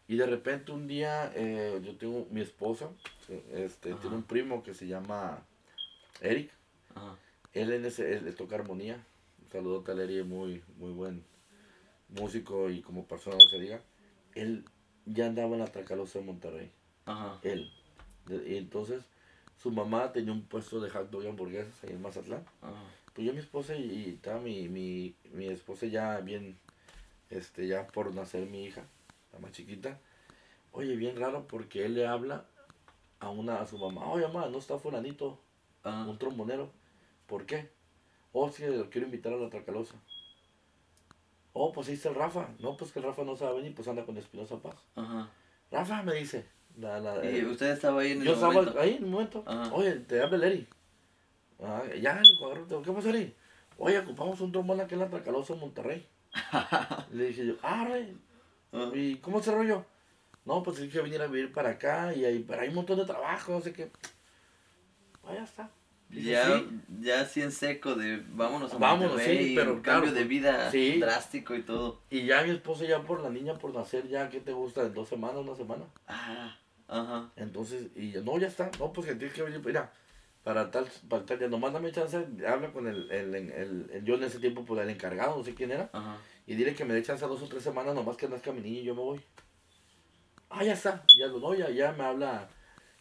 Y 0.09 0.17
de 0.17 0.27
repente 0.27 0.73
un 0.73 0.87
día, 0.87 1.33
eh, 1.35 1.81
yo 1.83 1.97
tengo 1.97 2.27
mi 2.31 2.41
esposa, 2.41 2.91
este, 3.53 3.93
Ajá. 3.93 4.01
tiene 4.01 4.17
un 4.17 4.23
primo 4.25 4.63
que 4.63 4.75
se 4.75 4.87
llama 4.87 5.43
Eric. 6.21 6.51
Ajá. 6.95 7.17
Él, 7.55 7.73
en 7.73 7.85
ese, 7.85 8.15
él, 8.15 8.25
le 8.25 8.33
toca 8.33 8.57
armonía. 8.57 9.05
Un 9.43 9.51
saludo 9.51 9.85
a 9.87 9.93
Eric, 10.03 10.25
muy, 10.25 10.63
muy 10.79 10.93
buen 10.93 11.25
músico 12.09 12.71
y 12.71 12.83
como 12.83 13.07
persona, 13.07 13.37
no 13.37 13.49
se 13.49 13.59
diga. 13.59 13.81
Él 14.35 14.65
ya 15.07 15.27
andaba 15.27 15.55
en 15.55 15.61
la 15.61 15.67
Tracalosa 15.67 16.19
de 16.19 16.25
Monterrey 16.25 16.71
Ajá. 17.07 17.39
él. 17.43 17.71
Y 18.29 18.57
entonces 18.57 19.05
su 19.62 19.71
mamá 19.71 20.12
tenía 20.12 20.33
un 20.33 20.42
puesto 20.42 20.81
de 20.81 20.90
hot 20.90 21.11
dog 21.11 21.23
y 21.23 21.28
hamburguesas 21.28 21.85
ahí 21.85 21.90
en 21.90 22.02
Mazatlán. 22.02 22.45
Ajá. 22.62 22.83
Pues 23.14 23.26
yo 23.26 23.33
mi 23.33 23.38
esposa 23.38 23.76
y, 23.76 23.85
y 23.85 24.11
estaba 24.14 24.40
mi, 24.40 24.69
mi, 24.69 25.14
mi 25.33 25.47
esposa 25.49 25.87
ya 25.87 26.19
bien, 26.19 26.59
este, 27.31 27.69
ya 27.69 27.87
por 27.87 28.12
nacer 28.14 28.49
mi 28.49 28.64
hija, 28.64 28.83
la 29.33 29.38
más 29.38 29.52
chiquita. 29.52 29.99
Oye, 30.73 30.97
bien 30.97 31.16
raro 31.16 31.47
porque 31.47 31.85
él 31.85 31.95
le 31.95 32.07
habla 32.07 32.47
a 33.21 33.28
una, 33.31 33.61
a 33.61 33.66
su 33.66 33.78
mamá, 33.78 34.07
oye 34.11 34.26
mamá, 34.26 34.49
no 34.49 34.59
está 34.59 34.78
fulanito, 34.78 35.38
Ajá. 35.85 36.04
un 36.11 36.19
trombonero. 36.19 36.71
¿Por 37.26 37.47
qué? 37.47 37.71
Oh, 38.33 38.50
sí, 38.50 38.64
lo 38.66 38.90
quiero 38.90 39.07
invitar 39.07 39.33
a 39.33 39.37
la 39.37 39.49
Tracalosa. 39.50 39.95
Oh, 41.52 41.71
pues 41.73 41.88
ahí 41.88 41.95
está 41.95 42.09
el 42.09 42.14
Rafa. 42.14 42.49
No, 42.59 42.76
pues 42.76 42.90
que 42.92 42.99
el 42.99 43.04
Rafa 43.04 43.25
no 43.25 43.37
sabe 43.37 43.57
venir, 43.59 43.75
pues 43.75 43.87
anda 43.87 44.04
con 44.07 44.16
Espinosa 44.16 44.57
Paz. 44.59 44.76
Ajá. 44.97 45.31
Rafa 45.71 46.02
me 46.02 46.14
dice. 46.14 46.47
La, 46.76 46.99
la, 47.00 47.25
Y 47.25 47.38
eh, 47.38 47.45
usted 47.47 47.71
estaba 47.71 48.00
ahí 48.00 48.12
en 48.12 48.21
el 48.21 48.26
yo 48.29 48.33
estaba 48.35 48.52
momento. 48.52 48.81
ahí 48.81 48.95
en 48.95 49.05
un 49.05 49.11
momento. 49.11 49.45
Ajá. 49.47 49.73
Oye, 49.75 49.93
te 49.97 50.23
habla 50.23 50.37
el 50.37 50.45
Eri. 50.45 50.69
Ah, 51.62 51.83
ya, 52.00 52.19
el 52.19 52.38
cuadro, 52.38 52.83
¿qué 52.83 52.93
pasa? 52.93 53.11
Oye, 53.79 53.99
ocupamos 53.99 54.41
un 54.41 54.52
trombón 54.52 54.81
aquí 54.81 54.95
en 54.95 55.00
la 55.00 55.09
Tracalosa 55.11 55.55
Monterrey. 55.55 56.07
Le 57.12 57.26
dije 57.26 57.47
yo, 57.47 57.55
ah, 57.62 57.87
rey, 57.88 58.17
Ajá. 58.73 58.91
¿y 58.97 59.17
cómo 59.17 59.41
es 59.41 59.49
el 59.49 59.55
rollo? 59.55 59.85
No, 60.45 60.62
pues 60.62 60.81
hay 60.81 60.88
que 60.88 61.00
venir 61.00 61.21
a 61.23 61.26
vivir 61.26 61.52
para 61.52 61.71
acá 61.71 62.12
y 62.14 62.25
hay, 62.25 62.41
pero 62.41 62.62
hay 62.62 62.69
un 62.69 62.75
montón 62.75 62.99
de 62.99 63.05
trabajo, 63.05 63.52
no 63.52 63.61
sé 63.61 63.73
qué. 63.73 63.91
Ah, 65.25 65.35
ya 65.35 65.45
está. 65.45 65.71
Ya, 66.11 66.59
"Sí". 66.59 66.81
ya 67.00 67.21
así 67.23 67.41
en 67.41 67.52
seco 67.52 67.95
de 67.95 68.23
vámonos 68.33 68.75
a 68.75 68.76
Vámonos, 68.79 69.12
Monterrey, 69.12 69.49
sí, 69.49 69.55
pero 69.57 69.75
un 69.75 69.81
claro, 69.81 70.00
cambio 70.00 70.12
de 70.12 70.21
pues, 70.21 70.29
vida 70.29 70.71
sí. 70.71 70.99
drástico 70.99 71.55
y 71.55 71.62
todo. 71.62 72.02
Y 72.11 72.26
ya 72.26 72.43
mi 72.43 72.50
esposa 72.50 72.85
ya 72.85 73.02
por 73.02 73.23
la 73.23 73.31
niña, 73.31 73.55
por 73.55 73.73
nacer, 73.73 74.09
ya, 74.09 74.29
¿qué 74.29 74.40
te 74.40 74.53
gusta? 74.53 74.83
¿En 74.83 74.92
dos 74.92 75.09
semanas, 75.09 75.37
una 75.38 75.55
semana? 75.57 75.85
Ah, 76.07 76.55
ajá. 77.00 77.31
Entonces, 77.37 77.88
y 77.96 78.12
no, 78.24 78.38
ya 78.38 78.46
está, 78.48 78.70
no, 78.78 78.92
pues 78.92 79.07
que 79.09 79.14
tienes 79.14 79.35
que 79.35 79.42
venir, 79.42 79.61
mira, 79.64 79.92
para 80.44 80.70
tal, 80.70 80.88
para 81.09 81.24
tal 81.24 81.38
día, 81.38 81.48
nomás 81.48 81.72
dame 81.72 81.92
chance, 81.92 82.16
habla 82.46 82.72
con 82.72 82.87
el, 82.88 83.11
el, 83.11 83.35
el, 83.35 83.50
el- 83.90 84.05
yo 84.05 84.14
en 84.16 84.24
ese 84.24 84.38
tiempo, 84.40 84.64
pues 84.64 84.81
el 84.83 84.90
encargado, 84.90 85.37
no 85.37 85.44
sé 85.44 85.55
quién 85.55 85.70
era, 85.70 85.88
Ajá. 85.92 86.16
y 86.46 86.55
dile 86.55 86.74
que 86.74 86.85
me 86.85 86.94
dé 86.94 87.02
chance 87.02 87.24
dos 87.26 87.42
o 87.42 87.48
tres 87.48 87.62
semanas, 87.62 87.94
nomás 87.94 88.16
que 88.16 88.28
nazca 88.28 88.52
mi 88.52 88.61
niña 88.61 88.81
y 88.81 88.85
yo 88.85 88.94
me 88.94 89.02
voy. 89.02 89.20
Ah, 90.50 90.64
ya 90.64 90.74
está, 90.74 91.02
ya 91.18 91.26
lo, 91.28 91.38
no, 91.40 91.55
ya, 91.55 91.70
ya 91.70 91.92
me 91.92 92.05
habla 92.05 92.48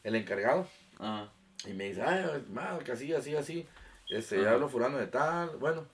el 0.04 0.16
encargado, 0.16 0.68
Ajá. 1.00 1.32
y 1.66 1.74
me 1.74 1.86
dice, 1.90 2.02
ay, 2.02 2.46
madre, 2.50 2.84
que 2.86 2.92
así, 2.94 3.14
así, 3.14 3.36
así, 3.36 3.68
este, 4.10 4.42
ya 4.42 4.52
hablo 4.52 4.70
fulano 4.70 4.98
de 4.98 5.08
tal, 5.08 5.58
bueno. 5.58 5.86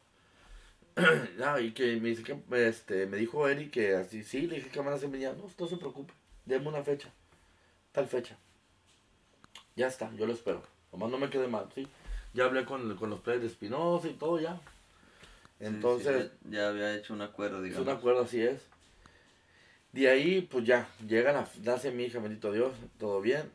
ya, 1.37 1.59
y 1.61 1.71
que 1.73 1.99
me 2.01 2.09
dice 2.09 2.23
que, 2.23 2.35
este, 2.67 3.05
me 3.05 3.17
dijo 3.17 3.47
Eric 3.47 3.71
que 3.71 3.95
así, 3.95 4.23
sí, 4.23 4.47
le 4.47 4.55
dije 4.55 4.69
que 4.69 4.79
van 4.79 4.89
a 4.89 4.93
hacer 4.95 5.09
mi 5.09 5.17
niña, 5.19 5.33
no, 5.33 5.45
no 5.57 5.67
se 5.67 5.77
preocupe, 5.77 6.13
déme 6.45 6.67
una 6.69 6.83
fecha, 6.83 7.09
tal 7.97 8.07
fecha. 8.07 8.37
Ya 9.75 9.87
está, 9.87 10.13
yo 10.15 10.27
lo 10.27 10.33
espero. 10.33 10.61
Nomás 10.91 11.09
no 11.09 11.17
me 11.17 11.31
quede 11.31 11.47
mal, 11.47 11.67
¿sí? 11.73 11.87
Ya 12.31 12.45
hablé 12.45 12.63
con, 12.63 12.95
con 12.95 13.09
los 13.09 13.21
players 13.21 13.41
de 13.41 13.47
Espinosa 13.47 14.07
y 14.07 14.13
todo 14.13 14.39
ya. 14.39 14.61
Entonces, 15.59 16.29
sí, 16.43 16.49
ya, 16.51 16.59
ya 16.59 16.69
había 16.69 16.95
hecho 16.95 17.15
un 17.15 17.23
acuerdo, 17.23 17.57
es 17.57 17.63
digamos. 17.63 17.87
un 17.87 17.93
acuerdo, 17.93 18.21
así 18.21 18.39
es. 18.39 18.61
De 19.93 20.09
ahí, 20.09 20.41
pues 20.41 20.63
ya, 20.65 20.87
llega 21.07 21.33
la, 21.33 21.49
nace 21.63 21.89
mi 21.91 22.03
hija, 22.03 22.19
bendito 22.19 22.51
Dios, 22.51 22.71
todo 22.99 23.19
bien. 23.19 23.51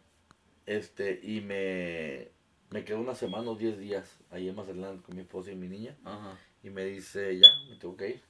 Este, 0.67 1.21
y 1.23 1.41
me, 1.41 2.29
me 2.71 2.85
quedo 2.85 2.99
una 2.99 3.15
semana 3.15 3.49
o 3.49 3.55
10 3.55 3.79
días 3.79 4.19
ahí 4.33 4.49
en 4.49 4.57
Mazatlán 4.57 4.99
con 5.03 5.15
mi 5.15 5.23
esposa 5.23 5.53
y 5.53 5.55
mi 5.55 5.69
niña. 5.69 5.97
Ajá. 6.05 6.37
Y 6.65 6.71
me 6.71 6.85
dice, 6.87 7.39
ya, 7.39 7.49
me 7.71 7.77
tengo 7.77 7.97
que 7.97 8.09
ir. 8.09 8.23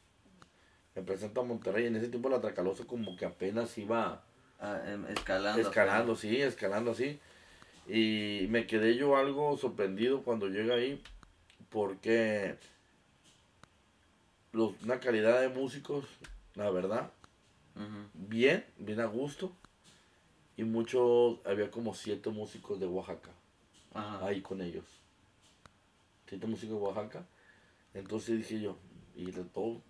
Me 0.94 1.00
presento 1.00 1.40
a 1.40 1.44
Monterrey. 1.44 1.86
En 1.86 1.96
ese 1.96 2.08
tiempo 2.08 2.28
la 2.28 2.42
Tracalosa 2.42 2.84
como 2.84 3.16
que 3.16 3.24
apenas 3.24 3.78
iba 3.78 4.22
Ah, 4.62 4.80
em, 4.86 5.04
escalando. 5.06 5.60
escalando, 5.60 6.16
sí, 6.16 6.40
escalando 6.40 6.92
así. 6.92 7.18
Y 7.88 8.46
me 8.48 8.64
quedé 8.68 8.94
yo 8.96 9.16
algo 9.16 9.56
sorprendido 9.58 10.22
cuando 10.22 10.46
llegué 10.46 10.72
ahí 10.72 11.02
porque 11.68 12.54
los, 14.52 14.80
una 14.84 15.00
calidad 15.00 15.40
de 15.40 15.48
músicos, 15.48 16.04
la 16.54 16.70
verdad, 16.70 17.10
bien, 18.14 18.64
bien 18.78 19.00
a 19.00 19.06
gusto. 19.06 19.50
Y 20.56 20.62
muchos, 20.62 21.40
había 21.44 21.70
como 21.72 21.92
siete 21.92 22.30
músicos 22.30 22.78
de 22.78 22.86
Oaxaca 22.86 23.30
Ajá. 23.94 24.26
ahí 24.26 24.42
con 24.42 24.60
ellos. 24.60 24.84
Siete 26.28 26.46
músicos 26.46 26.76
de 26.76 26.82
Oaxaca. 26.82 27.26
Entonces 27.94 28.38
dije 28.38 28.60
yo, 28.60 28.76
y 29.16 29.32
de 29.32 29.42
todo, 29.42 29.82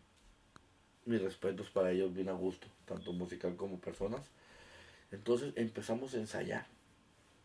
mis 1.04 1.20
respetos 1.20 1.68
para 1.68 1.90
ellos, 1.90 2.14
bien 2.14 2.30
a 2.30 2.32
gusto, 2.32 2.68
tanto 2.86 3.12
musical 3.12 3.54
como 3.56 3.78
personas. 3.78 4.22
Entonces 5.12 5.52
empezamos 5.56 6.14
a 6.14 6.18
ensayar. 6.18 6.66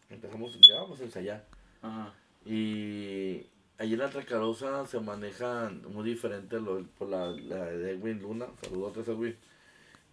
Empezamos, 0.09 0.57
ya 0.61 0.75
vamos 0.81 0.99
a 1.01 1.03
ensayar. 1.03 1.45
Ajá. 1.81 2.13
Y 2.45 3.45
allí 3.77 3.93
en 3.93 3.99
la 3.99 4.09
Tracarosa 4.09 4.85
se 4.87 4.99
manejan 4.99 5.81
muy 5.91 6.09
diferente 6.09 6.59
lo, 6.59 6.83
por 6.97 7.09
la, 7.09 7.27
la 7.31 7.65
de 7.65 7.91
Edwin 7.91 8.21
Luna, 8.21 8.47
saludos 8.61 8.97
a 9.07 9.11
Edwin. 9.11 9.35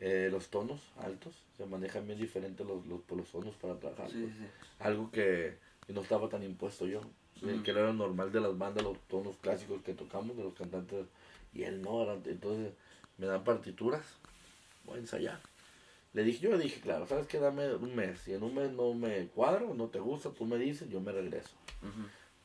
Eh, 0.00 0.28
los 0.30 0.48
tonos 0.48 0.80
altos 0.98 1.32
se 1.56 1.64
manejan 1.66 2.04
bien 2.06 2.18
diferente 2.18 2.64
los, 2.64 2.84
los, 2.86 3.00
por 3.02 3.16
los 3.18 3.30
tonos 3.30 3.54
para 3.54 3.78
trabajar. 3.78 4.10
Sí, 4.10 4.22
pues. 4.24 4.34
sí. 4.34 4.44
Algo 4.80 5.10
que, 5.12 5.56
que 5.86 5.92
no 5.92 6.00
estaba 6.02 6.28
tan 6.28 6.42
impuesto 6.42 6.86
yo, 6.86 7.00
Ujú. 7.40 7.62
que 7.62 7.70
era 7.70 7.92
normal 7.92 8.32
de 8.32 8.40
las 8.40 8.58
bandas, 8.58 8.82
los 8.82 8.98
tonos 9.06 9.36
clásicos 9.36 9.80
que 9.82 9.94
tocamos, 9.94 10.36
de 10.36 10.42
los 10.42 10.54
cantantes, 10.54 11.06
y 11.52 11.62
él 11.62 11.80
no, 11.80 12.02
era- 12.02 12.14
entonces 12.24 12.72
me 13.18 13.26
dan 13.26 13.44
partituras, 13.44 14.04
voy 14.84 14.96
a 14.96 15.00
ensayar. 15.00 15.38
Le 16.14 16.22
dije, 16.24 16.38
yo 16.40 16.52
le 16.56 16.62
dije, 16.62 16.80
claro, 16.80 17.06
sabes 17.06 17.26
que 17.26 17.38
dame 17.38 17.74
un 17.74 17.94
mes, 17.94 18.20
si 18.20 18.32
en 18.32 18.42
un 18.42 18.54
mes 18.54 18.70
no 18.72 18.94
me 18.94 19.26
cuadro, 19.28 19.74
no 19.74 19.88
te 19.88 19.98
gusta, 19.98 20.30
tú 20.30 20.44
me 20.46 20.56
dices, 20.58 20.88
yo 20.88 21.00
me 21.00 21.12
regreso. 21.12 21.50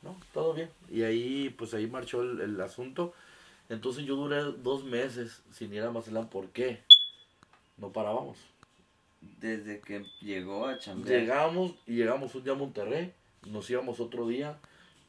No, 0.02 0.16
todo 0.34 0.54
bien. 0.54 0.70
Y 0.90 1.02
ahí, 1.02 1.50
pues 1.50 1.72
ahí 1.74 1.86
marchó 1.86 2.22
el, 2.22 2.40
el 2.40 2.60
asunto. 2.60 3.12
Entonces 3.68 4.04
yo 4.04 4.16
duré 4.16 4.42
dos 4.42 4.84
meses 4.84 5.42
sin 5.52 5.72
ir 5.72 5.82
a 5.82 5.90
Mazatlán, 5.92 6.28
¿por 6.28 6.48
qué? 6.48 6.80
No 7.76 7.92
parábamos. 7.92 8.38
Desde 9.38 9.80
que 9.80 10.04
llegó 10.20 10.66
a 10.66 10.78
chambear. 10.78 11.20
Llegamos 11.20 11.74
y 11.86 11.94
llegamos 11.96 12.34
un 12.34 12.42
día 12.42 12.54
a 12.54 12.56
Monterrey, 12.56 13.12
nos 13.46 13.68
íbamos 13.70 14.00
otro 14.00 14.26
día. 14.26 14.58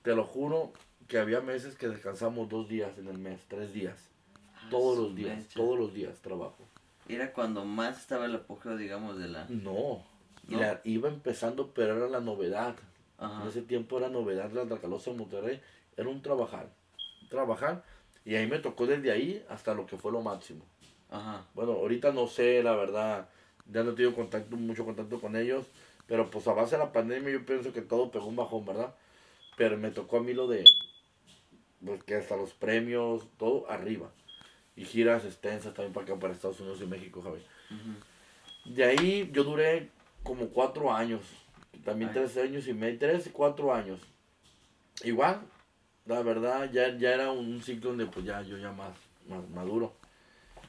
Te 0.03 0.13
lo 0.15 0.23
juro 0.25 0.71
que 1.07 1.17
había 1.17 1.41
meses 1.41 1.75
que 1.75 1.87
descansamos 1.89 2.47
dos 2.49 2.67
días 2.69 2.97
en 2.97 3.07
el 3.07 3.17
mes, 3.17 3.41
tres 3.47 3.73
días. 3.73 4.09
Ah, 4.55 4.67
Todos 4.69 4.97
los 4.99 5.15
días, 5.15 5.37
mecha. 5.37 5.55
todos 5.55 5.79
los 5.79 5.93
días 5.93 6.19
trabajo. 6.21 6.67
Era 7.13 7.33
cuando 7.33 7.65
más 7.65 7.99
estaba 7.99 8.25
el 8.25 8.35
apogeo, 8.35 8.77
digamos, 8.77 9.17
de 9.17 9.27
la... 9.27 9.45
No, 9.49 10.05
¿No? 10.47 10.59
la- 10.59 10.81
iba 10.83 11.09
empezando, 11.09 11.71
pero 11.73 11.97
era 11.97 12.07
la 12.07 12.21
novedad. 12.21 12.75
Ajá. 13.17 13.41
En 13.43 13.49
ese 13.49 13.61
tiempo 13.61 13.97
era 13.97 14.09
novedad 14.09 14.51
la 14.51 14.65
Tracalosa 14.65 15.11
en 15.11 15.17
Monterrey. 15.17 15.61
Era 15.97 16.07
un 16.09 16.21
trabajar, 16.21 16.69
trabajar. 17.29 17.83
Y 18.23 18.35
ahí 18.35 18.47
me 18.47 18.59
tocó 18.59 18.87
desde 18.87 19.11
ahí 19.11 19.45
hasta 19.49 19.73
lo 19.73 19.85
que 19.85 19.97
fue 19.97 20.11
lo 20.11 20.21
máximo. 20.21 20.63
Ajá. 21.09 21.45
Bueno, 21.53 21.73
ahorita 21.73 22.13
no 22.13 22.27
sé, 22.27 22.63
la 22.63 22.75
verdad, 22.75 23.27
ya 23.69 23.83
no 23.83 23.91
he 23.91 23.93
tenido 23.93 24.15
contacto, 24.15 24.55
mucho 24.55 24.85
contacto 24.85 25.19
con 25.19 25.35
ellos, 25.35 25.65
pero 26.07 26.29
pues 26.31 26.47
a 26.47 26.53
base 26.53 26.77
de 26.77 26.83
la 26.83 26.93
pandemia 26.93 27.31
yo 27.33 27.45
pienso 27.45 27.73
que 27.73 27.81
todo 27.81 28.09
pegó 28.11 28.27
un 28.27 28.35
bajón, 28.37 28.65
¿verdad? 28.65 28.95
Pero 29.57 29.77
me 29.77 29.91
tocó 29.91 30.17
a 30.17 30.23
mí 30.23 30.33
lo 30.33 30.47
de, 30.47 30.63
pues 31.85 32.03
que 32.03 32.15
hasta 32.15 32.37
los 32.37 32.53
premios, 32.53 33.27
todo 33.37 33.69
arriba. 33.69 34.09
Y 34.75 34.85
giras 34.85 35.25
extensas 35.25 35.73
también 35.73 35.93
para 35.93 36.05
acá, 36.05 36.19
para 36.19 36.33
Estados 36.33 36.59
Unidos 36.59 36.79
y 36.81 36.85
México, 36.85 37.21
Javi. 37.21 37.41
De 38.65 38.83
ahí 38.83 39.29
yo 39.33 39.43
duré 39.43 39.89
como 40.23 40.47
cuatro 40.49 40.93
años, 40.93 41.21
también 41.83 42.09
Ay. 42.09 42.15
tres 42.15 42.37
años 42.37 42.67
y 42.67 42.73
medio, 42.73 42.99
tres, 42.99 43.29
cuatro 43.33 43.73
años. 43.73 43.99
Igual, 45.03 45.41
la 46.05 46.21
verdad, 46.21 46.71
ya, 46.71 46.95
ya 46.97 47.13
era 47.13 47.31
un 47.31 47.61
ciclo 47.61 47.89
donde 47.89 48.05
pues 48.05 48.25
ya 48.25 48.41
yo 48.43 48.57
ya 48.57 48.71
más, 48.71 48.95
más 49.27 49.47
maduro, 49.49 49.93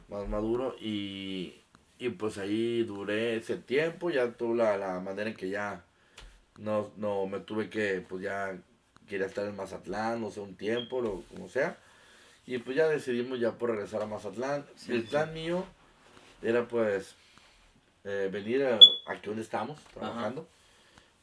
más 0.09 0.29
maduro 0.29 0.75
y, 0.81 1.61
y 1.99 2.09
pues 2.11 2.39
ahí 2.39 2.83
duré 2.85 3.37
ese 3.37 3.57
tiempo, 3.57 4.11
ya 4.11 4.33
tuve 4.33 4.57
la, 4.57 4.77
la 4.77 5.01
manera 5.01 5.31
en 5.31 5.37
que 5.37 5.51
ya 5.51 5.85
no, 6.59 6.91
no 6.97 7.27
me 7.27 7.41
tuve 7.41 7.69
que, 7.69 8.05
pues 8.07 8.23
ya 8.23 8.59
quería 9.09 9.27
estar 9.27 9.47
en 9.47 9.57
Mazatlán, 9.57 10.21
no 10.21 10.31
sé, 10.31 10.41
un 10.41 10.57
tiempo, 10.57 11.01
lo, 11.01 11.23
como 11.23 11.49
sea. 11.49 11.79
Y 12.47 12.59
pues 12.59 12.77
ya 12.77 12.89
decidimos 12.89 13.39
ya 13.39 13.53
por 13.53 13.71
regresar 13.71 14.03
a 14.03 14.07
Mazatlán. 14.07 14.67
Sí, 14.77 14.93
el 14.93 15.03
sí. 15.03 15.09
plan 15.09 15.33
mío 15.33 15.65
era 16.43 16.67
pues 16.67 17.15
eh, 18.05 18.29
venir 18.33 18.65
a, 18.65 18.79
aquí 19.07 19.27
donde 19.27 19.43
estamos 19.43 19.81
trabajando 19.95 20.49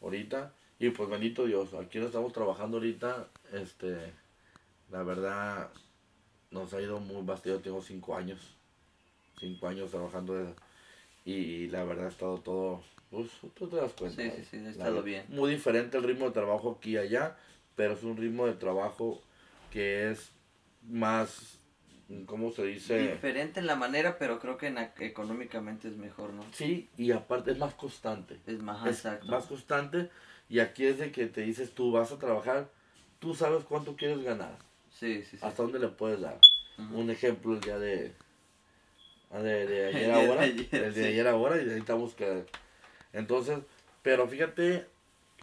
ahorita. 0.02 0.54
Y 0.80 0.90
pues 0.92 1.10
bendito 1.10 1.46
Dios, 1.46 1.74
aquí 1.74 1.98
donde 1.98 2.08
estamos 2.08 2.32
trabajando 2.32 2.78
ahorita, 2.78 3.28
este, 3.52 4.14
la 4.90 5.04
verdad, 5.04 5.70
nos 6.52 6.74
ha 6.74 6.82
ido 6.82 7.00
muy 7.00 7.22
bastante. 7.24 7.50
Yo 7.50 7.60
tengo 7.60 7.82
cinco 7.82 8.16
años, 8.16 8.40
cinco 9.40 9.68
años 9.68 9.92
trabajando 9.92 10.36
de- 10.36 10.54
y, 11.26 11.68
la 11.68 11.84
verdad 11.84 12.06
ha 12.06 12.10
estado 12.10 12.38
todo, 12.38 12.82
pues 13.12 13.30
tú 13.56 13.68
te 13.68 13.76
das 13.76 13.92
cuenta. 13.92 14.24
Sí, 14.24 14.32
sí, 14.38 14.46
sí, 14.52 14.66
ha 14.66 14.70
estado 14.70 15.04
bien. 15.04 15.26
Muy 15.28 15.52
diferente 15.52 15.98
el 15.98 16.04
ritmo 16.04 16.26
de 16.28 16.32
trabajo 16.32 16.78
aquí 16.80 16.92
y 16.92 16.98
allá, 16.98 17.36
pero 17.76 17.94
es 17.94 18.04
un 18.04 18.16
ritmo 18.16 18.48
de 18.48 18.54
trabajo 18.54 19.22
que 19.70 20.10
es 20.12 20.32
más, 20.90 21.60
¿cómo 22.26 22.52
se 22.52 22.66
dice? 22.66 23.12
Diferente 23.12 23.60
en 23.60 23.68
la 23.68 23.76
manera, 23.76 24.18
pero 24.18 24.40
creo 24.40 24.58
que 24.58 24.74
económicamente 25.00 25.88
es 25.88 25.96
mejor, 25.98 26.34
¿no? 26.34 26.44
Sí, 26.52 26.90
y 26.98 27.12
aparte 27.12 27.52
es 27.52 27.58
más 27.58 27.74
constante. 27.76 28.40
Es 28.48 28.62
más 28.62 28.86
es 28.88 28.98
exacto. 28.98 29.28
más 29.28 29.46
constante 29.46 30.10
y 30.50 30.60
aquí 30.60 30.86
es 30.86 30.98
de 30.98 31.12
que 31.12 31.28
te 31.28 31.42
dices 31.42 31.72
tú 31.72 31.92
vas 31.92 32.12
a 32.12 32.18
trabajar, 32.18 32.70
tú 33.20 33.36
sabes 33.36 33.64
cuánto 33.64 33.96
quieres 33.96 34.24
ganar, 34.24 34.58
Sí, 34.92 35.22
sí, 35.24 35.38
sí. 35.38 35.40
hasta 35.42 35.64
dónde 35.64 35.80
le 35.80 35.90
puedes 35.90 36.22
dar. 36.22 36.40
Un 36.94 37.10
ejemplo 37.10 37.54
el 37.54 37.60
día 37.60 37.78
de, 37.78 38.14
ah, 39.32 39.40
de, 39.40 39.68
de 39.68 39.90
El 39.90 39.96
ayer 39.96 40.06
día 40.08 40.18
de 40.18 40.28
ahora, 40.28 40.42
ayer, 40.44 40.60
el 40.60 40.70
día 40.70 40.94
sí. 40.94 41.00
de 41.02 41.08
ayer 41.08 41.28
ahora 41.28 41.62
y 41.62 41.66
necesitamos 41.66 42.14
que... 42.16 42.46
Entonces, 43.12 43.60
pero 44.02 44.28
fíjate, 44.28 44.88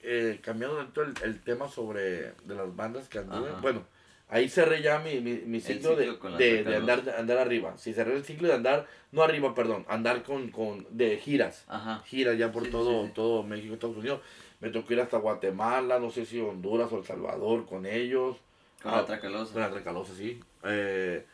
eh, 0.03 0.41
cambiando 0.43 0.79
dentro 0.79 1.03
el, 1.05 1.13
el 1.23 1.41
tema 1.43 1.69
sobre 1.69 2.33
de 2.45 2.55
las 2.55 2.75
bandas 2.75 3.09
que 3.09 3.19
anduve, 3.19 3.51
bueno, 3.61 3.85
ahí 4.29 4.49
cerré 4.49 4.83
ya 4.83 4.99
mi, 4.99 5.21
mi, 5.21 5.35
mi 5.35 5.61
ciclo, 5.61 5.95
de, 5.97 6.17
de, 6.39 6.65
de 6.65 6.77
andar, 6.77 7.15
andar 7.19 7.39
arriba. 7.39 7.77
Si 7.79 7.93
cerré 7.95 8.17
el 8.17 8.25
ciclo 8.25 8.49
de 8.49 8.55
andar, 8.55 8.87
no 9.13 9.23
arriba, 9.23 9.55
perdón, 9.55 9.85
andar 9.89 10.23
con, 10.23 10.51
con 10.51 10.87
de 10.91 11.17
giras 11.19 11.65
Ajá. 11.69 12.03
giras 12.07 12.37
ya 12.39 12.51
por 12.53 12.63
Sí, 12.63 12.67
sí, 12.69 12.73
todo, 12.73 13.03
sí, 13.03 13.07
sí. 13.09 13.13
todo 13.15 13.43
México, 13.43 13.75
Estados 13.75 13.97
Unidos. 13.97 14.21
Me 14.61 14.71
tocó 14.71 14.93
ir 14.95 15.01
hasta 15.01 15.19
Guatemala, 15.19 15.99
no 15.99 16.11
sé 16.11 16.25
si 16.27 16.41
Honduras 16.41 16.91
o 16.93 16.99
El 16.99 17.05
Salvador 17.05 17.67
con 17.67 17.85
ellos. 17.87 18.37
Con 18.83 18.93
Ah, 18.95 18.99
la 18.99 19.07
tracalosa. 19.07 19.53
Con 19.53 19.63
la 19.63 19.71
Tracalosa, 19.71 20.15
sí. 20.15 20.41
Eh, 20.65 21.25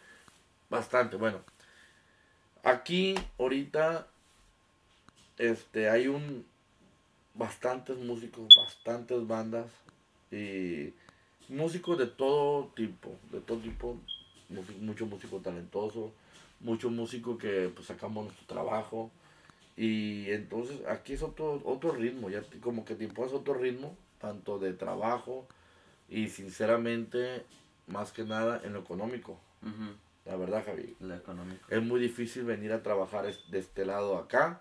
bastante, 0.68 1.16
bueno. 1.16 1.38
Aquí, 2.64 3.14
ahorita, 3.38 4.06
este, 5.38 5.88
hay 5.88 6.08
un, 6.08 6.44
bastantes 7.34 7.96
músicos, 7.98 8.54
bastantes 8.56 9.26
bandas 9.26 9.66
y 10.30 10.92
músicos 11.52 11.98
de 11.98 12.06
todo 12.06 12.66
tipo, 12.74 13.14
de 13.30 13.40
todo 13.40 13.58
tipo, 13.58 13.96
mu- 14.48 14.62
mucho 14.80 15.06
músico 15.06 15.38
talentoso, 15.38 16.12
mucho 16.60 16.90
músico 16.90 17.38
que 17.38 17.70
pues 17.74 17.86
sacamos 17.86 18.24
nuestro 18.24 18.46
trabajo 18.46 19.10
y 19.76 20.30
entonces 20.30 20.84
aquí 20.86 21.14
es 21.14 21.22
otro, 21.22 21.60
otro 21.64 21.92
ritmo, 21.92 22.30
ya 22.30 22.42
como 22.60 22.84
que 22.84 22.94
te 22.94 23.04
impones 23.04 23.32
otro 23.32 23.54
ritmo, 23.54 23.96
tanto 24.20 24.58
de 24.58 24.72
trabajo 24.72 25.46
y 26.08 26.28
sinceramente, 26.28 27.42
más 27.86 28.12
que 28.12 28.24
nada 28.24 28.60
en 28.64 28.74
lo 28.74 28.80
económico, 28.80 29.38
la 30.26 30.36
verdad 30.36 30.64
Javi. 30.64 30.94
Lo 31.00 31.14
económico. 31.14 31.64
Es 31.68 31.82
muy 31.82 32.00
difícil 32.00 32.44
venir 32.44 32.72
a 32.72 32.82
trabajar 32.82 33.24
de 33.50 33.58
este 33.58 33.84
lado 33.84 34.18
acá 34.18 34.60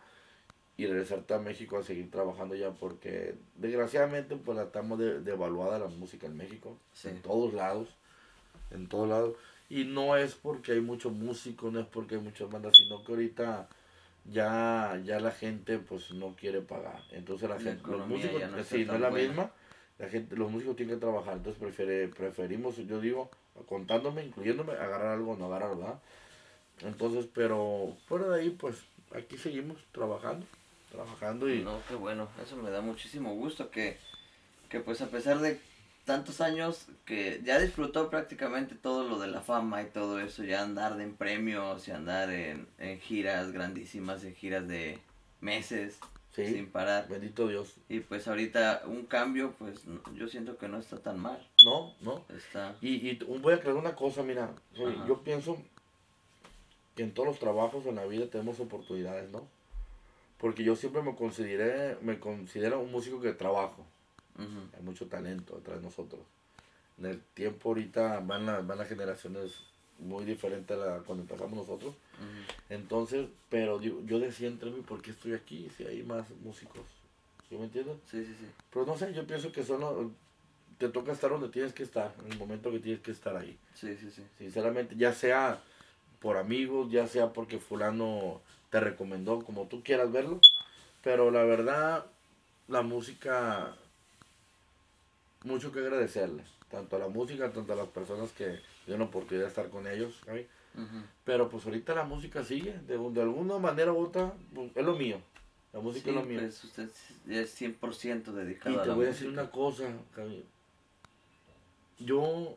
y 0.81 0.87
regresarte 0.87 1.33
a 1.33 1.39
México 1.39 1.77
a 1.77 1.83
seguir 1.83 2.09
trabajando 2.09 2.55
ya 2.55 2.71
porque 2.71 3.35
desgraciadamente 3.55 4.35
pues 4.35 4.57
la 4.57 4.63
estamos 4.63 4.97
de, 4.99 5.19
devaluada 5.21 5.79
la 5.79 5.87
música 5.87 6.27
en 6.27 6.35
México, 6.37 6.77
Sí. 6.93 7.09
en 7.09 7.21
todos 7.21 7.53
lados, 7.53 7.89
en 8.71 8.87
todos 8.87 9.07
lados. 9.09 9.35
Y 9.69 9.85
no 9.85 10.17
es 10.17 10.35
porque 10.35 10.73
hay 10.73 10.81
muchos 10.81 11.13
músicos, 11.13 11.71
no 11.71 11.79
es 11.79 11.87
porque 11.87 12.15
hay 12.15 12.21
muchas 12.21 12.49
bandas, 12.49 12.73
sino 12.75 13.03
que 13.03 13.11
ahorita 13.13 13.69
ya, 14.25 15.01
ya 15.05 15.19
la 15.19 15.31
gente 15.31 15.79
pues 15.79 16.11
no 16.13 16.35
quiere 16.35 16.61
pagar. 16.61 17.01
Entonces 17.11 17.47
la 17.49 17.55
La 17.55 17.61
gente, 17.61 17.87
los 17.89 18.07
músicos, 18.07 18.41
no 18.51 18.57
eh, 18.57 18.63
sí, 18.63 18.85
no 18.85 18.95
es 18.95 18.99
la 19.01 19.09
buena. 19.09 19.27
misma, 19.27 19.51
la 19.97 20.09
gente, 20.09 20.35
los 20.35 20.51
músicos 20.51 20.75
tienen 20.75 20.95
que 20.95 21.01
trabajar, 21.01 21.37
entonces 21.37 21.61
prefiere, 21.61 22.07
preferimos, 22.07 22.75
yo 22.77 22.99
digo, 22.99 23.29
contándome, 23.67 24.25
incluyéndome, 24.25 24.73
agarrar 24.73 25.13
algo 25.13 25.35
no 25.37 25.45
agarrar, 25.45 25.77
¿verdad? 25.77 25.99
Entonces, 26.83 27.27
pero 27.33 27.95
fuera 28.07 28.27
de 28.29 28.41
ahí, 28.41 28.49
pues 28.49 28.75
aquí 29.15 29.37
seguimos 29.37 29.77
trabajando, 29.91 30.45
trabajando 30.91 31.49
y 31.49 31.63
No, 31.63 31.79
qué 31.87 31.95
bueno. 31.95 32.27
Eso 32.43 32.55
me 32.57 32.69
da 32.69 32.81
muchísimo 32.81 33.33
gusto 33.35 33.69
que, 33.71 33.97
que 34.69 34.79
pues 34.79 35.01
a 35.01 35.07
pesar 35.07 35.39
de 35.39 35.59
tantos 36.05 36.41
años 36.41 36.87
que 37.05 37.41
ya 37.43 37.59
disfrutó 37.59 38.09
prácticamente 38.09 38.75
todo 38.75 39.07
lo 39.07 39.19
de 39.19 39.27
la 39.27 39.41
fama 39.41 39.81
y 39.83 39.85
todo 39.87 40.19
eso, 40.19 40.43
ya 40.43 40.61
andar 40.61 40.99
en 40.99 41.15
premios 41.15 41.87
y 41.87 41.91
andar 41.91 42.29
en, 42.31 42.67
en 42.79 42.99
giras 42.99 43.51
grandísimas, 43.51 44.23
en 44.23 44.35
giras 44.35 44.67
de 44.67 44.99
meses 45.41 45.99
sí, 46.35 46.45
sin 46.47 46.69
parar. 46.71 47.07
bendito 47.07 47.47
Dios. 47.47 47.75
Y 47.87 47.99
pues 48.01 48.27
ahorita 48.27 48.83
un 48.87 49.05
cambio, 49.05 49.53
pues 49.59 49.85
no- 49.85 50.01
yo 50.15 50.27
siento 50.27 50.57
que 50.57 50.67
no 50.67 50.79
está 50.79 50.97
tan 50.99 51.19
mal. 51.19 51.47
No, 51.63 51.93
no. 52.01 52.25
Está... 52.35 52.75
Y, 52.81 53.07
y 53.09 53.15
voy 53.39 53.53
a 53.53 53.57
aclarar 53.57 53.79
una 53.79 53.95
cosa, 53.95 54.23
mira, 54.23 54.45
Ajá. 54.73 55.07
yo 55.07 55.21
pienso 55.23 55.57
que 56.95 57.03
en 57.03 57.13
todos 57.13 57.29
los 57.29 57.39
trabajos 57.39 57.85
en 57.85 57.95
la 57.95 58.05
vida 58.05 58.25
tenemos 58.27 58.59
oportunidades, 58.59 59.29
¿no? 59.31 59.47
Porque 60.41 60.63
yo 60.63 60.75
siempre 60.75 61.03
me 61.03 61.15
consideré, 61.15 61.97
me 62.01 62.19
considero 62.19 62.79
un 62.79 62.91
músico 62.91 63.21
que 63.21 63.31
trabajo. 63.33 63.85
Hay 64.37 64.83
mucho 64.83 65.05
talento 65.05 65.55
detrás 65.55 65.77
de 65.77 65.83
nosotros. 65.83 66.19
En 66.97 67.05
el 67.05 67.21
tiempo 67.35 67.69
ahorita 67.69 68.21
van, 68.21 68.47
las 68.47 68.65
van 68.65 68.79
las 68.79 68.89
generaciones 68.89 69.59
muy 69.99 70.25
diferentes 70.25 70.75
a 70.75 70.79
la, 70.79 70.97
cuando 70.99 71.21
empezamos 71.21 71.53
nosotros. 71.53 71.93
Entonces, 72.69 73.27
pero 73.49 73.77
digo, 73.77 74.01
yo 74.05 74.19
decía 74.19 74.47
entre 74.47 74.71
mí, 74.71 74.81
¿por 74.81 75.01
qué 75.03 75.11
estoy 75.11 75.33
aquí 75.33 75.69
si 75.77 75.83
hay 75.85 76.01
más 76.01 76.27
músicos? 76.43 76.81
¿Sí 77.47 77.55
me 77.55 77.65
entiendes? 77.65 77.97
Sí, 78.09 78.25
sí, 78.25 78.35
sí. 78.39 78.47
Pero 78.73 78.87
no 78.87 78.97
sé, 78.97 79.13
yo 79.13 79.27
pienso 79.27 79.51
que 79.51 79.63
solo 79.63 80.09
te 80.79 80.89
toca 80.89 81.11
estar 81.11 81.29
donde 81.29 81.49
tienes 81.49 81.73
que 81.73 81.83
estar, 81.83 82.15
en 82.25 82.31
el 82.31 82.39
momento 82.39 82.71
que 82.71 82.79
tienes 82.79 83.01
que 83.03 83.11
estar 83.11 83.37
ahí. 83.37 83.55
Sí, 83.75 83.95
sí, 83.95 84.09
sí. 84.09 84.23
Sinceramente, 84.39 84.95
ya 84.95 85.13
sea 85.13 85.61
por 86.19 86.37
amigos, 86.37 86.91
ya 86.91 87.07
sea 87.07 87.31
porque 87.31 87.59
fulano 87.59 88.41
te 88.71 88.79
recomendó, 88.79 89.43
como 89.43 89.67
tú 89.67 89.83
quieras 89.83 90.11
verlo. 90.11 90.39
Pero 91.03 91.29
la 91.29 91.43
verdad, 91.43 92.05
la 92.67 92.81
música, 92.81 93.75
mucho 95.43 95.71
que 95.71 95.79
agradecerle. 95.79 96.43
Tanto 96.69 96.95
a 96.95 96.99
la 96.99 97.07
música, 97.09 97.51
tanto 97.51 97.73
a 97.73 97.75
las 97.75 97.87
personas 97.89 98.31
que 98.31 98.59
dieron 98.85 99.01
la 99.01 99.05
oportunidad 99.05 99.43
de 99.45 99.49
estar 99.49 99.69
con 99.69 99.85
ellos. 99.87 100.21
¿sabes? 100.25 100.47
Ujú. 100.75 101.03
Pero 101.25 101.49
pues 101.49 101.65
ahorita 101.65 101.93
la 101.93 102.05
música 102.05 102.43
sigue, 102.43 102.73
de, 102.87 102.97
de 102.97 103.21
alguna 103.21 103.57
manera 103.59 103.91
u 103.93 103.99
otra, 104.05 104.31
pues, 104.55 104.71
es 104.73 104.85
lo 104.85 104.95
mío. 104.95 105.17
La 105.73 105.79
música 105.81 106.05
Sí, 106.05 106.09
es 106.09 106.15
lo 106.15 106.23
mío. 106.23 106.39
pues 106.39 106.63
usted 106.63 106.89
es 107.29 107.53
100% 107.61 108.31
dedicado 108.31 108.75
Y 108.75 108.77
a 108.79 108.81
te 108.83 108.87
la 108.89 108.95
voy 108.95 109.05
a 109.05 109.09
decir 109.09 109.27
música. 109.27 109.41
una 109.41 109.51
cosa, 109.51 109.83
Javi. 110.15 110.45
Yo, 111.99 112.55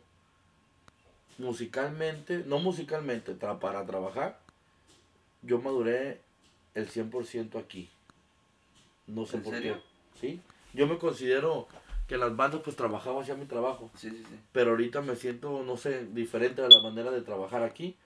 musicalmente, 1.39 2.45
no 2.47 2.59
musicalmente, 2.61 3.37
tra- 3.39 3.59
para 3.59 3.85
trabajar, 3.85 4.39
yo 5.45 5.61
maduré 5.61 6.21
el 6.75 6.89
100% 6.89 7.59
aquí. 7.59 7.89
No 9.07 9.27
sé 9.27 9.37
¿En 9.37 9.43
por 9.43 9.55
serio? 9.55 9.75
qué. 9.75 10.21
¿Sí? 10.21 10.41
Yo 10.73 10.87
me 10.87 10.99
considero 10.99 11.69
que 12.09 12.15
en 12.15 12.21
las 12.21 12.37
bandas 12.37 12.61
pues 12.63 12.77
trabajaba 12.77 13.23
hacia 13.23 13.35
mi 13.35 13.47
trabajo. 13.47 13.91
Sí, 13.97 14.11
sí, 14.11 14.19
sí. 14.29 14.39
Pero 14.53 14.71
ahorita 14.71 15.01
me 15.03 15.17
siento, 15.17 15.63
no 15.63 15.77
sé, 15.77 16.07
diferente 16.07 16.63
a 16.63 16.69
la 16.69 16.83
manera 16.83 17.11
de 17.11 17.23
trabajar 17.23 17.63
aquí. 17.63 17.97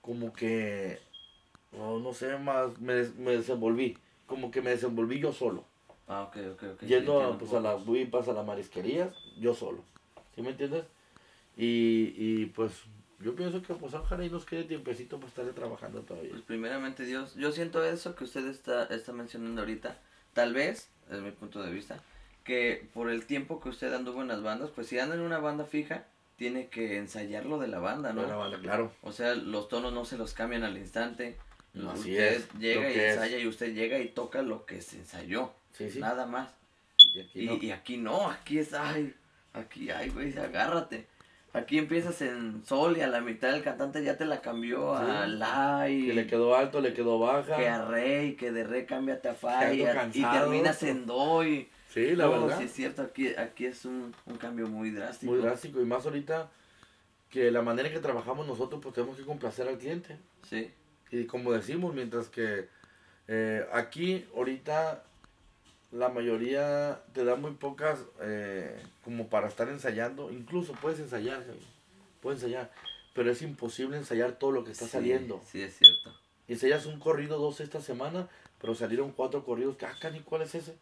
Como 0.00 0.32
que, 0.32 0.98
no, 1.72 1.98
no 1.98 2.12
sé, 2.14 2.36
más, 2.38 2.78
me, 2.80 3.02
me 3.18 3.32
desenvolví. 3.36 3.98
Como 4.26 4.50
que 4.50 4.62
me 4.62 4.70
desenvolví 4.70 5.20
yo 5.20 5.32
solo. 5.32 5.64
Ah, 6.06 6.22
ok, 6.22 6.36
ok, 6.54 6.62
ok. 6.74 6.82
Yendo 6.82 7.20
a, 7.22 7.38
pues, 7.38 7.52
a 7.52 7.60
las 7.60 7.84
buipas, 7.84 8.28
a 8.28 8.32
las 8.32 8.46
marisquerías, 8.46 9.14
yo 9.38 9.54
solo. 9.54 9.82
¿Sí 10.34 10.42
me 10.42 10.50
entiendes? 10.50 10.84
Y, 11.56 12.14
y 12.16 12.46
pues 12.46 12.72
yo 13.20 13.34
pienso 13.34 13.62
que 13.62 13.74
pues 13.74 13.94
ojalá 13.94 14.24
y 14.24 14.30
nos 14.30 14.44
quede 14.44 14.64
tiempecito 14.64 15.16
para 15.18 15.28
estar 15.28 15.46
trabajando 15.46 16.02
todavía. 16.02 16.30
Pues 16.30 16.42
primeramente 16.42 17.04
Dios, 17.04 17.34
yo 17.34 17.52
siento 17.52 17.84
eso 17.84 18.14
que 18.14 18.24
usted 18.24 18.46
está, 18.46 18.84
está 18.84 19.12
mencionando 19.12 19.60
ahorita. 19.62 19.98
Tal 20.34 20.54
vez, 20.54 20.88
desde 21.08 21.22
mi 21.22 21.32
punto 21.32 21.62
de 21.62 21.72
vista, 21.72 22.00
que 22.44 22.88
por 22.94 23.10
el 23.10 23.26
tiempo 23.26 23.60
que 23.60 23.70
usted 23.70 23.92
anduvo 23.92 24.22
en 24.22 24.28
las 24.28 24.42
bandas, 24.42 24.70
pues 24.70 24.86
si 24.86 24.98
anda 24.98 25.16
en 25.16 25.22
una 25.22 25.38
banda 25.38 25.64
fija, 25.64 26.06
tiene 26.36 26.68
que 26.68 26.96
ensayar 26.96 27.44
lo 27.44 27.58
de 27.58 27.66
la 27.66 27.80
banda, 27.80 28.12
¿no? 28.12 28.24
La 28.24 28.36
banda, 28.36 28.58
claro. 28.60 28.92
O 29.02 29.12
sea, 29.12 29.34
los 29.34 29.68
tonos 29.68 29.92
no 29.92 30.04
se 30.04 30.16
los 30.16 30.32
cambian 30.34 30.62
al 30.62 30.78
instante. 30.78 31.36
Así 31.74 32.12
usted 32.12 32.36
es, 32.36 32.52
llega 32.58 32.90
y 32.90 32.94
es. 32.94 33.14
ensaya 33.14 33.38
y 33.38 33.46
usted 33.48 33.74
llega 33.74 33.98
y 33.98 34.08
toca 34.08 34.42
lo 34.42 34.64
que 34.64 34.80
se 34.80 34.98
ensayó. 34.98 35.52
Sí, 35.72 35.90
sí. 35.90 35.98
Nada 35.98 36.26
más. 36.26 36.54
Y 37.14 37.20
aquí 37.20 37.40
Y, 37.40 37.46
no. 37.46 37.58
y 37.60 37.70
aquí 37.72 37.96
no, 37.96 38.30
aquí 38.30 38.58
es, 38.58 38.72
ay, 38.72 39.14
aquí, 39.52 39.90
ay, 39.90 40.10
güey, 40.10 40.36
agárrate. 40.38 41.06
Aquí 41.54 41.78
empiezas 41.78 42.20
en 42.20 42.62
sol 42.64 42.96
y 42.98 43.00
a 43.00 43.06
la 43.06 43.20
mitad 43.22 43.54
el 43.54 43.62
cantante 43.62 44.04
ya 44.04 44.16
te 44.18 44.26
la 44.26 44.40
cambió 44.42 44.94
a 44.94 45.26
la 45.26 45.88
y 45.88 46.06
Que 46.08 46.12
le 46.14 46.26
quedó 46.26 46.54
alto, 46.54 46.80
le 46.80 46.92
quedó 46.92 47.18
baja. 47.18 47.56
que 47.56 47.66
a 47.68 47.84
re 47.86 48.26
y 48.26 48.34
que 48.34 48.52
de 48.52 48.64
re 48.64 48.84
cámbiate 48.84 49.28
a 49.30 49.34
fa 49.34 49.72
y, 49.72 49.82
a- 49.82 50.10
y 50.12 50.22
terminas 50.22 50.82
en 50.82 51.06
do 51.06 51.44
y... 51.44 51.68
Sí, 51.88 52.14
la 52.14 52.26
No, 52.26 52.42
verdad. 52.42 52.58
sí 52.58 52.64
es 52.64 52.72
cierto, 52.72 53.00
aquí, 53.00 53.28
aquí 53.34 53.64
es 53.64 53.86
un, 53.86 54.14
un 54.26 54.36
cambio 54.36 54.66
muy 54.68 54.90
drástico. 54.90 55.32
Muy 55.32 55.40
drástico. 55.40 55.80
Y 55.80 55.86
más 55.86 56.04
ahorita 56.04 56.50
que 57.30 57.50
la 57.50 57.62
manera 57.62 57.88
en 57.88 57.94
que 57.94 58.00
trabajamos 58.00 58.46
nosotros, 58.46 58.80
pues 58.82 58.94
tenemos 58.94 59.16
que 59.16 59.24
complacer 59.24 59.66
al 59.68 59.78
cliente. 59.78 60.18
Sí, 60.48 60.70
Y 61.10 61.24
como 61.24 61.50
decimos, 61.52 61.94
mientras 61.94 62.28
que 62.28 62.68
eh, 63.26 63.66
aquí 63.72 64.26
ahorita 64.36 65.02
la 65.92 66.08
mayoría 66.08 67.00
te 67.12 67.24
da 67.24 67.36
muy 67.36 67.52
pocas 67.52 68.00
eh, 68.20 68.80
como 69.04 69.28
para 69.28 69.48
estar 69.48 69.68
ensayando. 69.68 70.30
Incluso 70.30 70.72
puedes 70.74 70.98
ensayar, 71.00 71.44
puedes 72.20 72.42
ensayar. 72.42 72.70
Pero 73.14 73.30
es 73.32 73.42
imposible 73.42 73.96
ensayar 73.96 74.32
todo 74.32 74.52
lo 74.52 74.64
que 74.64 74.72
está 74.72 74.84
sí, 74.84 74.90
saliendo. 74.92 75.42
Sí, 75.50 75.62
es 75.62 75.76
cierto. 75.78 76.14
Ensayas 76.46 76.86
un 76.86 76.98
corrido 77.00 77.38
dos 77.38 77.60
esta 77.60 77.80
semana, 77.80 78.28
pero 78.60 78.74
salieron 78.74 79.12
cuatro 79.12 79.44
corridos. 79.44 79.76
Ah, 79.82 79.92
cani, 80.00 80.20
¿cuál 80.20 80.42
es 80.42 80.54
ese? 80.54 80.76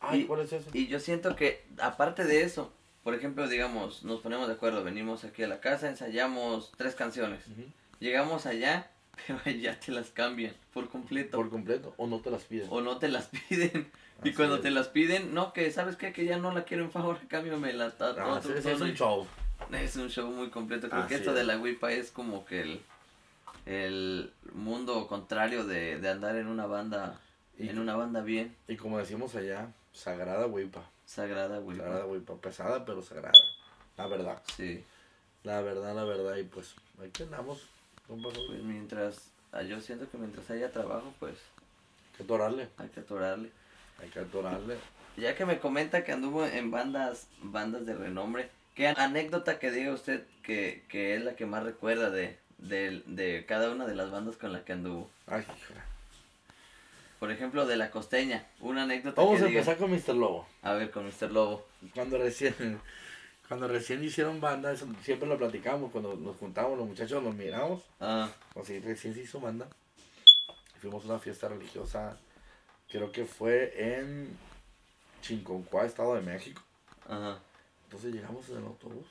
Ay, 0.00 0.20
Y- 0.20 0.24
¿cuál 0.24 0.40
es 0.40 0.52
ese? 0.52 0.70
Y 0.72 0.86
yo 0.86 0.98
siento 1.00 1.36
que, 1.36 1.64
aparte 1.78 2.24
de 2.24 2.42
eso, 2.42 2.72
por 3.02 3.14
ejemplo, 3.14 3.46
digamos, 3.48 4.02
nos 4.04 4.20
ponemos 4.20 4.48
de 4.48 4.54
acuerdo, 4.54 4.82
venimos 4.82 5.24
aquí 5.24 5.42
a 5.42 5.48
la 5.48 5.60
casa, 5.60 5.88
ensayamos 5.88 6.72
tres 6.76 6.94
canciones. 6.94 7.44
Llegamos 8.00 8.46
allá, 8.46 8.90
pero 9.26 9.40
allá 9.44 9.78
te 9.78 9.92
las 9.92 10.08
cambian 10.10 10.54
por 10.72 10.88
completo. 10.88 11.36
Por 11.36 11.50
completo, 11.50 11.94
o 11.98 12.06
no 12.06 12.20
te 12.20 12.30
las 12.30 12.44
piden. 12.44 12.68
o 12.70 12.80
no 12.80 12.98
te 12.98 13.08
las 13.08 13.26
piden. 13.48 13.90
Y 14.24 14.28
Así 14.30 14.36
cuando 14.36 14.56
es. 14.56 14.62
te 14.62 14.70
las 14.70 14.88
piden, 14.88 15.34
no, 15.34 15.52
que 15.52 15.70
sabes 15.70 15.96
qué, 15.96 16.12
que 16.12 16.24
ya 16.24 16.38
no 16.38 16.52
la 16.52 16.64
quiero 16.64 16.82
en 16.84 16.90
favor, 16.90 17.18
cámbiame 17.28 17.72
la 17.74 17.92
Ah, 18.00 18.40
sí, 18.42 18.48
sí, 18.62 18.68
es 18.70 18.80
un 18.80 18.94
show. 18.94 19.26
Es 19.70 19.96
un 19.96 20.08
show 20.08 20.30
muy 20.30 20.50
completo. 20.50 20.88
Creo 20.88 21.06
que 21.06 21.14
esto 21.16 21.30
es. 21.30 21.36
de 21.36 21.44
la 21.44 21.58
WIPA 21.58 21.92
es 21.92 22.10
como 22.10 22.44
que 22.44 22.60
el, 22.62 22.82
el 23.66 24.32
mundo 24.52 25.06
contrario 25.06 25.64
de, 25.64 25.98
de 25.98 26.08
andar 26.10 26.36
en 26.36 26.48
una 26.48 26.66
banda, 26.66 27.20
Y- 27.58 27.68
en 27.68 27.78
una 27.78 27.96
banda 27.96 28.20
bien 28.22 28.54
Y 28.68 28.76
como 28.76 28.98
decimos 28.98 29.34
allá, 29.36 29.68
sagrada 29.92 30.46
huipa. 30.46 30.82
sagrada, 31.06 31.60
WIPA. 31.60 31.82
Sagrada 31.84 32.06
huipa, 32.06 32.34
pesada 32.36 32.84
pero 32.84 33.02
sagrada. 33.02 33.38
La 33.96 34.06
verdad. 34.06 34.42
Sí, 34.56 34.82
La 35.44 35.60
verdad, 35.60 35.94
la 35.94 36.04
verdad. 36.04 36.36
Y 36.36 36.44
pues, 36.44 36.74
aquí 37.06 37.22
andamos. 37.22 37.62
pues 38.06 38.62
mientras, 38.62 39.30
ah, 39.52 39.62
yo 39.62 39.80
siento 39.80 40.10
que 40.10 40.18
mientras 40.18 40.50
haya 40.50 40.70
trabajo, 40.72 41.12
pues 41.20 41.34
Hay 41.34 42.16
que 42.18 42.22
atorarle. 42.24 42.68
hay 42.78 42.88
que 42.88 43.00
atorarle. 43.00 43.50
Hay 44.02 44.08
que 44.10 44.20
atorarle. 44.20 44.76
Ya 45.16 45.34
que 45.36 45.46
me 45.46 45.58
comenta 45.60 46.04
que 46.04 46.12
anduvo 46.12 46.44
en 46.46 46.70
bandas, 46.70 47.28
bandas 47.42 47.86
de 47.86 47.94
renombre, 47.94 48.50
¿qué 48.74 48.88
anécdota 48.88 49.58
que 49.58 49.70
diga 49.70 49.92
usted 49.92 50.24
que, 50.42 50.84
que 50.88 51.14
es 51.14 51.22
la 51.24 51.36
que 51.36 51.46
más 51.46 51.62
recuerda 51.62 52.10
de, 52.10 52.36
de, 52.58 53.02
de 53.06 53.44
cada 53.46 53.70
una 53.70 53.86
de 53.86 53.94
las 53.94 54.10
bandas 54.10 54.36
con 54.36 54.52
las 54.52 54.62
que 54.62 54.72
anduvo? 54.72 55.08
Ay. 55.26 55.44
Por 57.20 57.30
ejemplo, 57.30 57.64
de 57.66 57.76
la 57.76 57.90
costeña, 57.90 58.44
una 58.60 58.82
anécdota 58.82 59.22
Vamos 59.22 59.38
que 59.38 59.44
a 59.44 59.48
diga. 59.48 59.60
empezar 59.60 59.78
con 59.78 59.90
Mr. 59.92 60.14
Lobo. 60.14 60.46
A 60.62 60.72
ver, 60.74 60.90
con 60.90 61.06
Mr. 61.06 61.30
Lobo. 61.30 61.64
Cuando 61.94 62.18
recién, 62.18 62.80
cuando 63.48 63.68
recién 63.68 64.02
hicieron 64.04 64.40
banda, 64.40 64.72
eso 64.72 64.86
siempre 65.02 65.28
lo 65.28 65.38
platicamos, 65.38 65.90
cuando 65.92 66.16
nos 66.16 66.36
juntamos 66.36 66.76
los 66.76 66.86
muchachos, 66.86 67.22
nos 67.22 67.34
miramos, 67.34 67.82
Ah, 68.00 68.28
así 68.60 68.78
recién 68.80 69.14
se 69.14 69.20
hizo 69.22 69.40
banda. 69.40 69.68
Fuimos 70.80 71.04
a 71.04 71.08
una 71.10 71.18
fiesta 71.18 71.48
religiosa, 71.48 72.18
creo 72.90 73.10
que 73.12 73.24
fue 73.24 73.72
en 73.98 74.36
Chinconcuá, 75.22 75.84
Estado 75.86 76.14
de 76.14 76.20
México. 76.22 76.62
ajá, 77.08 77.40
Entonces 77.84 78.12
llegamos 78.14 78.48
en 78.50 78.58
el 78.58 78.64
autobús. 78.64 79.06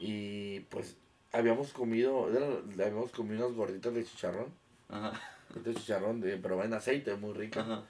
Y 0.00 0.60
pues 0.60 0.96
habíamos 1.32 1.72
comido, 1.72 2.30
era- 2.30 2.84
habíamos 2.86 3.10
comido 3.12 3.46
unas 3.46 3.56
gorditas 3.56 3.94
de 3.94 4.04
chicharrón. 4.04 4.52
ajá, 4.88 5.20
De 5.54 5.74
chicharrón, 5.74 6.20
de, 6.20 6.36
pero 6.36 6.62
en 6.64 6.74
aceite, 6.74 7.14
muy 7.16 7.32
rica. 7.32 7.60
ajá. 7.60 7.84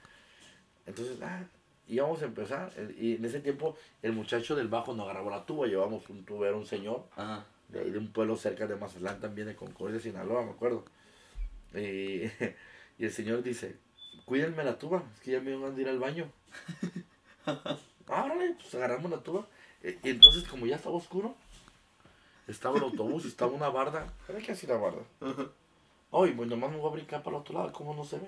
Entonces, 0.85 1.19
ah, 1.21 1.43
íbamos 1.87 2.21
a 2.21 2.25
empezar. 2.25 2.71
Y 2.97 3.15
en 3.15 3.25
ese 3.25 3.39
tiempo, 3.39 3.75
el 4.03 4.13
muchacho 4.13 4.55
del 4.55 4.67
bajo 4.67 4.93
no 4.93 5.03
agarraba 5.03 5.31
la 5.31 5.45
tuba. 5.45 5.67
Llevamos 5.67 6.07
un 6.09 6.23
tubo, 6.25 6.45
era 6.45 6.55
un 6.55 6.65
señor 6.65 7.07
Ajá, 7.15 7.45
de 7.69 7.97
un 7.97 8.11
pueblo 8.11 8.35
cerca 8.37 8.67
de 8.67 8.75
Mazatlán, 8.75 9.19
también 9.19 9.47
de 9.47 9.55
Concordia, 9.55 9.99
Sinaloa, 9.99 10.43
me 10.45 10.51
acuerdo. 10.51 10.85
Y, 11.73 12.23
y 12.99 13.05
el 13.05 13.11
señor 13.11 13.41
dice: 13.41 13.75
Cuídenme 14.25 14.63
la 14.63 14.77
tuba, 14.77 15.03
es 15.13 15.21
que 15.21 15.31
ya 15.31 15.39
me 15.39 15.55
van 15.55 15.75
a 15.75 15.79
ir 15.81 15.87
al 15.87 15.99
baño. 15.99 16.25
Árale, 18.07 18.55
pues 18.59 18.73
agarramos 18.75 19.11
la 19.11 19.17
tuba. 19.17 19.45
E- 19.83 19.99
Y 20.03 20.09
entonces, 20.09 20.43
como 20.47 20.65
ya 20.65 20.75
estaba 20.77 20.95
oscuro, 20.95 21.35
estaba 22.47 22.77
el 22.77 22.83
autobús 22.83 23.25
y 23.25 23.27
estaba 23.27 23.51
una 23.51 23.69
barda. 23.69 24.07
¿Para 24.27 24.39
qué 24.39 24.51
así 24.51 24.65
la 24.67 24.77
barda? 24.77 25.01
Ay, 26.11 26.31
pues 26.31 26.49
nomás 26.49 26.71
me 26.71 26.77
voy 26.77 26.89
a 26.89 26.93
brincar 26.93 27.21
para 27.23 27.35
el 27.37 27.41
otro 27.41 27.55
lado, 27.55 27.71
¿cómo 27.73 27.93
no 27.93 28.03
se 28.03 28.17
ve? 28.17 28.27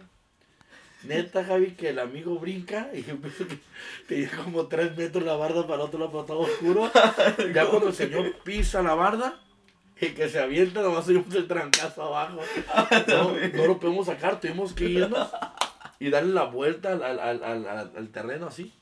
Neta, 1.04 1.44
Javi, 1.46 1.72
que 1.76 1.90
el 1.90 2.00
amigo 2.00 2.38
brinca 2.40 2.90
y 2.94 3.04
yo 3.08 3.18
pienso 3.18 3.48
que 3.48 3.60
tenía 4.08 4.32
como 4.44 4.68
tres 4.68 4.96
metros 4.98 5.24
la 5.24 5.36
barda 5.36 5.64
para 5.64 5.76
el 5.76 5.82
otro 5.82 6.00
lado, 6.00 6.12
pero 6.12 6.22
estaba 6.22 6.40
oscuro. 6.40 6.92
Ya 7.54 7.66
cuando 7.70 7.88
el 7.90 7.94
señor 7.96 8.34
pisa 8.44 8.82
la 8.82 8.96
barda 8.96 9.40
y 10.00 10.10
que 10.10 10.30
se 10.30 10.40
avienta, 10.40 10.82
nomás 10.82 11.08
oímos 11.08 11.34
el 11.34 11.48
trancazo 11.48 12.04
abajo. 12.04 12.40
No, 13.08 13.34
no 13.34 13.66
lo 13.68 13.80
podemos 13.80 14.06
sacar, 14.08 14.40
tuvimos 14.40 14.74
que 14.74 14.86
irnos 14.86 15.30
y 16.00 16.10
darle 16.10 16.34
la 16.34 16.44
vuelta 16.46 16.92
al, 16.94 17.04
al, 17.04 17.20
al, 17.44 17.68
al- 17.68 18.10
terreno 18.10 18.48
así. 18.48 18.74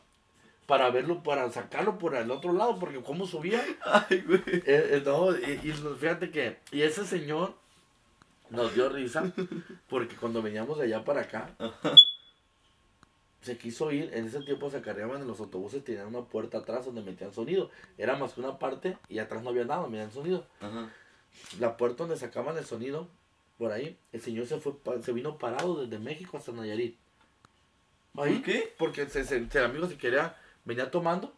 Para 0.66 0.90
verlo, 0.90 1.22
para 1.22 1.52
sacarlo 1.52 2.00
por 2.00 2.16
el 2.16 2.32
otro 2.32 2.52
lado, 2.52 2.80
porque 2.80 3.02
cómo 3.02 3.28
subía. 3.28 3.64
Ay, 3.86 4.22
güey. 4.26 4.42
Eh, 4.48 4.64
eh, 4.66 5.04
no, 5.06 5.32
y, 5.38 5.60
y 5.64 5.72
fíjate 6.00 6.32
que, 6.32 6.58
y 6.72 6.82
ese 6.82 7.06
señor 7.06 7.54
nos 8.50 8.74
dio 8.74 8.90
risa, 8.90 9.32
porque 9.90 10.16
cuando 10.16 10.42
veníamos 10.42 10.78
de 10.80 10.86
allá 10.86 11.04
para 11.04 11.22
acá, 11.22 11.52
se 13.42 13.58
quiso 13.60 13.92
ir, 13.92 14.10
en 14.14 14.26
ese 14.26 14.42
tiempo 14.42 14.72
se 14.72 14.82
cargaban 14.82 15.22
en 15.22 15.28
los 15.28 15.40
autobuses, 15.40 15.84
tenían 15.84 16.08
una 16.08 16.22
puerta 16.24 16.58
atrás 16.60 16.86
donde 16.86 17.04
metían 17.04 17.32
sonido, 17.32 17.70
era 17.98 18.16
más 18.16 18.34
que 18.34 18.40
una 18.42 18.58
parte 18.58 18.98
y 19.08 19.20
atrás 19.20 19.44
no 19.44 19.52
había 19.52 19.66
nada, 19.66 19.88
metían 19.88 20.12
sonido. 20.12 20.48
Ajá. 20.62 20.90
La 21.60 21.78
puerta 21.78 22.04
donde 22.06 22.18
sacaban 22.18 22.58
el 22.58 22.66
sonido, 22.66 23.08
por 23.60 23.72
ahí, 23.72 23.98
el 24.14 24.22
señor 24.22 24.48
se 24.48 24.60
fue, 24.60 24.74
se 25.04 25.12
vino 25.14 25.38
parado 25.38 25.86
desde 25.86 26.00
México 26.04 26.38
hasta 26.38 26.52
Nayarit. 26.54 26.98
Ahí, 28.18 28.34
¿Por 28.36 28.44
qué? 28.44 28.74
Porque 28.78 29.08
se, 29.10 29.24
se- 29.24 29.38
el 29.38 29.64
amigo 29.64 29.88
se 29.88 29.98
quería, 29.98 30.36
venía 30.64 30.90
tomando 30.92 31.34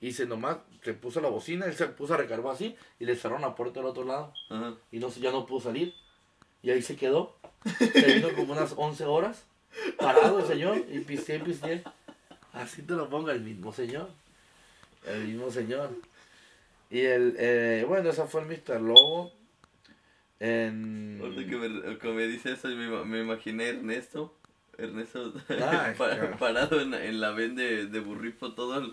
y 0.00 0.12
se 0.12 0.26
nomás, 0.26 0.58
se 0.82 0.94
puso 0.94 1.20
la 1.20 1.28
bocina, 1.28 1.66
él 1.66 1.74
se 1.74 1.86
puso 1.86 2.14
a 2.14 2.16
recargar 2.16 2.52
así 2.54 2.76
y 2.98 3.04
le 3.04 3.16
cerraron 3.16 3.42
la 3.42 3.54
puerta 3.54 3.80
del 3.80 3.88
otro 3.88 4.04
lado 4.04 4.32
Ajá. 4.48 4.74
y 4.92 4.98
no, 4.98 5.10
se- 5.10 5.20
ya 5.20 5.30
no 5.32 5.46
pudo 5.46 5.60
salir. 5.60 5.94
Y 6.62 6.70
ahí 6.70 6.82
se 6.82 6.96
quedó. 6.96 7.36
Se 7.78 8.14
vino 8.14 8.28
como 8.34 8.52
unas 8.52 8.74
11 8.76 9.04
horas 9.04 9.44
parado 9.98 10.40
el 10.40 10.46
señor 10.46 10.84
y 10.90 11.00
pisé, 11.00 11.38
pisé. 11.40 11.82
Así 12.52 12.82
te 12.82 12.94
lo 12.94 13.08
ponga 13.08 13.32
el 13.32 13.40
mismo 13.40 13.72
señor. 13.72 14.08
El 15.06 15.24
mismo 15.26 15.50
señor. 15.50 15.90
Y 16.90 17.00
el, 17.00 17.34
eh, 17.38 17.84
bueno, 17.88 18.10
esa 18.10 18.26
fue 18.26 18.42
el 18.42 18.46
Mr. 18.48 18.80
Lobo. 18.80 19.32
En... 20.38 21.18
Ahorita 21.22 21.48
que 21.50 21.56
me, 21.56 21.98
que 21.98 22.08
me 22.08 22.26
dice 22.26 22.52
eso, 22.52 22.68
me, 22.68 23.04
me 23.04 23.20
imaginé 23.20 23.64
a 23.64 23.68
Ernesto. 23.68 24.34
Ernesto 24.82 25.32
Ay, 25.48 25.94
pa- 25.96 26.10
claro. 26.10 26.36
parado 26.38 26.80
en, 26.80 26.94
en 26.94 27.20
la 27.20 27.30
ven 27.30 27.54
de, 27.56 27.86
de 27.86 28.00
burrito 28.00 28.54
todo 28.54 28.78
el, 28.78 28.92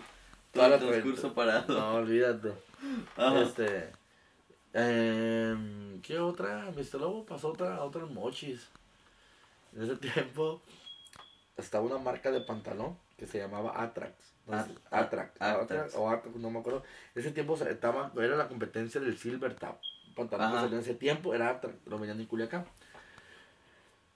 todo 0.52 0.74
el 0.74 0.80
transcurso 0.80 1.34
parado. 1.34 1.78
No, 1.78 1.94
olvídate. 1.96 2.52
Ajá. 3.16 3.40
Este. 3.42 3.90
em, 4.74 6.00
¿Qué 6.02 6.18
otra? 6.18 6.70
Mr. 6.76 7.00
Lobo 7.00 7.24
pasó 7.26 7.48
otra, 7.48 7.82
otra 7.82 8.02
en 8.02 8.14
Mochis. 8.14 8.68
En 9.74 9.82
ese 9.82 9.96
tiempo 9.96 10.62
estaba 11.56 11.84
una 11.84 11.98
marca 11.98 12.30
de 12.30 12.40
pantalón 12.40 12.96
que 13.16 13.26
se 13.26 13.38
llamaba 13.38 13.82
Atrax. 13.82 14.14
At- 14.48 14.68
Atrax. 14.90 15.32
Atrax. 15.40 15.40
Atrax 15.40 15.94
o 15.96 16.08
Atrax, 16.08 16.36
no 16.36 16.50
me 16.50 16.60
acuerdo. 16.60 16.82
En 17.14 17.20
ese 17.20 17.32
tiempo 17.32 17.54
estaba, 17.56 18.12
era 18.16 18.36
la 18.36 18.48
competencia 18.48 19.00
del 19.00 19.18
Silver 19.18 19.54
Tap. 19.54 19.78
Pantalón 20.16 20.50
que 20.52 20.56
salió 20.58 20.76
en 20.78 20.82
ese 20.82 20.94
tiempo 20.94 21.34
era 21.34 21.50
Atrax, 21.50 21.76
lo 21.86 21.98
venían 21.98 22.20
en 22.20 22.26
Culiacán. 22.26 22.64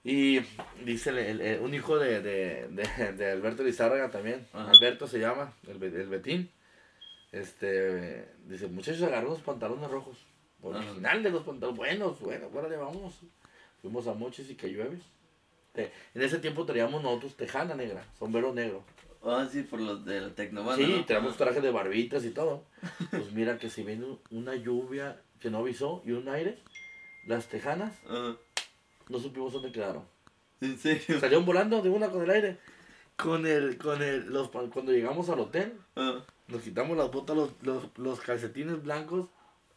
Y 0.03 0.39
dice 0.83 1.11
el- 1.11 1.17
el- 1.19 1.41
el- 1.41 1.59
un 1.61 1.73
hijo 1.73 1.97
de, 1.97 2.21
de, 2.21 2.67
de, 2.67 3.13
de 3.13 3.31
Alberto 3.31 3.63
Lizárraga 3.63 4.09
también. 4.11 4.45
Ajá. 4.51 4.71
Alberto 4.71 5.07
se 5.07 5.19
llama, 5.19 5.53
el, 5.67 5.77
Be- 5.77 5.87
el 5.87 6.07
Betín. 6.09 6.49
Este, 7.31 8.27
dice, 8.45 8.67
muchachos, 8.67 9.01
agarró 9.03 9.29
unos 9.29 9.41
pantalones 9.41 9.89
rojos. 9.89 10.17
original 10.61 11.23
de 11.23 11.29
los 11.29 11.43
pantalones 11.43 11.77
buenos, 11.77 12.19
bueno, 12.19 12.47
órale, 12.53 12.77
vamos. 12.77 13.15
Fuimos 13.81 14.07
a 14.07 14.13
Moches 14.13 14.49
y 14.49 14.55
que 14.55 14.67
llueve. 14.69 14.97
En 15.75 16.21
ese 16.21 16.37
tiempo 16.39 16.65
traíamos 16.65 17.01
nosotros 17.01 17.35
tejana 17.35 17.73
negra, 17.75 18.05
sombrero 18.19 18.53
negro. 18.53 18.83
Ah, 19.25 19.47
sí, 19.51 19.63
por 19.63 19.79
los 19.79 20.05
de 20.05 20.21
la 20.21 20.29
tecnomanda, 20.35 20.75
Sí, 20.85 20.95
¿no? 20.97 21.05
traemos 21.05 21.35
traje 21.37 21.61
de 21.61 21.71
barbitas 21.71 22.23
y 22.25 22.29
todo. 22.29 22.65
Pues 23.09 23.31
mira 23.31 23.57
que 23.57 23.69
si 23.69 23.83
viene 23.83 24.05
una 24.29 24.53
lluvia 24.55 25.19
que 25.39 25.49
no 25.49 25.59
avisó 25.59 26.03
y 26.05 26.11
un 26.11 26.27
aire, 26.29 26.59
las 27.25 27.47
tejanas 27.47 27.93
Ajá. 28.05 28.35
No 29.09 29.19
supimos 29.19 29.53
dónde 29.53 29.71
quedaron. 29.71 30.03
¿En 30.61 30.77
serio? 30.77 31.19
Salieron 31.19 31.45
volando 31.45 31.81
de 31.81 31.89
una 31.89 32.09
con 32.09 32.23
el 32.23 32.29
aire. 32.29 32.57
Con 33.15 33.45
el, 33.45 33.77
con 33.77 34.01
el, 34.01 34.25
los, 34.31 34.49
cuando 34.49 34.91
llegamos 34.91 35.29
al 35.29 35.39
hotel, 35.39 35.73
Ah. 35.95 36.19
nos 36.47 36.61
quitamos 36.61 36.97
las 36.97 37.11
botas, 37.11 37.35
los, 37.35 37.49
los, 37.61 37.83
los 37.97 38.19
calcetines 38.21 38.81
blancos, 38.81 39.27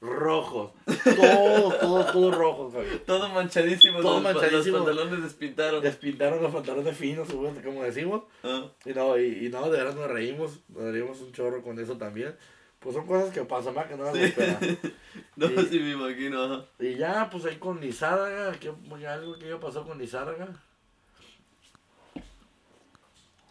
rojos. 0.00 0.72
Todos, 1.04 1.78
todos, 1.80 2.12
todos 2.12 2.34
rojos, 2.36 2.72
Javier. 2.74 2.98
Todo 3.00 3.28
manchadísimo. 3.30 4.00
Todo 4.00 4.20
los, 4.20 4.22
pa- 4.22 4.32
manchadísimo. 4.32 4.78
Los 4.78 4.86
pantalones 4.86 5.22
despintaron. 5.22 5.82
Despintaron 5.82 6.42
los 6.42 6.52
pantalones 6.54 6.96
finos, 6.96 7.28
como 7.28 7.82
decimos. 7.82 8.22
Ah. 8.42 8.66
Y 8.84 8.90
no, 8.94 9.18
y, 9.18 9.46
y 9.46 9.48
no, 9.50 9.68
de 9.68 9.78
verdad 9.78 9.94
nos 9.94 10.10
reímos, 10.10 10.60
nos 10.68 10.92
reímos 10.92 11.20
un 11.20 11.32
chorro 11.32 11.62
con 11.62 11.78
eso 11.78 11.96
también. 11.98 12.34
Pues 12.80 12.94
son 12.94 13.06
cosas 13.06 13.32
que 13.32 13.42
pasan, 13.44 13.74
más 13.74 13.86
que 13.86 13.96
no 13.96 14.04
las 14.04 14.16
esperas. 14.16 14.60
No, 15.36 15.46
Y- 15.50 15.66
sí 15.66 15.80
me 15.80 15.92
imagino. 15.92 16.42
ajá. 16.42 16.64
Y 16.78 16.96
ya, 16.96 17.28
pues 17.30 17.44
ahí 17.46 17.56
con 17.56 17.80
Lizárraga, 17.80 18.52
que 18.58 18.68
algo 19.06 19.38
que 19.38 19.48
ya 19.48 19.58
pasó 19.60 19.84
con 19.86 19.98
Lizárraga. 19.98 20.48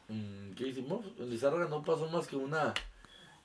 Mm, 0.08 0.54
¿Qué 0.54 0.68
hicimos? 0.68 1.06
En 1.20 1.30
Lizárraga 1.30 1.68
no 1.68 1.84
pasó 1.84 2.08
más 2.10 2.28
que 2.28 2.36
una. 2.36 2.74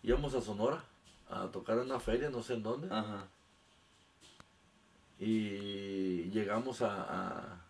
Íbamos 0.02 0.34
a 0.34 0.40
Sonora 0.40 0.82
a 1.28 1.46
tocar 1.48 1.76
en 1.78 1.84
una 1.84 2.00
feria, 2.00 2.30
no 2.30 2.42
sé 2.42 2.54
en 2.54 2.62
dónde. 2.62 2.88
Ajá. 2.94 3.26
Y 5.18 6.30
llegamos 6.30 6.80
a, 6.82 7.02
a, 7.02 7.60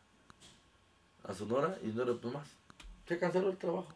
a 1.25 1.35
Sonora 1.35 1.79
y 1.83 1.89
no 1.89 2.03
era 2.03 2.15
pues 2.15 2.33
más. 2.35 2.49
Se 3.07 3.19
canceló 3.19 3.51
el 3.51 3.57
trabajo. 3.57 3.89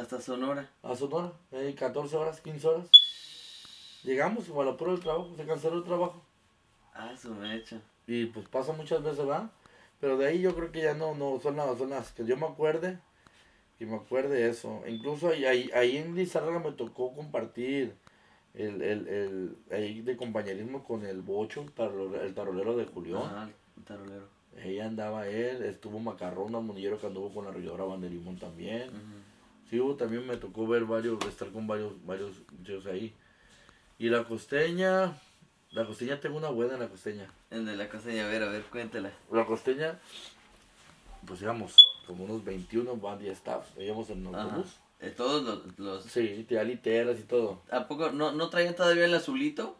Hasta 0.00 0.20
Sonora. 0.20 0.70
A 0.82 0.94
Sonora, 0.94 1.32
ahí 1.52 1.74
14 1.74 2.16
horas, 2.16 2.40
15 2.40 2.66
horas. 2.66 2.90
Llegamos, 4.02 4.48
o 4.48 4.60
a 4.60 4.64
la 4.64 4.76
prueba 4.76 4.94
del 4.94 5.02
trabajo, 5.02 5.32
se 5.36 5.46
canceló 5.46 5.76
el 5.76 5.84
trabajo. 5.84 6.22
Ah, 6.94 7.14
su 7.16 7.34
mecha. 7.34 7.80
Y 8.06 8.26
pues 8.26 8.46
pasa 8.48 8.72
muchas 8.72 9.02
veces, 9.02 9.26
¿va? 9.26 9.50
Pero 10.00 10.18
de 10.18 10.26
ahí 10.26 10.40
yo 10.40 10.54
creo 10.54 10.70
que 10.70 10.82
ya 10.82 10.94
no, 10.94 11.14
no 11.14 11.40
son 11.40 11.56
las, 11.56 11.78
son 11.78 11.90
las 11.90 12.12
que 12.12 12.26
yo 12.26 12.36
me 12.36 12.46
acuerde. 12.46 12.98
Y 13.80 13.86
me 13.86 13.96
acuerde 13.96 14.48
eso. 14.48 14.82
Incluso 14.86 15.28
ahí, 15.28 15.44
ahí, 15.46 15.70
ahí 15.74 15.96
en 15.96 16.14
Lizárraga 16.14 16.58
me 16.58 16.72
tocó 16.72 17.14
compartir 17.14 17.94
el, 18.54 18.82
el, 18.82 19.08
el, 19.08 19.56
ahí 19.70 20.02
de 20.02 20.16
compañerismo 20.16 20.84
con 20.84 21.04
el 21.04 21.22
Bocho, 21.22 21.62
el 21.62 21.72
tarolero, 21.72 22.22
el 22.22 22.34
tarolero 22.34 22.76
de 22.76 22.84
Julián. 22.86 23.52
El 23.76 23.84
tarolero. 23.84 24.28
Ahí 24.62 24.78
andaba 24.78 25.26
él, 25.26 25.64
estuvo 25.64 25.98
Macarrón, 25.98 26.52
monillero 26.64 26.98
que 27.00 27.06
anduvo 27.06 27.34
con 27.34 27.44
la 27.44 27.50
arrolladora 27.50 27.84
Banderimón 27.84 28.38
también. 28.38 28.90
Hubo, 29.80 29.94
también 29.96 30.26
me 30.26 30.36
tocó 30.36 30.66
ver 30.66 30.84
varios, 30.84 31.24
estar 31.26 31.48
con 31.50 31.66
varios, 31.66 31.92
varios 32.04 32.32
muchachos 32.52 32.86
ahí. 32.86 33.12
Y 33.98 34.08
la 34.08 34.24
costeña, 34.24 35.16
la 35.70 35.86
costeña 35.86 36.20
tengo 36.20 36.36
una 36.36 36.48
buena 36.50 36.74
en 36.74 36.80
la 36.80 36.88
costeña. 36.88 37.28
De 37.50 37.76
la 37.76 37.88
costeña, 37.88 38.24
a 38.26 38.28
ver, 38.28 38.42
a 38.42 38.48
ver, 38.48 38.62
cuéntala. 38.64 39.12
La 39.30 39.44
costeña, 39.46 39.98
pues 41.26 41.40
íbamos 41.42 41.76
como 42.06 42.24
unos 42.24 42.44
21 42.44 42.96
van 42.96 43.18
10 43.18 43.32
staff, 43.32 43.66
íbamos 43.78 44.10
en 44.10 44.26
autobús. 44.26 44.76
Eh, 45.00 45.10
todos 45.10 45.42
los, 45.42 45.78
los... 45.78 46.04
Sí, 46.04 46.44
tenía 46.48 46.64
literas 46.64 47.18
y 47.18 47.22
todo. 47.24 47.60
¿A 47.70 47.86
poco 47.88 48.10
no, 48.10 48.32
no 48.32 48.48
traían 48.48 48.74
todavía 48.74 49.04
el 49.04 49.14
azulito? 49.14 49.76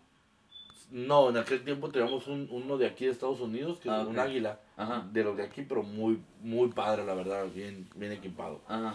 No, 0.90 1.30
en 1.30 1.38
aquel 1.38 1.64
tiempo 1.64 1.88
teníamos 1.90 2.26
un, 2.28 2.46
uno 2.50 2.76
de 2.78 2.86
aquí 2.86 3.06
de 3.06 3.12
Estados 3.12 3.40
Unidos, 3.40 3.78
que 3.80 3.88
Ah, 3.90 4.02
es 4.02 4.06
un 4.06 4.18
ok. 4.18 4.24
águila, 4.26 4.60
Ajá. 4.76 5.06
de 5.12 5.24
los 5.24 5.36
de 5.36 5.42
aquí, 5.42 5.62
pero 5.62 5.82
muy, 5.82 6.20
muy 6.42 6.68
padre, 6.68 7.04
la 7.04 7.14
verdad, 7.14 7.46
bien, 7.52 7.88
bien 7.96 8.12
equipado. 8.12 8.60
Ajá. 8.68 8.94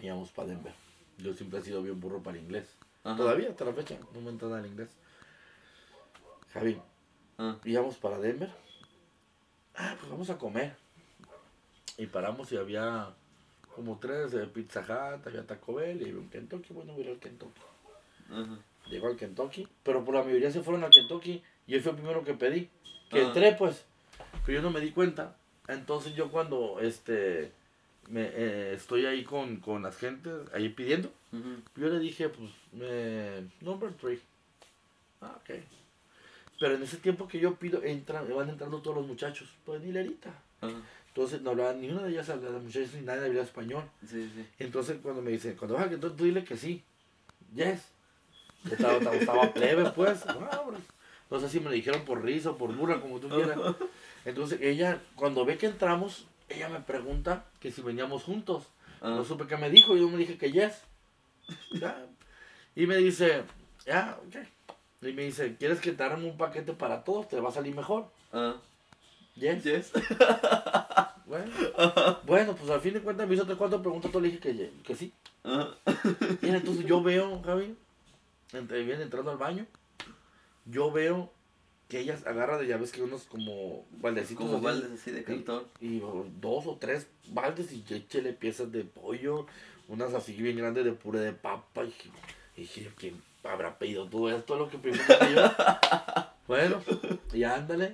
Íbamos 0.00 0.30
para 0.32 0.48
Denver. 0.48 0.72
Yo 1.18 1.32
siempre 1.34 1.60
he 1.60 1.62
sido 1.62 1.82
bien 1.82 2.00
burro 2.00 2.22
para 2.22 2.36
el 2.36 2.44
inglés. 2.44 2.76
Ajá. 3.04 3.16
Todavía, 3.16 3.50
hasta 3.50 3.64
la 3.64 3.72
fecha, 3.72 3.98
no 4.14 4.20
me 4.20 4.30
entra 4.30 4.48
nada 4.48 4.60
el 4.60 4.66
inglés. 4.66 4.90
Javi, 6.52 6.80
Ah. 7.38 7.56
íbamos 7.64 7.96
para 7.96 8.18
Denver. 8.18 8.50
Ah, 9.76 9.96
pues 9.98 10.10
vamos 10.10 10.30
a 10.30 10.38
comer. 10.38 10.74
Y 11.98 12.06
paramos 12.06 12.50
y 12.52 12.56
había 12.56 13.14
como 13.74 13.98
tres 13.98 14.30
de 14.32 14.46
Pizza 14.46 14.80
Hut, 14.80 15.26
había 15.26 15.46
Taco 15.46 15.74
Bell 15.74 16.06
y 16.06 16.12
un 16.12 16.28
Kentucky. 16.30 16.72
Bueno, 16.72 16.92
voy 16.92 17.02
a 17.02 17.06
ir 17.06 17.10
al 17.12 17.18
Kentucky. 17.18 17.60
Ajá. 18.30 18.58
Llegó 18.88 19.08
al 19.08 19.16
Kentucky, 19.16 19.66
pero 19.82 20.04
por 20.04 20.14
la 20.14 20.22
mayoría 20.22 20.50
se 20.50 20.62
fueron 20.62 20.84
al 20.84 20.90
Kentucky 20.90 21.42
y 21.66 21.72
yo 21.72 21.80
fue 21.80 21.92
el 21.92 21.98
primero 21.98 22.22
que 22.24 22.34
pedí. 22.34 22.70
Que 23.10 23.20
Ah. 23.20 23.26
entré, 23.26 23.52
pues, 23.54 23.84
pero 24.46 24.58
yo 24.58 24.62
no 24.62 24.70
me 24.70 24.80
di 24.80 24.90
cuenta. 24.92 25.36
Entonces 25.68 26.14
yo 26.14 26.30
cuando 26.30 26.78
este 26.80 27.52
me, 28.08 28.22
eh, 28.22 28.74
estoy 28.74 29.06
ahí 29.06 29.24
con, 29.24 29.56
con 29.56 29.82
las 29.82 29.96
gentes, 29.96 30.32
ahí 30.52 30.68
pidiendo, 30.68 31.10
yo 31.76 31.88
le 31.88 31.98
dije, 31.98 32.28
pues, 32.28 32.50
me, 32.72 33.48
number 33.60 33.92
three. 33.94 34.20
Ah, 35.20 35.36
ok. 35.36 35.56
Pero 36.60 36.76
en 36.76 36.82
ese 36.82 36.98
tiempo 36.98 37.26
que 37.26 37.40
yo 37.40 37.56
pido, 37.56 37.82
entran, 37.82 38.32
van 38.34 38.48
entrando 38.48 38.80
todos 38.80 38.98
los 38.98 39.06
muchachos, 39.06 39.48
pues 39.64 39.80
ni 39.82 39.88
hilerita. 39.88 40.30
Ajá. 40.60 40.74
Entonces 41.08 41.42
no 41.42 41.50
hablaban, 41.50 41.80
ni 41.80 41.88
una 41.88 42.02
de 42.02 42.10
ellas 42.10 42.28
hablaba, 42.28 42.58
muchachos, 42.58 42.94
ni 42.94 43.02
nadie 43.02 43.26
hablaba 43.26 43.44
español. 43.44 43.84
Sí, 44.04 44.28
sí. 44.34 44.44
Entonces 44.58 44.98
cuando 45.00 45.22
me 45.22 45.30
dicen, 45.30 45.54
cuando 45.56 45.76
vas 45.76 45.86
a 45.86 45.90
Kentucky, 45.90 46.16
tú 46.16 46.24
dile 46.24 46.42
que 46.42 46.56
sí. 46.56 46.82
Yes. 47.54 47.82
Estaba, 48.68 48.94
estaba, 48.94 49.14
estaba 49.14 49.52
plebe, 49.54 49.90
pues. 49.90 50.26
Ah. 50.26 50.64
No 51.30 51.38
sé 51.38 51.48
si 51.48 51.60
me 51.60 51.66
lo 51.66 51.70
dijeron 51.70 52.04
por 52.04 52.24
risa 52.24 52.50
o 52.50 52.58
por 52.58 52.74
burla, 52.74 53.00
como 53.00 53.20
tú 53.20 53.28
quieras. 53.28 53.56
Entonces 54.24 54.60
ella, 54.60 55.00
cuando 55.14 55.44
ve 55.44 55.56
que 55.56 55.66
entramos, 55.66 56.26
ella 56.54 56.68
me 56.68 56.80
pregunta 56.80 57.44
que 57.60 57.70
si 57.70 57.82
veníamos 57.82 58.22
juntos. 58.24 58.64
Ah. 59.00 59.10
No 59.10 59.24
supe 59.24 59.46
qué 59.46 59.56
me 59.56 59.70
dijo, 59.70 59.96
yo 59.96 60.08
me 60.08 60.16
dije 60.16 60.38
que 60.38 60.52
yes. 60.52 60.82
Ya. 61.72 62.06
Y 62.74 62.86
me 62.86 62.96
dice, 62.96 63.44
ya, 63.86 64.18
ok. 64.26 64.36
Y 65.02 65.12
me 65.12 65.24
dice, 65.24 65.56
¿quieres 65.56 65.80
que 65.80 65.92
te 65.92 66.02
hagan 66.02 66.24
un 66.24 66.36
paquete 66.36 66.72
para 66.72 67.04
todos? 67.04 67.28
Te 67.28 67.38
va 67.40 67.50
a 67.50 67.52
salir 67.52 67.74
mejor. 67.74 68.10
Ah. 68.32 68.56
Yes. 69.36 69.64
Yes. 69.64 69.92
Bueno, 71.26 71.50
bueno, 72.26 72.54
pues 72.54 72.70
al 72.70 72.80
fin 72.80 72.92
de 72.92 73.00
cuentas 73.00 73.26
me 73.26 73.34
hizo 73.34 73.46
tres 73.46 73.56
cuatro 73.56 73.80
preguntas, 73.80 74.12
yo 74.12 74.20
le 74.20 74.28
dije 74.28 74.40
que, 74.40 74.70
que 74.84 74.94
sí. 74.94 75.10
Ajá. 75.42 75.70
Y 76.42 76.48
entonces 76.48 76.84
yo 76.84 77.02
veo, 77.02 77.42
Javi, 77.42 77.74
entre, 78.52 78.84
viene 78.84 79.04
entrando 79.04 79.30
al 79.30 79.38
baño, 79.38 79.66
yo 80.66 80.92
veo 80.92 81.32
que 81.94 82.00
ella 82.00 82.18
agarra 82.26 82.58
de 82.58 82.66
llaves 82.66 82.90
que 82.90 83.02
unos 83.02 83.22
como 83.22 83.84
baldecitos 84.00 84.44
Como 84.46 84.60
baldes 84.60 84.90
así 84.90 85.12
de 85.12 85.22
cartón. 85.22 85.62
y 85.80 86.00
dos 86.40 86.66
o 86.66 86.76
tres 86.80 87.06
baldes 87.28 87.70
y 87.72 87.84
échele 87.88 88.32
piezas 88.32 88.72
de 88.72 88.82
pollo, 88.82 89.46
unas 89.86 90.12
así 90.12 90.32
bien 90.32 90.56
grandes 90.56 90.84
de 90.84 90.90
puré 90.92 91.20
de 91.20 91.32
papa. 91.32 91.84
Y 92.56 92.60
dije, 92.62 92.90
¿quién 92.98 93.22
habrá 93.44 93.78
pedido 93.78 94.08
todo 94.08 94.28
esto? 94.36 94.56
Lo 94.56 94.68
que 94.68 94.78
primero. 94.78 95.04
Bueno, 96.48 96.82
y 97.32 97.42
ándale. 97.44 97.90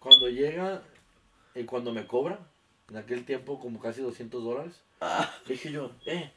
Cuando 0.00 0.28
llega 0.28 0.82
y 1.54 1.62
cuando 1.64 1.92
me 1.92 2.06
cobra, 2.08 2.40
en 2.90 2.96
aquel 2.96 3.24
tiempo 3.26 3.60
como 3.60 3.78
casi 3.78 4.00
200 4.02 4.42
dólares, 4.42 4.72
Ah. 5.00 5.30
dije 5.46 5.70
yo, 5.70 5.92
eh, 6.06 6.32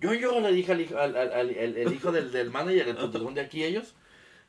yo, 0.00 0.14
yo 0.14 0.40
le 0.40 0.52
dije 0.52 0.72
al 0.72 0.80
hijo, 0.80 0.96
al, 0.96 1.14
al, 1.16 1.32
al- 1.32 1.50
el, 1.50 1.76
el 1.76 1.92
hijo 1.92 2.12
del, 2.12 2.30
del 2.32 2.50
manager, 2.50 2.88
el 2.88 3.34
de 3.34 3.40
aquí 3.42 3.62
ellos, 3.64 3.94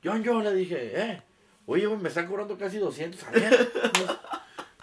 yo, 0.03 0.15
yo 0.17 0.41
le 0.41 0.53
dije, 0.53 0.91
eh, 1.01 1.21
oye, 1.65 1.87
me 1.87 2.09
están 2.09 2.27
cobrando 2.27 2.57
casi 2.57 2.77
200, 2.77 3.23
a 3.23 3.31
ver. 3.31 3.71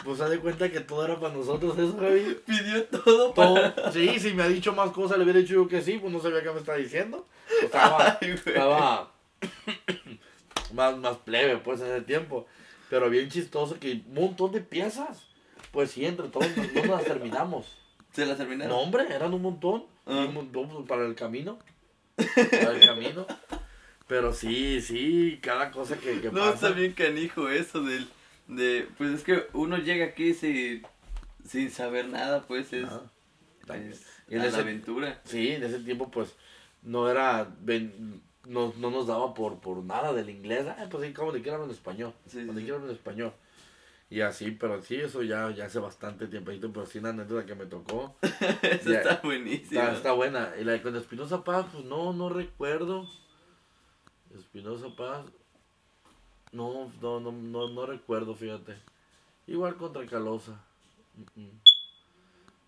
Pues 0.04 0.20
haz 0.20 0.30
de 0.30 0.38
cuenta 0.38 0.70
que 0.70 0.80
todo 0.80 1.04
era 1.04 1.20
para 1.20 1.34
nosotros 1.34 1.78
eso, 1.78 1.96
Javi. 1.98 2.38
Pidió 2.46 2.84
todo 2.86 3.34
para... 3.34 3.74
Todo, 3.74 3.92
sí, 3.92 4.18
si 4.18 4.32
me 4.32 4.42
ha 4.42 4.48
dicho 4.48 4.72
más 4.72 4.90
cosas, 4.92 5.18
le 5.18 5.24
hubiera 5.24 5.40
dicho 5.40 5.54
yo 5.54 5.68
que 5.68 5.82
sí, 5.82 5.98
pues 5.98 6.12
no 6.12 6.20
sabía 6.20 6.42
qué 6.42 6.50
me 6.50 6.60
estaba 6.60 6.78
diciendo. 6.78 7.26
Pues 7.46 7.64
Estaba, 7.64 8.18
Ay, 8.20 8.30
estaba 8.30 9.12
más, 10.72 10.96
más 10.98 11.16
plebe, 11.18 11.58
pues, 11.58 11.80
en 11.80 11.88
ese 11.88 12.00
tiempo. 12.02 12.46
Pero 12.88 13.10
bien 13.10 13.28
chistoso 13.28 13.78
que 13.78 14.02
un 14.06 14.14
montón 14.14 14.52
de 14.52 14.60
piezas. 14.60 15.26
Pues 15.70 15.92
sí, 15.92 16.04
entre 16.04 16.28
todos 16.28 16.46
no, 16.56 16.84
las 16.96 17.04
terminamos. 17.04 17.66
¿Se 18.12 18.26
la 18.26 18.36
terminaron? 18.36 18.72
No, 18.72 18.80
hombre, 18.80 19.06
eran 19.08 19.32
un 19.32 19.42
montón. 19.42 19.84
Ah. 20.06 20.24
Un 20.26 20.34
montón 20.34 20.68
pues, 20.68 20.88
para 20.88 21.06
el 21.06 21.14
camino. 21.14 21.58
Para 22.16 22.72
el 22.72 22.86
camino. 22.86 23.26
Pero 24.10 24.34
sí, 24.34 24.80
sí, 24.80 25.38
cada 25.40 25.70
cosa 25.70 25.96
que, 25.96 26.20
que 26.20 26.30
No, 26.32 26.40
pasa. 26.40 26.54
está 26.54 26.70
bien 26.72 26.92
canijo 26.94 27.48
eso 27.48 27.80
del... 27.82 28.08
De, 28.48 28.88
pues 28.98 29.12
es 29.12 29.22
que 29.22 29.46
uno 29.52 29.78
llega 29.78 30.06
aquí 30.06 30.34
sin, 30.34 30.82
sin 31.48 31.70
saber 31.70 32.08
nada, 32.08 32.42
pues 32.48 32.72
es, 32.72 32.88
Ah, 33.68 33.76
es 34.28 34.52
la 34.52 34.58
aventura. 34.58 35.20
Sí, 35.24 35.50
en 35.50 35.62
ese 35.62 35.78
tiempo 35.78 36.10
pues 36.10 36.34
no 36.82 37.08
era, 37.08 37.48
ven- 37.60 38.20
no, 38.46 38.74
no 38.78 38.90
nos 38.90 39.06
daba 39.06 39.32
por, 39.34 39.60
por 39.60 39.78
nada 39.84 40.12
del 40.12 40.28
inglés. 40.28 40.66
Ah, 40.66 40.88
pues 40.90 41.06
sí, 41.06 41.12
como 41.12 41.30
de 41.30 41.42
quiera 41.42 41.62
en 41.62 41.70
español. 41.70 42.12
Sí, 42.26 42.40
sí, 42.40 42.44
Cuando 42.46 42.58
sí. 42.60 42.64
quiera 42.66 42.82
en 42.84 42.90
español. 42.90 43.32
Y 44.10 44.22
así, 44.22 44.50
pero 44.50 44.82
sí, 44.82 44.96
eso 44.96 45.22
ya, 45.22 45.52
ya 45.52 45.66
hace 45.66 45.78
bastante 45.78 46.26
tiempo. 46.26 46.50
Pero 46.60 46.84
sí, 46.86 46.98
una 46.98 47.10
anécdota 47.10 47.46
que 47.46 47.54
me 47.54 47.66
tocó. 47.66 48.16
Eso 48.62 48.90
Ya. 48.90 49.02
está 49.02 49.20
buenísimo. 49.22 49.80
Está, 49.80 49.92
está 49.92 50.12
buena. 50.12 50.52
Y 50.60 50.64
la 50.64 50.72
de 50.72 50.82
con 50.82 50.96
Espinosa 50.96 51.44
Paz, 51.44 51.66
pues 51.72 51.84
no, 51.84 52.12
no 52.12 52.28
recuerdo. 52.28 53.08
Espinosa 54.34 54.88
Paz. 54.96 55.24
No, 56.52 56.90
no, 57.00 57.20
no, 57.20 57.32
no, 57.32 57.68
no 57.68 57.86
recuerdo, 57.86 58.34
fíjate. 58.34 58.76
Igual 59.46 59.76
contra 59.76 60.06
Calosa. 60.06 60.60
Mm, 61.14 61.40
mm. 61.40 61.60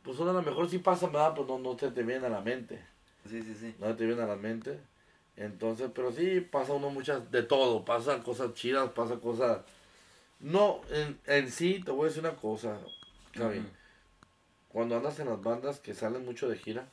Pues 0.03 0.19
una 0.19 0.31
a 0.31 0.35
lo 0.35 0.43
mejor 0.43 0.69
sí 0.69 0.79
pasa, 0.79 1.07
¿verdad? 1.07 1.35
Pues 1.35 1.49
no, 1.49 1.59
no 1.59 1.77
te, 1.77 1.91
te 1.91 2.03
viene 2.03 2.27
a 2.27 2.31
la 2.31 2.41
mente. 2.41 2.85
Sí, 3.29 3.43
sí, 3.43 3.55
sí. 3.55 3.75
No 3.79 3.95
te 3.95 4.05
viene 4.05 4.23
a 4.23 4.27
la 4.27 4.37
mente. 4.37 4.81
Entonces, 5.37 5.91
pero 5.95 6.13
sí 6.13 6.41
pasa 6.41 6.73
uno 6.73 6.91
muchas, 6.91 7.31
de 7.31 7.43
todo. 7.43 7.85
Pasa 7.85 8.23
cosas 8.23 8.55
chidas, 8.55 8.91
pasa 8.91 9.17
cosas... 9.17 9.63
No, 10.41 10.81
en, 10.91 11.19
en 11.27 11.51
sí, 11.51 11.81
te 11.85 11.93
voy 11.93 12.07
a 12.07 12.09
decir 12.09 12.25
una 12.25 12.35
cosa, 12.35 12.77
Javi. 13.35 13.65
Cuando 14.69 14.97
andas 14.97 15.21
en 15.21 15.29
las 15.29 15.41
bandas 15.41 15.79
que 15.79 15.95
salen 15.95 16.25
mucho 16.25 16.49
de 16.49 16.59
gira, 16.59 16.89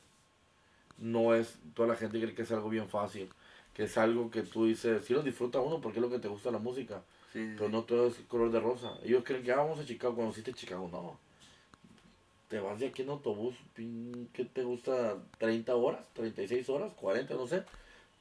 no 0.99 1.33
es, 1.33 1.57
toda 1.73 1.87
la 1.87 1.95
gente 1.95 2.21
cree 2.21 2.35
que 2.35 2.43
es 2.43 2.51
algo 2.51 2.69
bien 2.69 2.89
fácil, 2.89 3.29
que 3.79 3.85
es 3.85 3.97
algo 3.97 4.29
que 4.29 4.41
tú 4.41 4.65
dices, 4.65 5.05
sí 5.05 5.13
lo 5.13 5.21
disfruta 5.21 5.61
uno 5.61 5.79
porque 5.79 5.99
es 5.99 6.01
lo 6.01 6.09
que 6.09 6.19
te 6.19 6.27
gusta 6.27 6.51
la 6.51 6.57
música, 6.59 7.01
Sí, 7.31 7.39
sí, 7.39 7.53
pero 7.57 7.69
no 7.69 7.83
todo 7.83 8.07
es 8.07 8.15
color 8.27 8.51
de 8.51 8.59
rosa. 8.59 8.91
Ellos 9.05 9.23
creen 9.23 9.41
que 9.41 9.53
ah, 9.53 9.55
vamos 9.55 9.79
a 9.79 9.85
Chicago, 9.85 10.15
cuando 10.15 10.33
hiciste 10.33 10.51
Chicago, 10.51 10.89
no. 10.91 11.17
Te 12.49 12.59
vas 12.59 12.77
de 12.77 12.87
aquí 12.87 13.03
en 13.03 13.09
autobús, 13.09 13.55
¿qué 14.33 14.43
te 14.43 14.63
gusta? 14.63 15.15
¿30 15.39 15.75
horas? 15.75 16.01
¿36 16.13 16.67
horas? 16.67 16.91
¿40? 17.01 17.35
No 17.35 17.47
sé. 17.47 17.63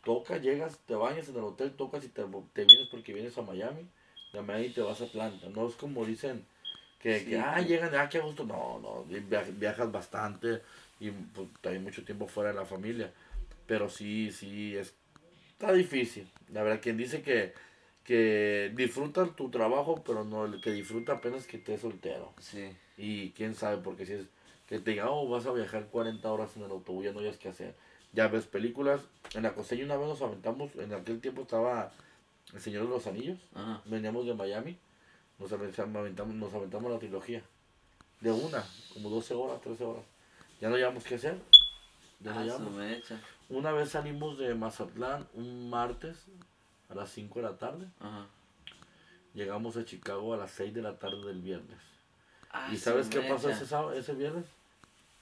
Tocas, 0.04 0.40
llegas, 0.40 0.78
te 0.86 0.94
bañas 0.94 1.28
en 1.28 1.34
el 1.34 1.42
hotel, 1.42 1.72
tocas 1.72 2.04
y 2.04 2.08
te, 2.08 2.22
te 2.52 2.64
vienes 2.64 2.86
porque 2.88 3.12
vienes 3.12 3.36
a 3.36 3.42
Miami. 3.42 3.84
De 4.32 4.40
Miami 4.42 4.68
te 4.68 4.80
vas 4.82 5.00
a 5.00 5.06
Atlanta. 5.06 5.48
No 5.48 5.66
es 5.66 5.74
como 5.74 6.04
dicen 6.04 6.44
que, 7.00 7.18
Sí, 7.18 7.26
que 7.30 7.38
ah, 7.40 7.56
que- 7.56 7.64
llegan, 7.64 7.92
ah, 7.96 8.08
qué 8.08 8.20
gusto. 8.20 8.44
No, 8.44 8.78
no, 8.78 9.02
via- 9.08 9.42
viajas 9.58 9.90
bastante 9.90 10.62
y 11.00 11.10
pues, 11.10 11.48
hay 11.64 11.80
mucho 11.80 12.04
tiempo 12.04 12.28
fuera 12.28 12.50
de 12.50 12.56
la 12.60 12.64
familia. 12.64 13.12
Pero 13.66 13.90
sí, 13.90 14.30
sí, 14.30 14.76
es, 14.76 14.94
está 15.58 15.72
difícil. 15.72 16.30
La 16.52 16.62
verdad, 16.62 16.80
quien 16.80 16.96
dice 16.96 17.20
que, 17.22 17.52
que 18.04 18.72
disfruta 18.76 19.26
tu 19.34 19.50
trabajo, 19.50 20.02
pero 20.04 20.24
no, 20.24 20.44
el 20.44 20.60
que 20.60 20.70
disfruta 20.70 21.14
apenas 21.14 21.46
que 21.46 21.56
esté 21.56 21.76
soltero. 21.78 22.32
Sí. 22.40 22.70
Y 22.96 23.30
quién 23.30 23.54
sabe, 23.54 23.78
porque 23.78 24.06
si 24.06 24.12
es 24.12 24.26
que 24.68 24.78
te 24.78 24.92
diga, 24.92 25.10
oh, 25.10 25.28
vas 25.28 25.46
a 25.46 25.52
viajar 25.52 25.86
40 25.86 26.30
horas 26.30 26.56
en 26.56 26.62
el 26.62 26.70
autobús, 26.70 27.04
ya 27.04 27.12
no 27.12 27.20
hayas 27.20 27.38
que 27.38 27.48
hacer. 27.48 27.74
Ya 28.12 28.28
ves 28.28 28.46
películas. 28.46 29.00
En 29.34 29.42
la 29.42 29.52
costeña 29.54 29.84
una 29.84 29.96
vez 29.96 30.08
nos 30.08 30.22
aventamos, 30.22 30.74
en 30.76 30.94
aquel 30.94 31.20
tiempo 31.20 31.42
estaba 31.42 31.92
El 32.54 32.60
Señor 32.60 32.84
de 32.84 32.90
los 32.90 33.06
Anillos. 33.06 33.38
Ajá. 33.54 33.82
Veníamos 33.86 34.26
de 34.26 34.34
Miami, 34.34 34.78
nos 35.38 35.52
aventamos, 35.52 36.34
nos 36.34 36.54
aventamos 36.54 36.90
la 36.92 36.98
trilogía. 36.98 37.42
De 38.20 38.30
una, 38.30 38.64
como 38.94 39.10
12 39.10 39.34
horas, 39.34 39.60
13 39.60 39.84
horas. 39.84 40.04
Ya 40.60 40.68
no 40.68 40.76
llevamos 40.76 41.04
que 41.04 41.16
hacer. 41.16 41.38
Ya 42.20 42.32
no 42.32 42.40
Ah, 42.40 42.44
llevamos. 42.44 42.74
Una 43.48 43.72
vez 43.72 43.90
salimos 43.90 44.38
de 44.38 44.54
Mazatlán 44.54 45.26
un 45.34 45.70
martes 45.70 46.26
a 46.88 46.94
las 46.94 47.10
5 47.10 47.40
de 47.40 47.42
la 47.42 47.56
tarde. 47.56 47.86
Ajá. 48.00 48.26
Llegamos 49.34 49.76
a 49.76 49.84
Chicago 49.84 50.34
a 50.34 50.36
las 50.36 50.50
6 50.52 50.74
de 50.74 50.82
la 50.82 50.98
tarde 50.98 51.26
del 51.26 51.40
viernes. 51.40 51.78
Ah, 52.50 52.70
¿Y 52.72 52.76
sabes 52.76 53.08
qué 53.08 53.20
pasó 53.20 53.50
ese, 53.50 53.66
sábado, 53.66 53.92
ese 53.92 54.14
viernes? 54.14 54.44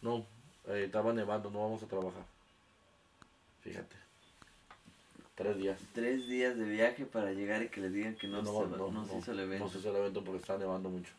No, 0.01 0.27
eh, 0.66 0.85
estaba 0.87 1.12
nevando, 1.12 1.51
no 1.51 1.62
vamos 1.62 1.83
a 1.83 1.87
trabajar. 1.87 2.24
Fíjate. 3.62 3.97
Tres 5.35 5.57
días. 5.59 5.81
Tres 5.93 6.29
días 6.29 6.57
de 6.57 6.64
viaje 6.64 7.05
para 7.05 7.33
llegar 7.33 7.62
y 7.62 7.68
que 7.68 7.81
les 7.81 7.93
digan 7.93 8.16
que 8.16 8.27
no, 8.27 8.39
se, 8.39 8.51
no 8.51 9.07
se 9.07 9.18
hizo 9.18 9.33
el 9.33 9.41
evento. 9.41 9.64
No 9.64 9.70
se 9.70 9.79
hizo 9.79 9.91
el 9.91 9.97
evento 9.97 10.24
porque 10.24 10.41
estaba 10.41 10.59
nevando 10.59 10.89
mucho. 10.89 11.12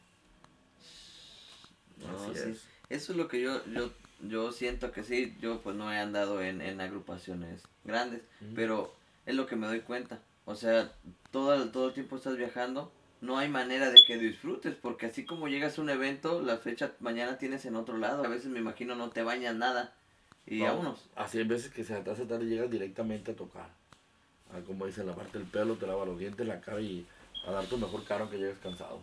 Así 2.16 2.34
sí. 2.34 2.50
es. 2.50 2.68
Eso 2.90 3.12
es 3.12 3.18
lo 3.18 3.28
que 3.28 3.42
yo, 3.42 3.64
yo, 3.66 3.92
yo 4.22 4.52
siento 4.52 4.92
que 4.92 5.04
sí, 5.04 5.36
yo 5.42 5.62
pues 5.62 5.76
no 5.76 5.92
he 5.92 5.98
andado 6.00 6.42
en, 6.42 6.62
en 6.62 6.82
agrupaciones 6.82 7.64
grandes, 7.84 8.22
Ujú. 8.42 8.52
pero 8.56 8.94
es 9.26 9.36
lo 9.36 9.46
que 9.46 9.56
me 9.56 9.68
doy 9.68 9.82
cuenta. 9.82 10.22
O 10.46 10.56
sea, 10.56 10.92
todo 11.32 11.54
el, 11.54 11.72
todo 11.72 11.88
el 11.90 11.94
tiempo 11.94 12.16
estás 12.16 12.38
viajando, 12.38 12.92
no 13.22 13.38
hay 13.38 13.50
manera 13.50 13.90
de 13.92 14.02
que 14.06 14.18
disfrutes, 14.18 14.76
porque 14.76 15.08
así 15.08 15.26
como 15.26 15.48
llegas 15.48 15.78
a 15.78 15.82
un 15.82 15.90
evento, 15.90 16.42
la 16.42 16.58
fecha 16.58 16.94
mañana 17.00 17.38
tienes 17.38 17.66
en 17.66 17.76
otro 17.76 17.98
lado. 17.98 18.24
A 18.24 18.28
veces 18.30 18.48
me 18.48 18.60
imagino 18.60 18.96
no 18.96 19.10
te 19.10 19.24
bañas 19.24 19.56
nada 19.56 19.94
y 20.46 20.60
No, 20.60 20.66
vámonos. 20.68 21.10
Así 21.16 21.38
hay 21.40 21.44
veces 21.44 21.72
que 21.72 21.84
se 21.84 21.96
hace 21.96 22.26
tarde 22.26 22.46
y 22.46 22.50
llegas 22.50 22.70
directamente 22.72 23.32
a 23.32 23.36
tocar. 23.36 23.70
Ah, 24.54 24.62
como 24.66 24.86
dicen, 24.86 25.06
lavarte 25.08 25.38
el 25.38 25.44
pelo, 25.46 25.76
te 25.76 25.86
lava 25.88 26.06
los 26.06 26.18
dientes, 26.18 26.48
la 26.48 26.62
cara 26.62 26.80
y 26.80 27.06
a 27.46 27.52
dar 27.52 27.66
tu 27.66 27.78
mejor 27.78 28.06
caro 28.06 28.30
que 28.30 28.38
llegues 28.38 28.58
cansado. 28.60 29.02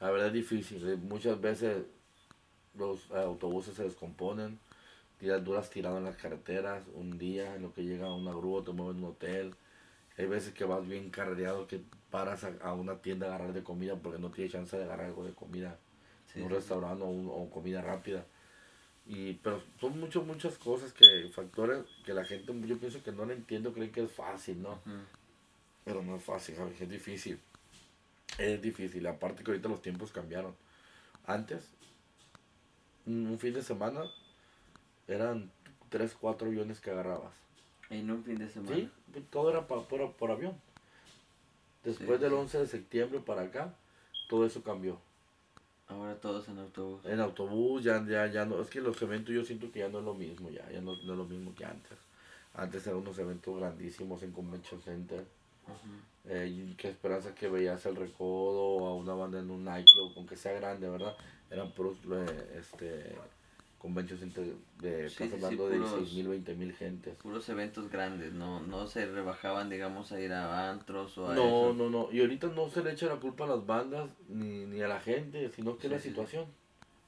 La 0.00 0.10
verdad 0.10 0.26
es 0.28 0.34
difícil. 0.34 0.86
eh, 0.86 0.96
Muchas 0.96 1.40
veces 1.40 1.84
los 2.78 3.00
eh, 3.10 3.14
autobuses 3.24 3.74
se 3.74 3.84
descomponen, 3.84 4.58
tiras 5.18 5.44
duras 5.44 5.70
tirado 5.70 5.98
en 5.98 6.04
las 6.04 6.16
carreteras, 6.16 6.84
un 6.94 7.18
día 7.18 7.54
en 7.54 7.62
lo 7.62 7.72
que 7.72 7.84
llega 7.84 8.12
una 8.12 8.32
grúa, 8.32 8.64
te 8.64 8.72
mueven 8.72 8.96
a 9.02 9.06
un 9.06 9.12
hotel. 9.12 9.54
Hay 10.18 10.26
veces 10.26 10.52
que 10.54 10.64
vas 10.64 10.86
bien 10.86 11.10
carreado 11.10 11.66
que 11.66 11.80
paras 12.10 12.44
a, 12.44 12.52
a 12.62 12.72
una 12.74 12.98
tienda 13.02 13.26
a 13.26 13.34
agarrar 13.34 13.52
de 13.52 13.62
comida 13.64 13.96
porque 13.96 14.18
no 14.18 14.30
tienes 14.30 14.52
chance 14.52 14.76
de 14.76 14.84
agarrar 14.84 15.06
algo 15.06 15.24
de 15.24 15.32
comida 15.32 15.78
Sí, 16.32 16.40
un 16.40 16.50
restaurante 16.50 17.02
o, 17.04 17.08
un- 17.08 17.28
o 17.28 17.50
comida 17.50 17.80
rápida. 17.82 18.24
Y, 19.06 19.34
pero 19.34 19.60
son 19.80 19.98
muchas, 20.00 20.24
muchas 20.24 20.56
cosas 20.58 20.92
que, 20.92 21.28
factores 21.32 21.84
que 22.04 22.14
la 22.14 22.24
gente, 22.24 22.52
yo 22.66 22.78
pienso 22.78 23.02
que 23.02 23.12
no 23.12 23.24
lo 23.24 23.32
entiendo, 23.32 23.72
creen 23.72 23.92
que 23.92 24.02
es 24.04 24.10
fácil, 24.10 24.62
¿no? 24.62 24.80
Pero 25.84 26.02
no 26.02 26.16
es 26.16 26.24
fácil, 26.24 26.56
Javi, 26.56 26.74
es 26.80 26.88
difícil. 26.88 27.38
Es 28.38 28.60
difícil, 28.62 29.06
aparte 29.06 29.44
que 29.44 29.50
ahorita 29.50 29.68
los 29.68 29.82
tiempos 29.82 30.10
cambiaron. 30.10 30.54
Antes, 31.26 31.68
un 33.06 33.38
fin 33.38 33.54
de 33.54 33.62
semana, 33.62 34.02
eran 35.08 35.50
3, 35.90 36.16
4 36.20 36.48
aviones 36.48 36.80
que 36.80 36.90
agarrabas. 36.90 37.32
En 37.90 38.10
un 38.10 38.24
fin 38.24 38.38
de 38.38 38.48
semana. 38.48 38.76
Sí, 38.76 38.90
todo 39.30 39.50
era 39.50 39.66
pa- 39.66 39.86
por, 39.86 40.12
por 40.12 40.30
avión. 40.30 40.54
Después 41.84 42.18
Sí, 42.18 42.22
del 42.22 42.32
sí. 42.32 42.36
11 42.38 42.58
de 42.58 42.66
septiembre 42.66 43.20
para 43.20 43.42
acá, 43.42 43.74
todo 44.28 44.46
eso 44.46 44.62
cambió. 44.62 44.98
Ahora 45.86 46.14
todos 46.18 46.48
en 46.48 46.58
autobús. 46.58 47.04
En 47.04 47.20
autobús 47.20 47.84
ya, 47.84 48.02
ya, 48.06 48.26
ya 48.26 48.46
no, 48.46 48.60
es 48.62 48.70
que 48.70 48.80
los 48.80 49.00
eventos 49.02 49.34
yo 49.34 49.44
siento 49.44 49.70
que 49.70 49.80
ya 49.80 49.88
no 49.88 49.98
es 49.98 50.04
lo 50.04 50.14
mismo, 50.14 50.48
ya, 50.48 50.68
ya 50.70 50.80
no, 50.80 50.92
no 51.04 51.12
es 51.12 51.18
lo 51.18 51.24
mismo 51.26 51.54
que 51.54 51.66
antes. 51.66 51.98
Antes 52.54 52.86
eran 52.86 53.00
unos 53.00 53.18
eventos 53.18 53.54
grandísimos 53.58 54.22
en 54.22 54.32
Convention 54.32 54.80
Center. 54.80 55.24
Eh, 56.26 56.48
y 56.70 56.74
qué 56.76 56.88
esperanza 56.88 57.34
que 57.34 57.48
veías 57.48 57.84
el 57.84 57.96
recodo 57.96 58.62
o 58.76 58.86
a 58.88 58.94
una 58.94 59.12
banda 59.12 59.38
en 59.40 59.50
un 59.50 59.62
nightclub, 59.64 60.12
aunque 60.16 60.36
sea 60.36 60.52
grande, 60.54 60.88
¿verdad? 60.88 61.14
Eran 61.50 61.70
puros 61.72 61.96
eh, 62.10 62.56
este, 62.58 63.14
Convention 63.78 64.18
Center 64.18 64.44
de, 64.80 65.08
Sí, 65.08 65.24
estás 65.24 65.28
sí, 65.28 65.36
sí, 65.38 65.44
hablando 65.44 65.68
de 65.68 65.76
puros- 65.78 65.94
16 65.96 66.14
mil, 66.14 66.28
20 66.28 66.54
mil 66.54 66.72
gentes. 66.74 67.16
Puros 67.16 67.48
eventos 67.48 67.90
grandes, 67.90 68.32
no, 68.32 68.60
no 68.60 68.86
se 68.86 69.06
rebajaban, 69.06 69.68
digamos, 69.70 70.10
a 70.12 70.20
ir 70.20 70.32
a 70.32 70.70
antros 70.70 71.16
o 71.18 71.28
a 71.30 71.34
No, 71.34 71.72
eso. 71.72 71.72
no, 71.74 71.90
no. 71.90 72.12
Y 72.12 72.20
ahorita 72.20 72.48
no 72.48 72.68
se 72.70 72.82
le 72.82 72.92
echa 72.92 73.06
la 73.06 73.16
culpa 73.16 73.44
a 73.44 73.48
las 73.48 73.66
bandas 73.66 74.10
ni, 74.28 74.64
ni 74.66 74.80
a 74.82 74.88
la 74.88 75.00
gente, 75.00 75.48
sino 75.50 75.76
que 75.76 75.88
Sí, 75.88 75.94
la 75.94 75.98
sí, 75.98 76.02
sí. 76.04 76.08
situación. 76.10 76.46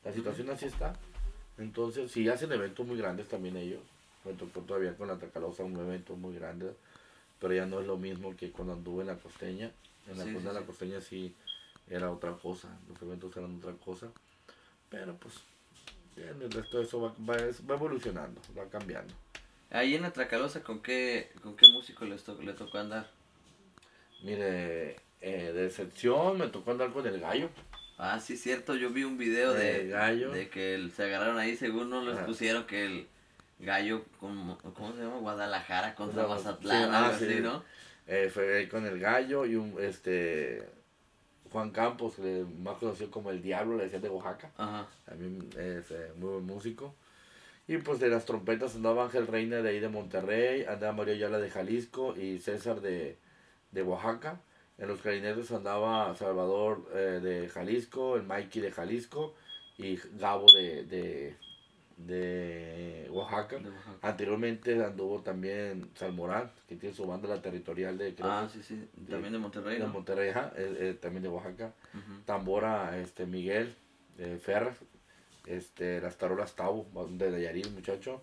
La 0.05 0.13
situación 0.13 0.51
así 0.51 0.67
está. 0.67 0.93
Entonces, 1.59 2.13
si 2.13 2.29
hacen 2.29 2.53
eventos 2.53 2.87
muy 2.87 2.97
grandes 2.99 3.29
también 3.29 3.57
ellos. 3.57 3.81
Me 4.25 4.33
tocó 4.35 4.61
todavía 4.61 4.97
con 4.97 5.09
la 5.09 5.19
Tacalosa 5.19 5.63
un 5.65 5.77
evento 5.77 6.17
muy 6.17 6.35
grande, 6.35 6.75
pero 7.41 7.55
ya 7.55 7.65
no 7.65 7.81
es 7.81 7.87
lo 7.87 7.97
mismo 7.97 8.35
que 8.37 8.51
cuando 8.51 8.75
anduve 8.75 9.03
en 9.03 9.07
la 9.07 9.17
costeña. 9.17 9.71
En 10.09 10.19
la, 10.19 10.25
Sí, 10.25 10.31
sí, 10.37 10.45
de 10.45 10.53
la 10.53 10.61
sí. 10.61 10.67
costeña 10.67 11.01
sí 11.01 11.35
era 11.89 12.11
otra 12.11 12.33
cosa, 12.33 12.77
los 12.89 13.01
eventos 13.03 13.37
eran 13.37 13.57
otra 13.59 13.73
cosa. 13.75 14.09
Pero 14.91 15.17
pues, 15.17 15.35
bien, 16.15 16.41
el 16.41 16.51
resto 16.51 16.79
de 16.79 16.85
eso 16.85 17.01
va, 17.01 17.15
va, 17.29 17.37
va 17.37 17.75
evolucionando, 17.75 18.41
va 18.57 18.69
cambiando. 18.69 19.13
Ahí 19.71 19.95
en 19.95 20.03
la 20.03 20.13
Tracalosa, 20.13 20.63
¿con 20.63 20.81
qué, 20.81 21.33
con 21.43 21.57
qué 21.57 21.67
músico 21.69 22.05
les 22.05 22.23
to- 22.23 22.41
le 22.41 22.53
tocó 22.53 22.79
andar? 22.79 23.11
Mire, 24.23 24.97
eh, 25.21 25.53
de 25.53 25.67
excepción 25.67 26.39
me 26.39 26.49
tocó 26.49 26.71
andar 26.71 26.93
con 26.93 27.07
el 27.07 27.21
gallo. 27.21 27.51
Ah, 27.99 28.21
sí, 28.21 28.37
cierto, 28.37 28.75
yo 28.75 28.91
vi 28.91 29.05
un 29.05 29.19
video 29.19 29.53
de, 29.55 29.89
gallo. 29.89 30.31
de 30.31 30.49
que 30.49 30.75
el- 30.75 30.93
se 30.93 31.05
agarraron 31.05 31.39
ahí, 31.39 31.57
según 31.57 31.91
no 31.91 32.03
les 32.03 32.17
Ajá. 32.17 32.27
pusieron 32.27 32.67
que 32.67 32.85
el 32.87 33.09
gallo, 33.59 34.05
como, 34.21 34.59
¿cómo 34.59 34.93
se 34.95 35.03
llama? 35.03 35.17
Guadalajara 35.19 35.95
contra 35.95 36.27
Mazatlán, 36.27 36.77
sí, 36.79 36.83
algo 36.85 36.95
ah, 36.97 37.09
así, 37.09 37.27
sí. 37.27 37.41
¿no? 37.41 37.65
Eh, 38.07 38.31
fue 38.33 38.59
ahí 38.59 38.69
con 38.69 38.87
el 38.87 39.01
gallo 39.01 39.47
y 39.47 39.57
un 39.57 39.77
este 39.81 40.69
Juan 41.57 41.71
Campos, 41.71 42.19
más 42.63 42.77
conocido 42.77 43.11
como 43.11 43.31
el 43.31 43.41
Diablo, 43.41 43.79
le 43.79 43.85
decían 43.85 44.03
de 44.03 44.11
Oaxaca. 44.11 44.51
Ajá, 44.59 44.87
También 45.07 45.49
es 45.59 45.91
eh, 45.91 46.13
muy 46.17 46.33
buen 46.33 46.45
músico. 46.45 46.95
Y 47.67 47.79
pues 47.79 47.99
de 47.99 48.11
las 48.11 48.27
trompetas 48.27 48.77
andaba 48.77 49.05
Ángel 49.05 49.27
Reina 49.27 49.63
de 49.63 49.71
ahí 49.71 49.81
de 49.81 49.89
Monterrey, 49.89 50.67
andaba 50.69 50.93
Mario 50.93 51.15
Ayala 51.15 51.39
de 51.39 51.49
Jalisco 51.49 52.15
y 52.15 52.41
César 52.41 52.83
de, 52.83 53.17
de 53.73 53.83
Oaxaca. 53.83 54.39
En 54.77 54.89
los 54.89 55.01
clarinetes 55.01 55.51
andaba 55.51 56.15
Salvador 56.15 56.91
eh, 56.95 57.21
de 57.23 57.49
Jalisco, 57.49 58.17
el 58.17 58.25
Mikey 58.25 58.61
de 58.61 58.73
Jalisco 58.73 59.35
y 59.79 59.97
Gabo 60.19 60.53
de, 60.53 60.85
de, 60.85 61.37
de 61.97 63.09
Oaxaca. 63.11 63.59
de 63.59 63.71
Oaxaca. 63.71 63.99
Anteriormente 64.09 64.85
anduvo 64.85 65.21
también 65.23 65.91
Salmorán, 65.95 66.51
que 66.69 66.77
tiene 66.77 66.95
su 66.95 67.07
banda 67.07 67.29
la 67.29 67.41
territorial 67.43 67.97
de, 67.99 68.15
creo 68.15 68.31
Ah, 68.31 68.49
sí, 68.53 68.63
sí, 68.63 68.89
también 69.09 69.33
de 69.33 69.39
Monterrey, 69.39 69.79
de. 69.79 69.87
Monterrey, 69.87 70.31
ajá, 70.31 70.53
eh, 70.57 70.77
eh, 70.81 70.99
también 71.01 71.23
de 71.23 71.29
Oaxaca. 71.29 71.73
Tambora, 72.27 72.99
este, 72.99 73.25
Miguel, 73.27 73.75
eh, 74.19 74.39
Ferras, 74.43 74.77
este, 75.47 76.01
las 76.01 76.17
tarolas 76.17 76.55
Tau, 76.55 76.87
de 77.11 77.31
Nayarit, 77.31 77.71
muchacho. 77.71 78.23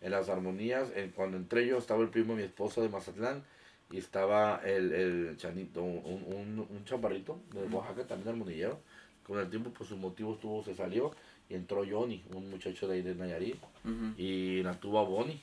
En 0.00 0.10
las 0.10 0.28
armonías, 0.28 0.90
en- 0.96 1.10
cuando 1.10 1.36
entré 1.36 1.66
yo 1.66 1.78
estaba 1.78 2.02
el 2.02 2.08
primo 2.08 2.34
de 2.34 2.40
mi 2.40 2.46
esposa 2.46 2.80
de 2.80 2.88
Mazatlán 2.88 3.44
y 3.90 3.98
estaba 3.98 4.60
el, 4.64 4.92
el 4.92 5.36
chanito, 5.36 5.82
un, 5.82 6.24
un, 6.26 6.66
un 6.68 6.84
chaparrito 6.84 7.38
de 7.52 7.62
Oaxaca, 7.72 8.04
también 8.06 8.30
armonillero. 8.30 8.80
Con 9.24 9.38
el 9.38 9.48
tiempo, 9.48 9.70
pues 9.70 9.88
su 9.88 9.96
motivo 9.96 10.34
estuvo, 10.34 10.64
se 10.64 10.74
salió 10.74 11.12
y 11.52 11.54
entró 11.54 11.84
Johnny, 11.88 12.24
un 12.34 12.48
muchacho 12.48 12.88
de 12.88 12.94
ahí 12.94 13.02
de 13.02 13.14
Nayarit, 13.14 13.58
y 14.16 14.62
la 14.62 14.72
tuba 14.72 15.02
Bonnie. 15.02 15.38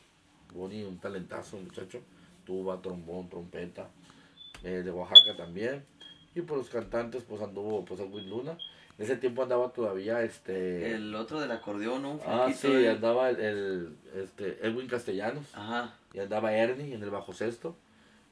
Bonnie, 0.56 0.84
un 0.84 0.98
talentazo, 0.98 1.58
un 1.58 1.66
muchacho, 1.66 2.02
tuba, 2.44 2.82
trombón, 2.82 3.30
trompeta, 3.30 3.92
eh, 4.64 4.82
de 4.84 4.90
Oaxaca 4.90 5.38
también. 5.38 5.84
Y 6.34 6.42
por 6.42 6.58
los 6.58 6.70
cantantes, 6.70 7.24
pues 7.30 7.44
anduvo 7.44 7.86
pues 7.86 8.00
Edwin 8.00 8.28
Luna. 8.28 8.58
En 8.98 9.06
ese 9.06 9.18
tiempo 9.18 9.44
andaba 9.44 9.72
todavía 9.72 10.24
este. 10.24 10.96
El 10.96 11.14
otro 11.14 11.40
del 11.40 11.52
acordeón, 11.52 12.02
¿no? 12.02 12.20
Ah, 12.26 12.52
sí, 12.52 12.68
ahí. 12.68 12.88
andaba 12.88 13.30
el, 13.30 13.40
el, 13.40 13.98
este, 14.16 14.66
Edwin 14.66 14.88
Castellanos. 14.88 15.54
Ajá. 15.54 15.94
Y 16.12 16.20
andaba 16.20 16.52
Ernie 16.54 16.96
en 16.96 17.04
el 17.04 17.12
bajo 17.12 17.34
sexto. 17.34 17.76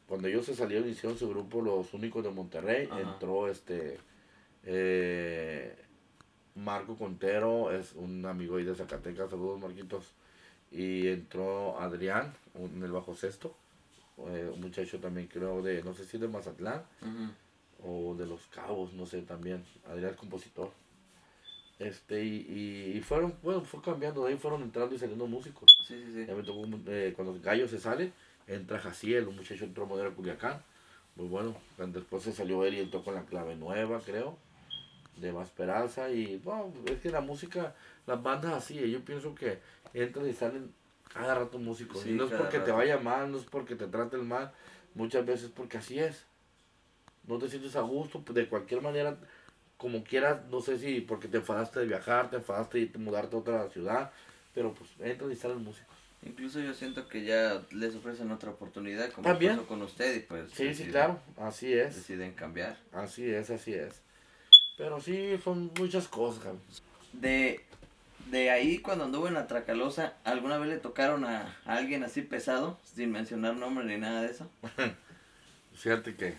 Cuando 0.08 0.28
ellos 0.28 0.48
se 0.48 0.56
salieron, 0.56 0.90
hicieron 0.90 1.16
su 1.16 1.30
grupo 1.30 1.62
Los 1.62 1.94
Únicos 1.94 2.24
de 2.24 2.32
Monterrey. 2.32 2.88
Ajá. 2.90 3.02
Entró 3.02 3.48
este 3.48 4.00
eh, 4.64 5.76
Marco 6.58 6.98
Contero, 6.98 7.72
es 7.72 7.94
un 7.94 8.26
amigo 8.26 8.58
ahí 8.58 8.64
de 8.64 8.76
Zacatecas, 8.76 9.30
saludos 9.30 9.60
Marquitos. 9.60 10.12
Y 10.72 11.08
entró 11.08 11.80
Adrián 11.80 12.34
en 12.56 12.84
el 12.84 12.92
bajo 12.92 13.16
sexto. 13.16 13.56
eh, 14.18 14.50
un 14.54 14.62
muchacho 14.62 15.00
también 15.00 15.28
creo 15.28 15.62
de, 15.62 15.84
no 15.84 15.94
sé 15.94 16.06
si 16.06 16.18
de 16.18 16.28
Mazatlán 16.28 16.84
o 17.84 18.16
de 18.16 18.26
Los 18.26 18.48
Cabos, 18.48 18.94
no 18.94 19.06
sé 19.06 19.22
también. 19.22 19.64
Adrián 19.88 20.12
es 20.12 20.18
compositor. 20.18 20.72
Este, 21.80 22.24
y, 22.24 22.94
y, 22.96 23.02
fueron, 23.02 23.36
bueno, 23.44 23.62
fue 23.62 23.82
cambiando, 23.82 24.26
de 24.26 24.32
ahí 24.32 24.38
fueron 24.40 24.64
entrando 24.64 24.96
y 24.96 24.98
saliendo 24.98 25.28
músicos. 25.28 25.72
Sí, 25.88 25.94
sí, 26.06 26.12
sí. 26.12 26.26
Ya 26.26 26.34
me 26.34 26.42
tocó, 26.42 26.66
eh, 26.88 27.14
cuando 27.16 27.40
gallo 27.40 27.68
se 27.68 27.78
sale, 27.80 28.12
entra 28.48 28.80
Jaciel, 28.80 29.28
un 29.28 29.36
muchacho 29.36 29.64
entró 29.64 29.84
a 29.84 29.88
Modera 29.88 30.10
Culiacán. 30.10 30.62
Muy 31.16 31.28
bueno. 31.28 31.56
Después 31.78 32.24
se 32.24 32.32
salió 32.32 32.66
él 32.66 32.76
y 32.76 32.80
entró 32.80 33.04
con 33.04 33.14
la 33.16 33.26
clave 33.26 33.56
nueva, 33.56 34.02
creo. 34.02 34.38
De 35.20 35.32
Más 35.32 35.48
Esperanza. 35.48 36.10
Y 36.10 36.38
bueno, 36.38 36.72
es 36.86 37.00
que 37.00 37.10
la 37.10 37.22
música, 37.22 37.76
las 38.06 38.22
bandas 38.22 38.54
así, 38.54 38.80
eh, 38.80 38.90
yo 38.90 39.04
pienso 39.04 39.34
que 39.36 39.60
entran 39.94 40.28
y 40.28 40.34
salen 40.34 40.72
cada 41.14 41.36
rato 41.36 41.58
músicos. 41.58 42.02
Sí, 42.02 42.12
y 42.12 42.14
no 42.14 42.26
es 42.26 42.32
porque 42.34 42.60
te 42.60 42.72
vaya 42.72 42.98
mal, 42.98 43.32
no 43.32 43.38
es 43.38 43.46
porque 43.46 43.76
te 43.76 43.88
traten 43.88 44.28
mal, 44.28 44.52
muchas 44.94 45.26
veces 45.26 45.50
porque 45.54 45.78
así 45.78 46.00
es. 46.00 46.26
No 47.28 47.38
te 47.38 47.50
sientes 47.50 47.76
a 47.76 47.82
gusto, 47.82 48.22
pues, 48.22 48.36
de 48.36 48.48
cualquier 48.48 48.82
manera, 48.82 49.18
como 49.78 50.04
quieras, 50.04 50.40
no 50.50 50.62
sé 50.62 50.78
si 50.80 51.02
porque 51.02 51.28
te 51.28 51.38
enfadaste 51.38 51.80
de 51.82 51.86
viajar, 51.86 52.30
te 52.30 52.38
enfadaste 52.38 52.86
de 52.86 53.00
mudarte 53.00 53.36
a 53.36 53.40
otra 53.40 53.70
ciudad, 53.70 54.12
pero 54.54 54.74
pues 54.74 54.90
entran 55.00 55.32
y 55.32 55.36
salen 55.36 55.64
músicos. 55.64 55.96
Incluso 56.24 56.60
yo 56.60 56.74
siento 56.74 57.08
que 57.08 57.24
ya 57.24 57.62
les 57.72 57.96
ofrecen 57.96 58.32
otra 58.32 58.50
oportunidad, 58.50 59.12
como 59.12 59.28
También. 59.28 59.56
pasó 59.56 59.68
con 59.68 59.82
usted, 59.84 60.16
y 60.16 60.20
pues 60.22 60.52
Sí, 60.52 60.74
claro, 60.90 61.20
así 61.38 61.74
es. 61.74 61.96
deciden 61.96 62.34
cambiar. 62.34 62.78
Así 62.92 63.30
es, 63.30 63.50
así 63.50 63.74
es. 63.74 64.02
Pero 64.78 65.02
sí, 65.02 65.38
son 65.44 65.72
muchas 65.78 66.08
cosas, 66.08 66.44
Javi. 66.44 66.60
De, 67.14 67.66
de 68.30 68.50
ahí, 68.52 68.78
cuando 68.80 69.06
anduvo 69.06 69.28
en 69.28 69.34
la 69.34 69.48
Tracalosa, 69.48 70.14
¿alguna 70.24 70.58
vez 70.58 70.70
le 70.70 70.78
tocaron 70.78 71.26
a, 71.26 71.58
a 71.66 71.78
alguien 71.78 72.04
así 72.04 72.22
pesado, 72.22 72.78
sin 72.84 73.12
mencionar 73.12 73.56
nombre 73.56 73.86
ni 73.86 73.98
nada 73.98 74.22
de 74.22 74.32
eso? 74.32 74.50
Fíjate 75.74 76.16
que 76.16 76.38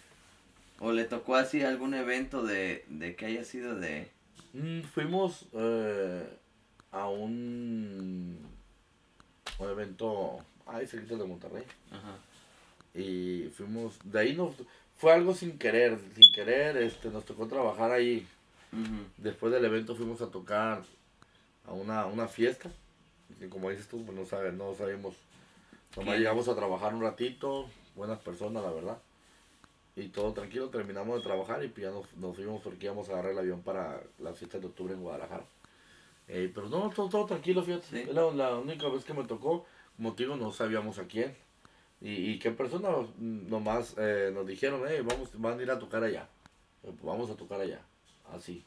¿O 0.80 0.92
le 0.92 1.04
tocó 1.04 1.34
así 1.34 1.62
algún 1.62 1.94
evento 1.94 2.44
de, 2.44 2.84
de 2.88 3.16
que 3.16 3.26
haya 3.26 3.44
sido 3.44 3.74
de... 3.74 4.10
mm, 4.52 4.82
fuimos 4.82 5.46
eh, 5.52 6.24
a 6.92 7.08
un, 7.08 8.38
un 9.58 9.68
evento, 9.68 10.38
ay, 10.66 10.86
cerquita 10.86 11.16
de 11.16 11.24
Monterrey. 11.24 11.64
Ajá. 11.90 12.16
Y 12.94 13.50
fuimos, 13.56 13.98
de 14.04 14.20
ahí 14.20 14.36
nos, 14.36 14.54
fue 14.98 15.12
algo 15.12 15.32
sin 15.32 15.58
querer, 15.58 15.98
sin 16.14 16.32
querer, 16.32 16.76
este, 16.76 17.08
nos 17.08 17.24
tocó 17.24 17.46
trabajar 17.46 17.92
ahí. 17.92 18.26
Después 19.16 19.52
del 19.52 19.64
evento 19.64 19.94
fuimos 19.94 20.20
a 20.20 20.30
tocar 20.30 20.82
a 21.66 21.72
una, 21.72 22.06
una 22.06 22.26
fiesta. 22.26 22.70
Que 23.38 23.48
como 23.48 23.70
dices 23.70 23.88
tú, 23.88 24.04
pues 24.04 24.18
no, 24.18 24.26
sabe, 24.26 24.52
no 24.52 24.74
sabemos. 24.74 25.14
Nomás 25.96 26.18
llegamos 26.18 26.48
a 26.48 26.56
trabajar 26.56 26.94
un 26.94 27.02
ratito, 27.02 27.66
buenas 27.94 28.18
personas, 28.18 28.62
la 28.62 28.72
verdad. 28.72 28.98
Y 29.94 30.08
todo 30.08 30.32
tranquilo, 30.32 30.68
terminamos 30.68 31.16
de 31.16 31.22
trabajar 31.22 31.64
y 31.64 31.68
pues 31.68 31.86
ya 31.86 31.90
nos, 31.90 32.12
nos 32.16 32.36
fuimos 32.36 32.60
porque 32.62 32.86
íbamos 32.86 33.08
a 33.08 33.12
agarrar 33.12 33.32
el 33.32 33.38
avión 33.38 33.62
para 33.62 34.02
la 34.18 34.32
fiesta 34.32 34.58
de 34.58 34.66
octubre 34.66 34.94
en 34.94 35.02
Guadalajara. 35.02 35.44
Eh, 36.26 36.50
pero 36.52 36.68
no, 36.68 36.90
todo, 36.90 37.08
todo 37.08 37.26
tranquilo, 37.26 37.62
fíjate. 37.62 37.86
Sí. 37.86 38.12
La, 38.12 38.30
la 38.32 38.56
única 38.56 38.88
vez 38.88 39.04
que 39.04 39.14
me 39.14 39.24
tocó, 39.24 39.64
como 39.96 40.14
te 40.14 40.24
digo, 40.24 40.36
no 40.36 40.52
sabíamos 40.52 40.98
a 40.98 41.04
quién. 41.06 41.36
Y, 42.00 42.30
y 42.32 42.38
qué 42.38 42.50
persona 42.52 42.88
mm, 42.90 43.48
nomás 43.48 43.94
eh, 43.98 44.30
nos 44.32 44.46
dijeron, 44.46 44.82
hey, 44.88 44.98
vamos, 45.04 45.30
van 45.34 45.58
a 45.58 45.62
ir 45.62 45.70
a 45.70 45.78
tocar 45.78 46.02
allá. 46.04 46.28
Eh, 46.84 46.92
pues 46.92 47.02
vamos 47.02 47.30
a 47.30 47.34
tocar 47.36 47.60
allá. 47.60 47.80
Así. 48.32 48.64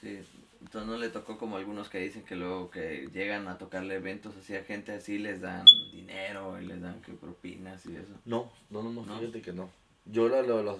Sí, 0.00 0.18
entonces 0.60 0.88
no 0.90 0.96
le 0.96 1.08
tocó 1.08 1.38
como 1.38 1.56
algunos 1.56 1.88
que 1.88 1.98
dicen 1.98 2.22
que 2.24 2.34
luego 2.36 2.70
que 2.70 3.08
llegan 3.12 3.46
a 3.48 3.58
tocarle 3.58 3.94
eventos 3.96 4.36
así 4.36 4.54
a 4.56 4.64
gente 4.64 4.92
así 4.92 5.18
les 5.18 5.40
dan 5.40 5.64
dinero 5.92 6.60
y 6.60 6.66
les 6.66 6.80
dan 6.80 7.00
que 7.02 7.12
propinas 7.12 7.84
y 7.86 7.94
eso. 7.96 8.12
No, 8.24 8.50
no, 8.70 8.82
no, 8.82 8.90
no, 8.90 9.04
¿No? 9.04 9.18
fíjate 9.20 9.40
que 9.42 9.52
no. 9.52 9.70
Yo 10.04 10.28
la, 10.28 10.42
la- 10.42 10.62
las, 10.62 10.76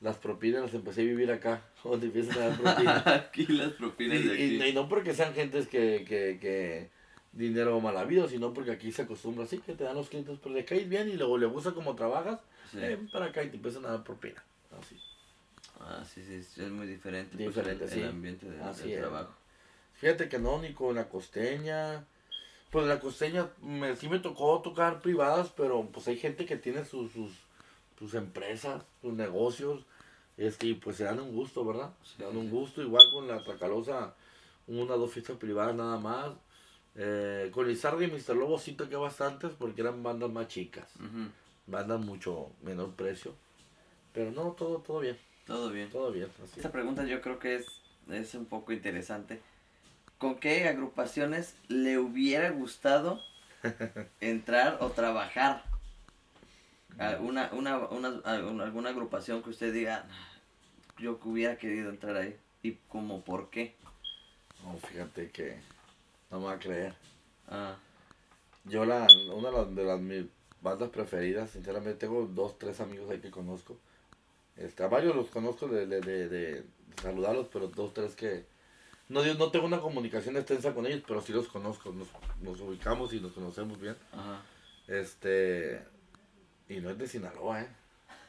las 0.00 0.16
propinas 0.16 0.62
las 0.62 0.74
empecé 0.74 1.02
a 1.02 1.04
vivir 1.04 1.30
acá, 1.30 1.62
donde 1.84 2.06
empiezan 2.06 2.36
a 2.38 2.48
dar 2.48 2.58
propinas. 2.62 3.06
aquí 3.06 3.46
las 3.46 3.72
propinas 3.72 4.24
de 4.24 4.24
y, 4.24 4.54
y- 4.54 4.60
aquí. 4.60 4.68
y 4.70 4.72
no 4.72 4.88
porque 4.88 5.14
sean 5.14 5.34
gentes 5.34 5.66
que, 5.68 6.04
que, 6.08 6.38
que 6.40 6.88
dinero 7.36 7.78
mal 7.80 7.96
habido, 7.96 8.28
sino 8.28 8.52
porque 8.52 8.72
aquí 8.72 8.90
se 8.92 9.02
acostumbra 9.02 9.44
así, 9.44 9.58
que 9.58 9.74
te 9.74 9.84
dan 9.84 9.94
los 9.96 10.08
clientes, 10.08 10.38
pero 10.42 10.54
le 10.54 10.64
caes 10.64 10.88
bien 10.88 11.08
y 11.08 11.14
luego 11.14 11.38
le 11.38 11.46
gusta 11.46 11.72
cómo 11.72 11.94
trabajas, 11.94 12.40
Sí. 12.70 12.78
eh, 12.80 12.98
para 13.12 13.26
acá 13.26 13.42
y 13.44 13.50
te 13.50 13.56
empiezan 13.56 13.84
a 13.86 13.90
dar 13.90 14.04
propina. 14.04 14.42
Así. 14.80 15.00
Ah, 15.80 16.02
sí, 16.04 16.22
sí, 16.24 16.34
es 16.62 16.70
muy 16.70 16.86
diferente, 16.86 17.36
pues, 17.36 17.48
Diferente, 17.54 17.84
el, 17.84 17.90
sí. 17.90 18.00
el 18.00 18.08
ambiente 18.08 18.50
de- 18.50 18.62
Así 18.62 18.82
del 18.84 18.92
es. 18.92 18.98
trabajo. 19.00 19.34
Fíjate 19.94 20.28
que 20.28 20.38
no, 20.38 20.60
ni 20.60 20.72
con 20.72 20.94
la 20.96 21.08
costeña. 21.08 22.04
Pues 22.70 22.86
la 22.86 22.98
costeña 22.98 23.48
me, 23.62 23.94
sí 23.96 24.08
me 24.08 24.18
tocó 24.18 24.60
tocar 24.60 25.00
privadas, 25.00 25.50
pero 25.56 25.86
pues 25.92 26.08
hay 26.08 26.18
gente 26.18 26.44
que 26.46 26.56
tiene 26.56 26.84
sus, 26.84 27.12
sus, 27.12 27.32
sus 27.98 28.14
empresas, 28.14 28.82
sus 29.00 29.12
negocios, 29.14 29.84
este, 30.36 30.66
y 30.66 30.74
pues 30.74 30.96
se 30.96 31.04
dan 31.04 31.20
un 31.20 31.32
gusto, 31.34 31.64
¿verdad? 31.64 31.92
Se 32.16 32.24
dan 32.24 32.36
un 32.36 32.50
gusto, 32.50 32.82
igual 32.82 33.04
con 33.12 33.28
la 33.28 33.42
Tracalosa, 33.44 34.14
una 34.66 34.94
o 34.94 34.98
dos 34.98 35.12
fiestas 35.12 35.36
privadas 35.36 35.74
nada 35.76 35.98
más. 35.98 36.32
Eh, 36.98 37.50
con 37.52 37.68
Lizardi 37.68 38.06
y 38.06 38.10
Mr. 38.10 38.34
Lobo 38.36 38.58
sí 38.58 38.72
toqué 38.72 38.96
bastantes 38.96 39.52
porque 39.58 39.82
eran 39.82 40.02
bandas 40.02 40.30
más 40.30 40.48
chicas, 40.48 40.88
bandas 41.66 42.00
mucho 42.00 42.50
menor 42.62 42.94
precio. 42.94 43.34
Pero 44.14 44.30
no, 44.30 44.52
todo, 44.52 44.78
todo 44.78 45.00
bien, 45.00 45.18
Todo 45.46 45.70
bien. 45.70 45.90
todo 45.90 46.10
bien. 46.10 46.28
Así. 46.42 46.52
Esta 46.56 46.72
pregunta 46.72 47.04
yo 47.04 47.20
creo 47.20 47.38
que 47.38 47.56
es, 47.56 47.66
es 48.10 48.34
un 48.34 48.46
poco 48.46 48.72
interesante. 48.72 49.42
¿Con 50.16 50.36
qué 50.36 50.66
agrupaciones 50.68 51.54
le 51.68 51.98
hubiera 51.98 52.48
gustado 52.50 53.20
entrar 54.20 54.78
o 54.80 54.88
trabajar? 54.90 55.64
¿Alguna, 56.98 57.50
una, 57.52 57.76
una, 57.88 58.08
alguna 58.24 58.88
agrupación 58.88 59.42
que 59.42 59.50
usted 59.50 59.70
diga, 59.74 60.06
"Ah, 60.10 60.38
yo 60.98 61.20
hubiera 61.24 61.58
querido 61.58 61.90
entrar 61.90 62.16
ahí? 62.16 62.34
¿Y 62.62 62.72
como 62.88 63.20
por 63.22 63.50
qué? 63.50 63.74
No, 64.64 64.78
fíjate 64.78 65.30
que 65.30 65.58
no 66.36 66.40
me 66.42 66.46
va 66.48 66.52
a 66.52 66.58
creer. 66.58 66.94
Ah, 67.48 67.76
Yo 68.64 68.84
la, 68.84 69.06
una 69.34 69.50
de 69.50 69.56
las, 69.56 69.74
de 69.74 69.84
las 69.84 70.00
mis 70.00 70.26
bandas 70.60 70.90
preferidas, 70.90 71.50
sinceramente 71.50 71.98
tengo 72.06 72.26
dos, 72.26 72.58
tres 72.58 72.80
amigos 72.80 73.10
ahí 73.10 73.20
que 73.20 73.30
conozco. 73.30 73.78
Este, 74.56 74.82
a 74.82 74.88
varios 74.88 75.14
los 75.16 75.28
conozco 75.28 75.66
de, 75.68 75.86
de, 75.86 76.00
de, 76.00 76.28
de 76.28 76.64
saludarlos, 77.00 77.48
pero 77.52 77.68
dos, 77.68 77.94
tres 77.94 78.14
que... 78.14 78.44
No, 79.08 79.24
yo 79.24 79.34
no 79.34 79.50
tengo 79.50 79.66
una 79.66 79.80
comunicación 79.80 80.36
extensa 80.36 80.74
con 80.74 80.84
ellos, 80.86 81.02
pero 81.06 81.20
sí 81.20 81.32
los 81.32 81.46
conozco, 81.48 81.92
nos, 81.92 82.08
nos 82.42 82.60
ubicamos 82.60 83.12
y 83.12 83.20
nos 83.20 83.32
conocemos 83.32 83.80
bien. 83.80 83.96
ajá. 84.12 84.42
Este... 84.88 85.82
Y 86.68 86.80
no 86.80 86.90
es 86.90 86.98
de 86.98 87.06
Sinaloa, 87.06 87.62
¿eh? 87.62 87.68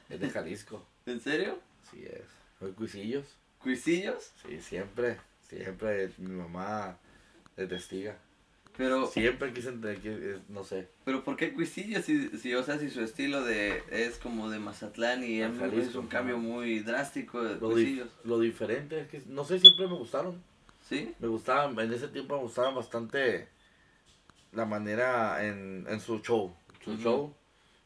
Es 0.09 0.19
de 0.19 0.29
Jalisco. 0.29 0.85
¿En 1.07 1.19
serio? 1.19 1.57
Sí 1.91 2.05
es. 2.05 2.23
Soy 2.59 2.71
Cuisillos. 2.73 3.25
¿Cuisillos? 3.61 4.31
Sí, 4.45 4.61
siempre. 4.61 5.17
Siempre 5.49 6.11
mi 6.17 6.29
mamá 6.35 6.97
es 7.57 7.67
testiga. 7.67 8.17
Pero, 8.77 9.07
Siempre 9.07 9.51
quise, 9.53 9.69
entender 9.69 9.99
eh, 10.05 10.39
no 10.49 10.63
sé. 10.63 10.87
pero 11.03 11.23
¿por 11.23 11.35
qué 11.35 11.51
Cuisillos? 11.51 12.05
Si, 12.05 12.29
si, 12.37 12.53
o 12.53 12.61
sea, 12.63 12.77
si 12.77 12.91
su 12.91 13.01
estilo 13.01 13.43
de 13.43 13.81
es 13.89 14.19
como 14.19 14.51
de 14.51 14.59
Mazatlán 14.59 15.23
y 15.23 15.41
es, 15.41 15.49
muy- 15.49 15.59
Jalisco, 15.59 15.89
es 15.89 15.95
un 15.95 16.07
cambio 16.07 16.37
muy 16.37 16.81
drástico 16.81 17.43
de 17.43 17.55
Lo, 17.55 17.71
Cuisillos. 17.71 18.07
lo 18.23 18.39
diferente 18.39 18.99
es 19.01 19.07
que, 19.07 19.23
no 19.27 19.43
sé, 19.45 19.59
siempre 19.59 19.87
me 19.87 19.95
gustaron. 19.95 20.39
¿Sí? 20.87 21.11
Me 21.19 21.27
gustaban, 21.27 21.77
en 21.79 21.91
ese 21.91 22.07
tiempo 22.07 22.35
me 22.37 22.43
gustaba 22.43 22.69
bastante 22.69 23.47
la 24.53 24.65
manera 24.65 25.43
en, 25.45 25.85
en 25.89 25.99
su 25.99 26.19
show. 26.19 26.55
Su 26.85 26.91
Ujú. 26.91 27.01
show. 27.01 27.33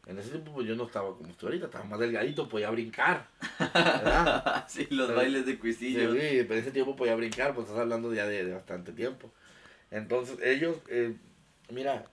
En 0.08 0.20
ese 0.20 0.30
tiempo 0.32 0.52
pues 0.54 0.68
yo 0.68 0.76
no 0.76 0.86
estaba 0.88 1.16
como 1.16 1.30
estoy 1.30 1.48
ahorita, 1.48 1.66
estaba 1.68 1.86
más 1.86 2.00
delgadito, 2.00 2.50
podía 2.50 2.70
brincar. 2.70 3.28
¿Verdad? 3.60 4.66
sí, 4.68 4.88
los 4.90 5.08
Pero- 5.08 5.18
bailes 5.20 5.46
de 5.46 5.54
Sí, 5.54 5.58
Cuisillos. 5.58 6.14
pero 6.18 6.54
en 6.54 6.60
ese 6.60 6.72
tiempo 6.72 6.96
podía 6.98 7.16
brincar, 7.16 7.54
pues 7.56 7.68
estás 7.68 7.80
hablando 7.82 8.14
ya 8.14 8.26
de, 8.28 8.44
de 8.44 8.54
bastante 8.54 8.92
tiempo. 8.92 9.32
Entonces 9.92 10.38
ellos, 10.42 10.78
eh, 10.90 11.16
mira, 11.70 12.06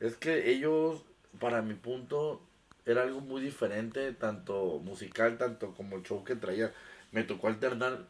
es 0.00 0.16
que 0.16 0.50
ellos, 0.50 1.02
para 1.38 1.62
mi 1.62 1.74
punto, 1.74 2.42
era 2.84 3.02
algo 3.02 3.20
muy 3.20 3.40
diferente, 3.42 4.12
tanto 4.12 4.80
musical, 4.82 5.38
tanto 5.38 5.74
como 5.74 5.96
el 5.96 6.02
show 6.02 6.24
que 6.24 6.36
traía. 6.36 6.72
Me 7.12 7.22
tocó 7.22 7.48
alternar 7.48 8.08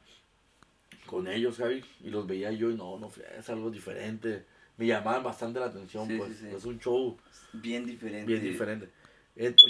con 1.07 1.29
ellos, 1.29 1.59
Javi, 1.59 1.85
y 2.01 2.11
los 2.11 2.27
veía 2.27 2.53
yo 2.53 2.71
y 2.71 2.77
no, 2.77 2.99
no, 2.99 3.11
es 3.39 3.49
algo 3.51 3.71
diferente. 3.71 4.45
Me 4.77 4.87
llamaban 4.87 5.23
bastante 5.23 5.61
la 5.61 5.67
atención, 5.67 6.07
Sí, 6.07 6.17
pues. 6.19 6.33
sí, 6.33 6.47
sí. 6.49 6.55
Es 6.55 6.65
un 6.65 6.79
show 6.79 7.17
Bien 7.53 7.87
diferente. 7.87 8.27
bien 8.27 8.43
diferente. 8.43 8.91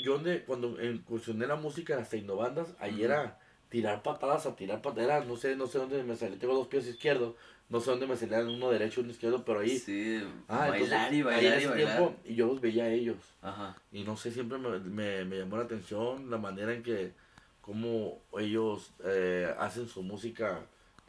Yo 0.04 0.20
cuando 0.46 0.82
incursioné 0.82 1.46
la 1.46 1.56
música 1.56 1.94
en 1.94 2.00
las 2.00 2.10
tecnobandas, 2.10 2.74
ahí 2.78 2.94
Ujú. 2.94 3.04
era 3.04 3.38
tirar 3.68 4.02
patadas 4.02 4.46
a 4.46 4.56
tirar 4.56 4.82
patadas. 4.82 5.26
No 5.26 5.36
sé, 5.36 5.56
no 5.56 5.66
sé 5.66 5.78
dónde 5.78 6.02
me 6.02 6.16
salía. 6.16 6.38
Tengo 6.38 6.54
dos 6.54 6.68
pies 6.68 6.86
izquierdos. 6.86 7.34
No 7.68 7.80
sé 7.80 7.90
dónde 7.90 8.06
me 8.06 8.16
salían 8.16 8.48
uno 8.48 8.70
derecho 8.70 9.00
uno 9.00 9.10
izquierdo, 9.10 9.44
pero 9.44 9.60
ahí. 9.60 9.78
Sí, 9.78 10.22
Ah, 10.48 10.68
entonces, 10.68 10.90
bailar 10.90 11.12
y 11.12 11.16
ahí 11.16 11.22
bailar 11.22 11.60
y 11.60 11.66
bailar. 11.66 11.96
tiempo, 11.96 12.16
y 12.24 12.34
yo 12.36 12.46
los 12.46 12.60
veía 12.60 12.84
a 12.84 12.90
ellos. 12.90 13.16
Ajá. 13.42 13.76
Y 13.90 14.04
no 14.04 14.16
sé, 14.16 14.30
siempre 14.30 14.58
me, 14.58 14.78
me, 14.78 15.24
me 15.24 15.38
llamó 15.38 15.56
la 15.56 15.64
atención 15.64 16.30
la 16.30 16.38
manera 16.38 16.72
en 16.72 16.82
que, 16.84 17.12
como 17.60 18.20
ellos 18.38 18.92
eh, 19.04 19.52
hacen 19.58 19.88
su 19.88 20.04
música, 20.04 20.60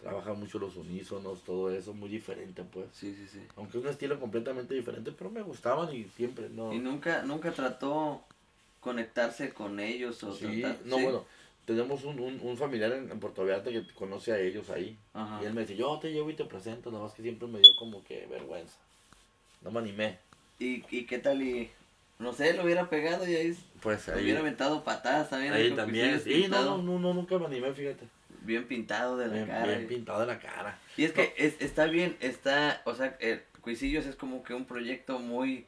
trabajan 0.02 0.40
mucho 0.40 0.58
los 0.58 0.76
unísonos, 0.78 1.44
todo 1.44 1.70
eso, 1.72 1.94
muy 1.94 2.10
diferente, 2.10 2.64
pues. 2.64 2.88
Sí, 2.94 3.14
sí, 3.14 3.28
sí. 3.28 3.42
Aunque 3.56 3.78
un 3.78 3.88
estilo 3.88 4.20
completamente 4.20 4.74
diferente, 4.74 5.12
pero 5.12 5.30
me 5.30 5.44
gustaban 5.44 5.94
y 5.96 6.06
siempre, 6.06 6.50
no. 6.50 6.74
Y 6.74 6.80
nunca, 6.80 7.22
nunca 7.22 7.52
trató 7.52 8.24
conectarse 8.80 9.54
con 9.54 9.80
ellos 9.80 10.24
o 10.24 10.34
Sí, 10.34 10.62
tratar- 10.62 10.86
no, 10.86 10.96
sí. 10.98 11.04
bueno, 11.04 11.26
tenemos 11.68 12.06
un, 12.06 12.18
un, 12.20 12.40
un 12.42 12.58
familiar 12.58 12.94
en, 12.94 13.12
en 13.12 13.20
Puerto 13.20 13.44
Vallarta 13.44 13.70
que 13.70 13.86
conoce 13.94 14.32
a 14.32 14.40
ellos 14.40 14.70
ahí. 14.70 14.98
Ajá. 15.14 15.42
Y 15.44 15.46
él 15.46 15.54
me 15.54 15.62
dice, 15.62 15.76
yo 15.76 16.00
te 16.00 16.12
llevo 16.14 16.30
y 16.30 16.34
te 16.34 16.46
presento, 16.46 16.90
nada 16.92 17.04
más 17.04 17.14
que 17.14 17.22
siempre 17.22 17.46
me 17.48 17.60
dio 17.60 17.72
como 17.78 18.04
que 18.06 18.26
vergüenza. 18.28 18.78
No 19.62 19.70
me 19.72 19.80
animé. 19.80 20.18
¿Y, 20.60 20.84
¿Y 20.90 21.06
qué 21.06 21.20
tal? 21.20 21.42
Y 21.42 21.70
no 22.20 22.32
sé, 22.32 22.54
lo 22.54 22.64
hubiera 22.64 22.90
pegado 22.90 23.28
y 23.28 23.36
ahí 23.36 23.58
Pues 23.82 24.08
ahí, 24.08 24.24
hubiera 24.24 24.40
aventado 24.40 24.84
patadas 24.86 25.30
también. 25.30 25.52
ahí 25.54 25.72
también. 25.72 26.20
Sí, 26.22 26.48
no, 26.48 26.64
no, 26.64 26.78
no, 26.82 27.00
no, 27.00 27.14
nunca 27.14 27.38
me 27.38 27.48
animé, 27.48 27.74
fíjate. 27.74 28.06
Bien 28.44 28.66
pintado 28.66 29.18
de 29.18 29.28
la 29.28 29.34
Bien, 29.34 29.48
cara. 29.48 29.66
bien 29.68 29.88
pintado 29.88 30.22
de 30.22 30.26
la 30.28 30.40
cara. 30.40 30.80
Y 30.96 31.04
es 31.04 31.12
que 31.12 31.34
es- 31.38 31.60
está 31.60 31.86
bien, 31.88 32.16
está, 32.22 32.82
o 32.86 32.96
sea, 32.96 33.18
eh, 33.20 33.44
Cuisillos 33.60 34.06
es 34.06 34.16
como 34.16 34.42
que 34.44 34.54
un 34.54 34.64
proyecto 34.64 35.20
muy, 35.20 35.66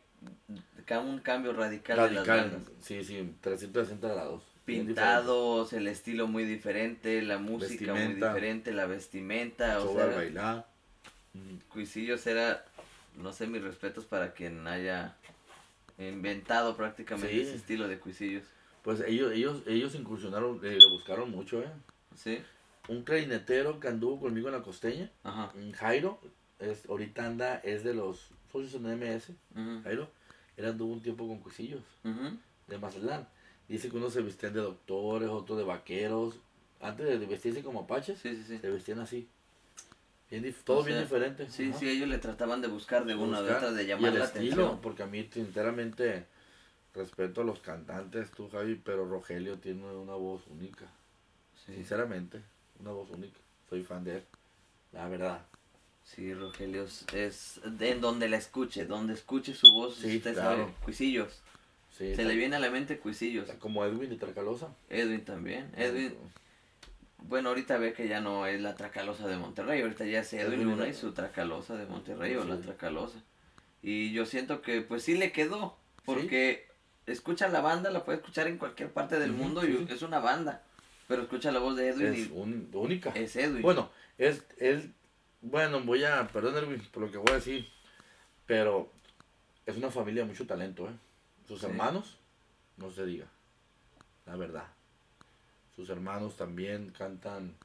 un 1.03 1.19
cambio 1.19 1.51
radical, 1.51 1.97
de 1.97 2.15
las 2.15 2.25
Radical, 2.25 2.61
sí, 2.81 3.03
sí, 3.03 3.33
360 3.41 4.07
grados. 4.07 4.43
Pintados, 4.77 5.73
el 5.73 5.87
estilo 5.87 6.27
muy 6.27 6.43
diferente, 6.45 7.21
la 7.21 7.37
música 7.37 7.93
muy 7.93 8.13
diferente, 8.15 8.71
la 8.71 8.85
vestimenta, 8.85 9.79
o 9.79 9.85
Show 9.85 9.99
al 9.99 10.07
sea, 10.09 10.15
bailar. 10.17 10.67
Mm, 11.33 11.55
Cuisillos 11.71 12.25
era, 12.27 12.65
no 13.17 13.33
sé, 13.33 13.47
mis 13.47 13.61
respetos 13.61 14.05
para 14.05 14.33
quien 14.33 14.65
haya 14.67 15.15
inventado 15.97 16.75
prácticamente 16.77 17.33
Sí. 17.35 17.41
ese 17.41 17.55
estilo 17.55 17.87
de 17.87 17.99
Cuisillos. 17.99 18.43
Pues 18.83 19.01
ellos, 19.01 19.31
ellos, 19.33 19.61
ellos 19.67 19.95
incursionaron, 19.95 20.59
eh, 20.63 20.77
le 20.79 20.89
buscaron 20.89 21.29
mucho, 21.29 21.61
¿eh? 21.61 21.69
¿Sí? 22.15 22.39
Un 22.87 23.03
clarinetero 23.03 23.79
que 23.79 23.87
anduvo 23.89 24.19
conmigo 24.21 24.47
en 24.47 24.53
la 24.55 24.61
costeña, 24.61 25.11
Ajá. 25.23 25.51
Jairo, 25.77 26.19
es, 26.59 26.85
ahorita 26.87 27.25
anda, 27.25 27.55
es 27.63 27.83
de 27.83 27.93
los 27.93 28.29
socios 28.51 28.73
en 28.75 28.85
MS, 28.99 29.31
Jairo, 29.83 30.09
él 30.57 30.65
anduvo 30.65 30.93
un 30.93 31.01
tiempo 31.01 31.27
con 31.27 31.39
cuisillos 31.39 31.83
de 32.67 32.77
Mazatlán. 32.77 33.27
Dice 33.69 33.89
que 33.89 33.97
unos 33.97 34.11
se 34.13 34.21
vestían 34.21 34.53
de 34.53 34.61
doctores, 34.61 35.29
otros 35.29 35.57
de 35.57 35.63
vaqueros. 35.63 36.35
Antes 36.81 37.07
de 37.19 37.25
vestirse 37.25 37.61
como 37.63 37.81
apaches, 37.81 38.19
Sí, 38.19 38.35
sí, 38.35 38.43
sí. 38.47 38.57
se 38.57 38.69
vestían 38.69 38.99
así. 38.99 39.27
Bien 40.31 40.55
todo 40.63 40.79
O 40.79 40.83
bien 40.83 40.99
diferente. 40.99 41.49
Sí, 41.49 41.69
ajá. 41.69 41.79
sí, 41.79 41.89
ellos 41.89 42.07
le 42.07 42.17
trataban 42.19 42.61
de 42.61 42.67
buscar 42.67 43.05
de 43.05 43.15
una 43.15 43.41
de 43.41 43.51
otra, 43.53 43.71
de 43.71 43.83
Y 43.83 43.87
llamar 43.87 44.13
el 44.13 44.19
la 44.19 44.25
estilo, 44.25 44.53
atención. 44.53 44.81
porque 44.81 45.03
a 45.03 45.07
mí 45.07 45.27
sinceramente 45.31 46.25
respeto 46.93 47.41
a 47.41 47.43
los 47.43 47.59
cantantes, 47.59 48.31
tú 48.31 48.49
Javi, 48.49 48.75
pero 48.75 49.05
Rogelio 49.07 49.57
tiene 49.59 49.85
una 49.85 50.13
voz 50.13 50.41
única. 50.47 50.85
Sí. 51.65 51.73
Sinceramente, 51.73 52.41
una 52.79 52.91
voz 52.91 53.09
única. 53.11 53.37
Soy 53.69 53.83
fan 53.83 54.03
de 54.03 54.17
él, 54.17 54.23
la 54.93 55.07
verdad. 55.09 55.41
Sí, 56.03 56.33
Rogelio 56.33 56.83
es- 56.85 57.05
es 57.13 57.59
de- 57.63 57.91
en 57.91 58.01
donde 58.01 58.29
la 58.29 58.37
escuche, 58.37 58.85
donde 58.85 59.13
escuche 59.13 59.53
su 59.53 59.71
voz, 59.71 59.95
Sí, 59.97 60.17
usted 60.17 60.33
claro. 60.33 60.63
sabe, 60.63 60.73
Cuisillos. 60.83 61.41
Sí, 61.99 62.15
Se 62.15 62.23
le 62.23 62.35
viene 62.35 62.55
a 62.55 62.59
la 62.59 62.71
mente 62.71 62.97
Cuisillos. 62.97 63.47
está 63.47 63.59
como 63.59 63.83
Edwin 63.85 64.09
de 64.09 64.15
Tracalosa. 64.15 64.73
Edwin 64.89 65.23
también. 65.25 65.69
Edwin, 65.77 66.15
bueno, 67.17 67.49
ahorita 67.49 67.77
ve 67.77 67.91
que 67.93 68.07
ya 68.07 68.21
no 68.21 68.47
es 68.47 68.59
la 68.61 68.75
Tracalosa 68.75 69.27
de 69.27 69.35
Monterrey, 69.37 69.81
ahorita 69.81 70.05
ya 70.05 70.21
es 70.21 70.31
Edwin 70.33 70.63
Luna 70.63 70.87
y 70.87 70.93
su 70.93 71.11
Tracalosa 71.11 71.75
de 71.75 71.85
Monterrey 71.85 72.35
o 72.35 72.45
la 72.45 72.57
Tracalosa. 72.61 73.21
Y 73.83 74.11
yo 74.13 74.25
siento 74.25 74.61
que 74.61 74.81
pues 74.81 75.03
sí 75.03 75.15
le 75.17 75.31
quedó, 75.33 75.77
porque 76.05 76.67
escucha 77.05 77.49
la 77.49 77.59
banda, 77.61 77.91
la 77.91 78.05
puede 78.05 78.19
escuchar 78.19 78.47
en 78.47 78.57
cualquier 78.57 78.91
parte 78.91 79.19
del 79.19 79.33
mundo 79.33 79.61
sí, 79.61 79.85
y 79.89 79.91
es 79.93 80.01
una 80.01 80.19
banda, 80.19 80.63
pero 81.09 81.23
escucha 81.23 81.51
la 81.51 81.59
voz 81.59 81.75
de 81.75 81.89
Edwin 81.89 82.07
Es 82.13 82.19
y 82.27 82.31
un- 82.33 82.69
única. 82.73 83.09
es 83.13 83.35
Edwin. 83.35 83.61
Bueno, 83.61 83.89
es 84.17 84.43
él, 84.57 84.93
bueno, 85.41 85.81
voy 85.81 86.03
a, 86.05 86.27
perdón 86.29 86.55
Edwin 86.63 86.81
por 86.91 87.03
lo 87.03 87.11
que 87.11 87.17
voy 87.17 87.31
a 87.31 87.35
decir, 87.35 87.67
pero 88.45 88.89
es 89.65 89.75
una 89.75 89.91
familia 89.91 90.21
de 90.23 90.29
mucho 90.29 90.47
talento, 90.47 90.87
¿eh? 90.87 90.93
Sus 91.49 91.61
Sí. 91.61 91.65
hermanos, 91.65 92.15
no 92.77 92.91
se 92.91 93.07
diga, 93.07 93.25
la 94.27 94.35
verdad. 94.35 94.67
Sus 95.75 95.89
hermanos 95.89 96.35
también 96.37 96.91
cantan 96.91 97.55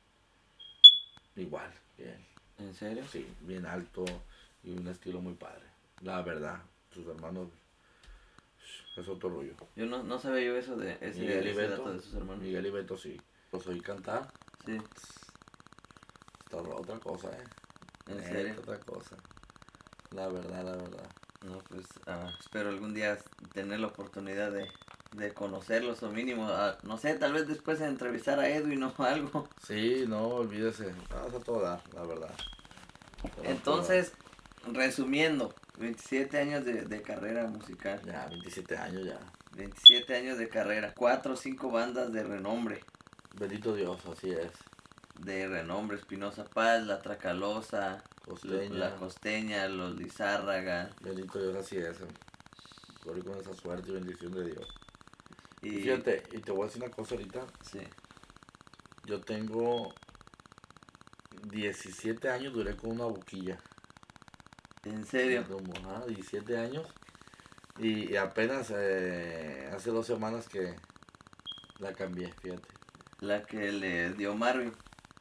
igual, 1.37 1.71
bien, 1.99 2.27
¿En 2.59 2.75
serio? 2.75 3.05
sí, 3.07 3.29
bien 3.43 3.67
alto 3.67 4.07
y 4.63 4.71
un 4.73 4.89
estilo 4.89 5.21
muy 5.21 5.35
padre, 5.35 5.67
la 6.01 6.23
verdad. 6.23 6.63
Sus 6.95 7.07
hermanos 7.09 7.51
es 8.97 9.07
otro 9.07 9.29
rollo. 9.29 9.53
Yo 9.77 9.85
no, 9.85 10.03
no 10.03 10.19
sabía 10.19 10.47
yo 10.47 10.57
eso 10.57 10.77
de 10.77 10.93
ese, 11.03 11.21
Miguel 11.21 11.47
y 11.47 11.51
ese 11.51 11.61
Beto, 11.61 11.71
dato 11.77 11.93
de 11.93 12.01
sus 12.01 12.15
hermanos. 12.15 12.43
Miguel 12.43 12.65
y 12.65 12.71
Beto 12.71 12.97
sí. 12.97 13.21
Los 13.53 13.67
oí 13.67 13.83
cantar, 13.83 14.33
Sí, 14.65 14.79
está 16.47 16.57
otra 16.57 16.99
cosa, 17.01 17.29
¿eh? 17.39 17.45
en 18.07 18.23
serio. 18.25 18.55
Otra 18.61 18.79
cosa. 18.81 19.17
La 20.13 20.29
verdad, 20.29 20.65
la 20.65 20.73
verdad. 20.77 21.07
No, 21.45 21.59
pues 21.69 21.87
ah, 22.07 22.31
espero 22.41 22.71
algún 22.71 22.95
día 22.95 23.19
tener 23.53 23.81
la 23.81 23.89
oportunidad 23.89 24.51
de, 24.51 24.67
de 25.13 25.33
conocerlos 25.35 26.03
o 26.03 26.11
mínimo, 26.11 26.49
ah, 26.49 26.77
no 26.83 26.97
sé, 26.99 27.15
tal 27.15 27.33
vez 27.35 27.47
después 27.47 27.79
de 27.79 27.87
entrevistar 27.87 28.39
a 28.41 28.49
Edwin 28.49 28.83
o 28.83 28.95
algo. 28.99 29.49
Sí, 29.67 30.05
no, 30.09 30.27
olvídese. 30.29 30.93
Vas 31.11 31.35
a 31.35 31.41
todo 31.41 31.61
dar, 31.61 31.81
la 31.95 32.03
verdad. 32.05 32.35
Entonces, 33.43 34.13
resumiendo, 34.73 35.55
27 35.79 36.39
años 36.39 36.65
de, 36.65 36.83
de 36.83 37.03
carrera 37.03 37.47
musical. 37.47 38.01
Ya, 38.07 38.27
27 38.29 38.77
años 38.77 39.05
ya. 39.05 39.19
27 39.53 40.17
años 40.17 40.39
de 40.39 40.49
carrera, 40.49 40.93
4 40.97 41.35
o 41.35 41.37
5 41.37 41.71
bandas 41.71 42.13
de 42.13 42.23
renombre, 42.25 42.83
Bendito 43.39 43.75
Dios, 43.75 44.01
así 44.07 44.31
es. 44.31 44.51
de 45.19 45.49
renombre, 45.49 45.97
Espinosa 45.97 46.45
Paz, 46.45 46.85
La 46.87 47.01
Tracalosa, 47.01 48.03
Costeña. 48.25 48.79
La 48.79 48.97
Costeña, 48.97 49.69
Los 49.69 49.97
Lizárraga, 49.97 50.91
Bendito 51.01 51.39
Dios, 51.41 51.57
así 51.57 51.77
es. 51.79 51.99
Gloria 53.03 53.23
con 53.25 53.39
esa 53.39 53.53
suerte 53.55 53.91
y 53.91 53.95
bendición 53.95 54.33
de 54.33 54.45
Dios. 54.47 54.67
y... 55.63 55.71
Fíjate, 55.81 56.23
y 56.33 56.39
te 56.41 56.53
voy 56.53 56.63
a 56.63 56.67
decir 56.67 56.83
una 56.83 56.91
cosa 56.93 57.15
ahorita. 57.15 57.47
Sí, 57.63 57.81
Yo 59.07 59.21
tengo 59.21 59.95
17 61.51 62.31
años, 62.31 62.53
duré 62.55 62.77
con 62.77 62.93
una 62.93 63.05
boquilla. 63.05 63.59
en 64.85 65.05
serio, 65.07 65.45
Como, 65.49 65.73
ajá, 65.75 66.07
17 66.07 66.57
años. 66.57 66.87
Y, 67.79 68.13
y 68.13 68.17
apenas 68.17 68.73
eh, 68.75 69.71
hace 69.75 69.91
dos 69.91 70.07
semanas 70.07 70.49
que 70.49 70.75
la 71.79 71.93
cambié, 71.93 72.33
fíjate. 72.41 72.69
la 73.21 73.43
que 73.43 73.73
le 73.73 74.13
dio 74.15 74.35
Marvin, 74.35 74.73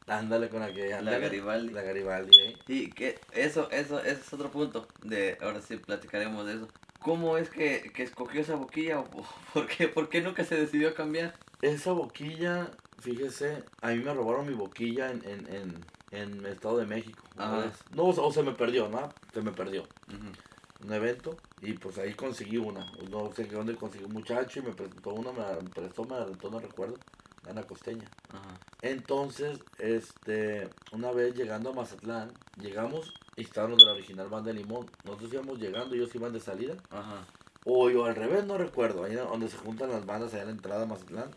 Ándale 0.07 0.49
con 0.49 0.59
la 0.59 0.73
que 0.73 0.89
la. 1.01 1.17
Garibaldi. 1.17 1.73
La 1.73 1.81
Garibaldi, 1.81 2.37
¿eh? 2.37 2.57
Y 2.67 2.89
que 2.89 3.19
eso, 3.31 3.69
eso, 3.71 3.99
ese 3.99 4.21
es 4.21 4.33
otro 4.33 4.51
punto. 4.51 4.87
De 5.01 5.37
ahora 5.41 5.61
sí 5.61 5.77
platicaremos 5.77 6.45
de 6.45 6.55
eso. 6.55 6.67
¿Cómo 6.99 7.37
es 7.37 7.49
que, 7.49 7.91
que 7.93 8.03
escogió 8.03 8.41
esa 8.41 8.55
boquilla? 8.55 8.99
¿O 8.99 9.05
por 9.53 9.67
qué, 9.67 9.87
por 9.87 10.09
qué 10.09 10.21
nunca 10.21 10.43
se 10.43 10.55
decidió 10.55 10.89
a 10.89 10.93
cambiar? 10.93 11.35
Esa 11.61 11.91
boquilla, 11.91 12.71
fíjese, 12.99 13.63
a 13.81 13.89
mí 13.89 13.97
me 13.97 14.13
robaron 14.13 14.47
mi 14.47 14.53
boquilla 14.53 15.11
en, 15.11 15.21
en, 15.27 15.47
en, 15.53 15.85
en 16.11 16.39
el 16.39 16.45
Estado 16.47 16.77
de 16.77 16.85
México. 16.85 17.23
vez. 17.35 17.73
No, 17.91 18.03
o, 18.05 18.31
se 18.33 18.43
me 18.43 18.51
perdió, 18.53 18.89
¿no? 18.89 19.09
Se 19.33 19.41
me 19.41 19.51
perdió. 19.51 19.85
Un 20.83 20.91
evento 20.91 21.37
y 21.61 21.73
pues 21.73 21.97
ahí 21.97 22.13
conseguí 22.13 22.57
una. 22.57 22.85
No 23.09 23.31
sé 23.33 23.47
qué 23.47 23.55
dónde 23.55 23.75
conseguí 23.75 24.03
un 24.03 24.11
muchacho 24.13 24.59
y 24.59 24.63
me 24.63 24.73
prestó 24.73 25.13
una, 25.13 25.31
me 25.31 25.39
la 25.39 25.57
prestó, 25.73 26.03
me 26.03 26.17
la 26.17 26.25
rentó, 26.25 26.49
no 26.49 26.59
recuerdo. 26.59 26.97
Ana 27.49 27.63
Costeña. 27.63 28.09
Ajá. 28.29 28.59
Entonces, 28.83 29.59
este, 29.79 30.69
una 30.91 31.11
vez 31.11 31.33
llegando 31.35 31.69
a 31.69 31.73
Mazatlán, 31.73 32.31
llegamos 32.61 33.13
y 33.37 33.41
estaban 33.43 33.71
los 33.71 33.79
de 33.79 33.85
la 33.85 33.93
original 33.93 34.27
banda 34.27 34.51
de 34.51 34.59
Limón. 34.59 34.85
Nosotros 35.05 35.31
íbamos 35.33 35.57
llegando, 35.57 35.95
ellos 35.95 36.13
iban 36.13 36.33
de 36.33 36.41
salida. 36.41 36.75
Ajá. 36.89 37.25
O 37.63 37.89
yo 37.89 38.03
al 38.03 38.15
revés, 38.15 38.43
no 38.45 38.57
recuerdo. 38.57 39.05
Ahí 39.05 39.15
donde 39.15 39.47
se 39.47 39.55
juntan 39.57 39.89
las 39.89 40.05
bandas, 40.05 40.33
allá 40.33 40.41
en 40.41 40.47
la 40.49 40.53
entrada 40.53 40.83
a 40.83 40.85
Mazatlán. 40.85 41.31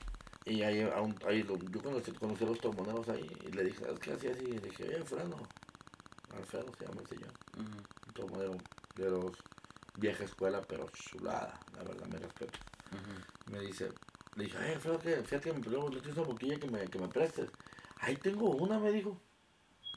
Y 0.45 0.63
ahí, 0.63 0.83
un- 0.83 1.17
ahí 1.27 1.45
lo- 1.45 1.57
yo 1.57 1.81
conocí, 1.81 2.11
conocí 2.13 2.43
a 2.43 2.49
los 2.49 2.59
tromboneros 2.59 3.09
ahí 3.09 3.25
y 3.47 3.53
le 3.53 3.63
dije, 3.65 3.79
¿sabes 3.85 4.01
qué 4.01 4.13
hacía 4.13 4.33
así? 4.33 4.43
Y 4.45 4.53
le 4.59 4.61
dije, 4.69 4.83
oye, 4.85 4.97
Alfredo. 4.97 5.37
Alfredo 6.37 6.67
se 6.79 6.85
llama 6.87 7.01
el 7.03 7.07
señor. 7.09 7.31
Un 7.59 8.13
trombonero 8.13 8.57
de 8.97 9.11
los 9.11 9.33
vieja 9.99 10.25
escuela, 10.25 10.61
pero 10.69 10.87
chulada. 10.93 11.59
La 11.77 11.85
verdad, 11.85 12.07
me 12.09 12.19
respeto. 12.19 12.59
Me 13.53 13.61
dice, 13.61 13.89
le 14.37 14.45
dije, 14.45 14.59
eh, 14.61 14.79
fíjate, 14.79 15.23
fíjate 15.23 15.51
que 15.51 15.57
me 15.57 15.63
pidió 15.63 15.85
una 15.87 16.23
boquilla 16.23 16.59
que 16.59 16.69
me, 16.69 16.87
que 16.87 16.99
me 16.99 17.09
prestes. 17.09 17.49
Ahí 18.01 18.17
tengo 18.17 18.51
una, 18.51 18.79
me 18.79 18.93
dijo. 18.93 19.19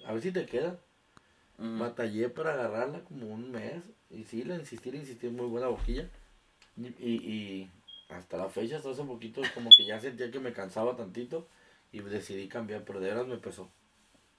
A 0.05 0.13
ver 0.13 0.21
si 0.21 0.31
te 0.31 0.45
queda. 0.45 0.79
Batallé 1.57 2.29
para 2.29 2.53
agarrarla 2.53 3.03
como 3.03 3.27
un 3.27 3.51
mes. 3.51 3.83
Y 4.09 4.23
sí, 4.23 4.43
le 4.43 4.55
insistí, 4.55 4.91
le 4.91 4.99
insistí, 4.99 5.27
muy 5.27 5.47
buena 5.47 5.67
boquilla. 5.67 6.09
Y, 6.77 6.87
y, 6.87 7.71
hasta 8.07 8.37
la 8.37 8.47
fecha, 8.47 8.77
hasta 8.77 8.91
hace 8.91 9.03
poquito, 9.03 9.41
como 9.53 9.69
que 9.75 9.85
ya 9.85 9.99
sentía 9.99 10.31
que 10.31 10.39
me 10.39 10.53
cansaba 10.53 10.95
tantito. 10.95 11.47
Y 11.91 11.99
decidí 11.99 12.47
cambiar, 12.47 12.85
pero 12.85 13.01
de 13.01 13.09
veras 13.09 13.27
me 13.27 13.37
pesó. 13.37 13.69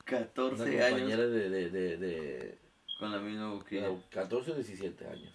14 0.07 0.62
Una 0.62 0.88
compañera 0.88 1.26
de, 1.26 1.51
de, 1.51 1.70
de, 1.70 1.96
de, 1.98 2.59
Con 2.98 3.12
la 3.12 3.18
misma 3.18 3.53
boquilla. 3.53 3.90
14 4.11 4.53
o 4.53 4.55
17 4.55 5.07
años. 5.07 5.34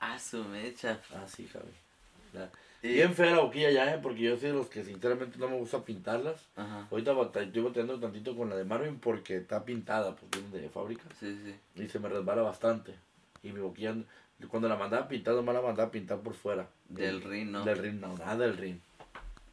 Ah, 0.00 0.18
su 0.18 0.44
mecha. 0.44 1.00
Ah, 1.14 1.26
sí, 1.26 1.48
Javi. 1.48 2.50
Bien 2.82 3.14
fea 3.14 3.30
la 3.30 3.42
boquilla 3.42 3.70
ya, 3.70 3.94
¿eh? 3.94 4.00
porque 4.02 4.22
yo 4.22 4.36
soy 4.36 4.48
de 4.48 4.54
los 4.54 4.66
que 4.66 4.82
sinceramente 4.82 5.38
no 5.38 5.48
me 5.48 5.56
gusta 5.56 5.84
pintarlas. 5.84 6.48
Ajá. 6.56 6.88
Ahorita 6.90 7.12
estoy 7.40 7.62
batallando 7.62 8.00
tantito 8.00 8.36
con 8.36 8.50
la 8.50 8.56
de 8.56 8.64
Marvin 8.64 8.98
porque 8.98 9.36
está 9.36 9.64
pintada, 9.64 10.16
porque 10.16 10.40
viene 10.40 10.58
de 10.58 10.68
fábrica. 10.68 11.04
Sí, 11.20 11.38
sí. 11.44 11.54
Y 11.80 11.88
se 11.88 12.00
me 12.00 12.08
resbala 12.08 12.42
bastante. 12.42 12.94
Y 13.44 13.52
mi 13.52 13.60
boquilla, 13.60 13.94
cuando 14.48 14.68
la 14.68 14.76
mandaba 14.76 15.06
pintar, 15.06 15.34
no 15.34 15.42
me 15.42 15.52
la 15.52 15.62
mandaba 15.62 15.92
pintar 15.92 16.18
por 16.18 16.34
fuera. 16.34 16.68
Del, 16.88 17.22
rin, 17.22 17.52
¿no? 17.52 17.64
Del 17.64 17.78
rin, 17.78 18.00
no, 18.00 18.16
nada 18.16 18.36
del 18.36 18.56
rin. 18.56 18.82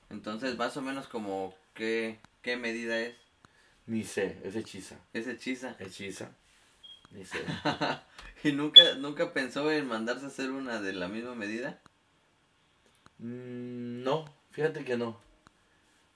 Entonces, 0.09 0.57
más 0.57 0.75
o 0.77 0.81
menos 0.81 1.07
como, 1.07 1.53
¿qué, 1.75 2.17
qué 2.41 2.57
medida 2.57 2.99
es? 2.99 3.15
Ni 3.85 4.03
sé, 4.03 4.39
es 4.43 4.55
hechiza. 4.55 4.97
¿Es 5.13 5.27
hechiza? 5.27 5.75
Hechiza. 5.79 6.31
Ni 7.11 7.25
sé. 7.25 7.39
¿Y 8.43 8.53
nunca, 8.53 8.95
nunca 8.95 9.33
pensó 9.33 9.71
en 9.71 9.87
mandarse 9.87 10.25
a 10.25 10.29
hacer 10.29 10.49
una 10.49 10.81
de 10.81 10.93
la 10.93 11.07
misma 11.07 11.35
medida? 11.35 11.79
Mm, 13.19 14.03
no, 14.03 14.25
fíjate 14.51 14.83
que 14.83 14.97
no. 14.97 15.17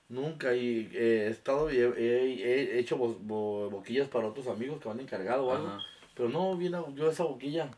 Nunca. 0.08 0.54
Y 0.54 0.90
he 0.94 1.28
estado 1.28 1.72
y 1.72 1.78
he, 1.78 2.78
hecho 2.78 2.96
boquillas 2.96 4.08
para 4.08 4.28
otros 4.28 4.46
amigos 4.48 4.80
que 4.80 4.88
van 4.88 5.00
encargado 5.00 5.46
o 5.46 5.54
algo. 5.54 5.78
Pero 6.14 6.28
no, 6.28 6.56
bien, 6.56 6.74
yo 6.94 7.10
esa 7.10 7.24
boquilla. 7.24 7.70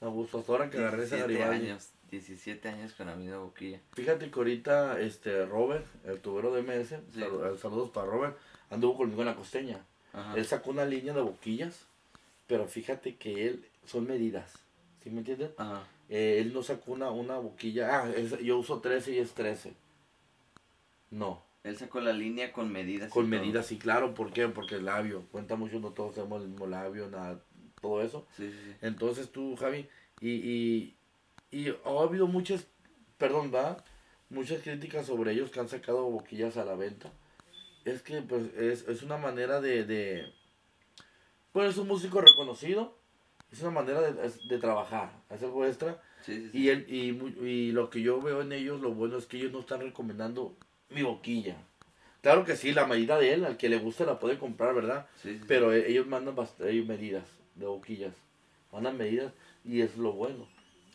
La 0.00 0.08
ahora 0.08 0.68
que 0.68 0.76
agarré 0.76 1.04
esa 1.04 1.24
años, 1.24 1.88
17 2.10 2.68
años 2.68 2.92
con 2.92 3.06
la 3.06 3.16
misma 3.16 3.38
boquilla. 3.38 3.80
Fíjate 3.94 4.30
que 4.30 4.38
ahorita 4.38 5.00
este 5.00 5.46
Robert, 5.46 5.86
el 6.04 6.20
tubero 6.20 6.52
de 6.52 6.62
MS, 6.62 6.92
eh, 6.92 7.00
saludos 7.60 7.90
para 7.90 8.08
Robert, 8.08 8.36
anduvo 8.70 8.98
conmigo 8.98 9.22
en 9.22 9.28
la 9.28 9.34
costeña. 9.34 9.80
Él 10.36 10.44
sacó 10.44 10.70
una 10.70 10.84
línea 10.84 11.12
de 11.14 11.22
boquillas, 11.22 11.86
pero 12.46 12.68
fíjate 12.68 13.16
que 13.16 13.48
él 13.48 13.66
son 13.86 14.06
medidas. 14.06 14.52
¿Sí 15.02 15.10
me 15.10 15.20
entiendes? 15.20 15.50
Eh, 16.08 16.38
él 16.40 16.52
no 16.52 16.62
sacó 16.62 16.92
una, 16.92 17.10
una 17.10 17.38
boquilla. 17.38 18.02
Ah, 18.02 18.12
yo 18.42 18.58
uso 18.58 18.80
13 18.80 19.12
y 19.12 19.18
es 19.18 19.32
13. 19.32 19.74
No. 21.10 21.42
Él 21.62 21.78
sacó 21.78 22.00
la 22.00 22.12
línea 22.12 22.52
con 22.52 22.70
medidas. 22.70 23.10
Con 23.10 23.28
medidas, 23.28 23.66
sí, 23.66 23.78
claro. 23.78 24.14
¿Por 24.14 24.32
qué? 24.32 24.46
Porque 24.48 24.74
el 24.74 24.84
labio. 24.84 25.22
Cuenta 25.32 25.56
mucho, 25.56 25.80
no 25.80 25.90
todos 25.90 26.14
tenemos 26.14 26.42
el 26.42 26.48
mismo 26.48 26.66
labio, 26.66 27.08
nada, 27.08 27.40
todo 27.80 28.02
eso. 28.02 28.26
Sí, 28.36 28.50
sí, 28.50 28.74
Entonces 28.82 29.30
tú, 29.30 29.56
Javi, 29.56 29.88
y, 30.20 30.30
y, 30.30 30.94
y 31.50 31.70
ha 31.70 32.02
habido 32.02 32.26
muchas, 32.26 32.66
perdón, 33.16 33.50
va, 33.54 33.82
muchas 34.28 34.62
críticas 34.62 35.06
sobre 35.06 35.32
ellos 35.32 35.50
que 35.50 35.60
han 35.60 35.68
sacado 35.70 36.04
boquillas 36.10 36.58
a 36.58 36.66
la 36.66 36.74
venta. 36.74 37.10
Es 37.86 38.02
que, 38.02 38.20
pues, 38.20 38.54
es, 38.56 38.86
es 38.86 39.02
una 39.02 39.16
manera 39.16 39.62
de, 39.62 39.84
de, 39.84 40.32
pues, 41.52 41.70
es 41.70 41.78
un 41.78 41.88
músico 41.88 42.20
reconocido 42.20 42.98
es 43.54 43.62
una 43.62 43.70
manera 43.70 44.00
de, 44.00 44.30
de 44.30 44.58
trabajar, 44.58 45.12
es 45.30 45.42
algo 45.42 45.64
extra. 45.66 46.00
Y, 46.26 46.70
el, 46.70 46.86
y, 46.88 47.10
y, 47.46 47.72
lo 47.72 47.90
que 47.90 48.00
yo 48.00 48.20
veo 48.20 48.40
en 48.40 48.52
ellos, 48.52 48.80
lo 48.80 48.92
bueno 48.92 49.18
es 49.18 49.26
que 49.26 49.36
ellos 49.36 49.52
no 49.52 49.60
están 49.60 49.80
recomendando 49.80 50.56
mi 50.88 51.02
boquilla. 51.02 51.56
Claro 52.22 52.46
que 52.46 52.56
sí, 52.56 52.72
la 52.72 52.86
medida 52.86 53.18
de 53.18 53.34
él, 53.34 53.44
al 53.44 53.58
que 53.58 53.68
le 53.68 53.76
guste 53.76 54.06
la 54.06 54.18
puede 54.18 54.38
comprar, 54.38 54.74
¿verdad? 54.74 55.06
Pero 55.46 55.74
e, 55.74 55.90
ellos 55.90 56.06
mandan 56.06 56.34
medidas 56.86 57.24
de 57.54 57.66
boquillas. 57.66 58.14
Mandan 58.72 58.96
medidas 58.96 59.32
y 59.64 59.82
es 59.82 59.98
lo 59.98 60.12
bueno. 60.12 60.48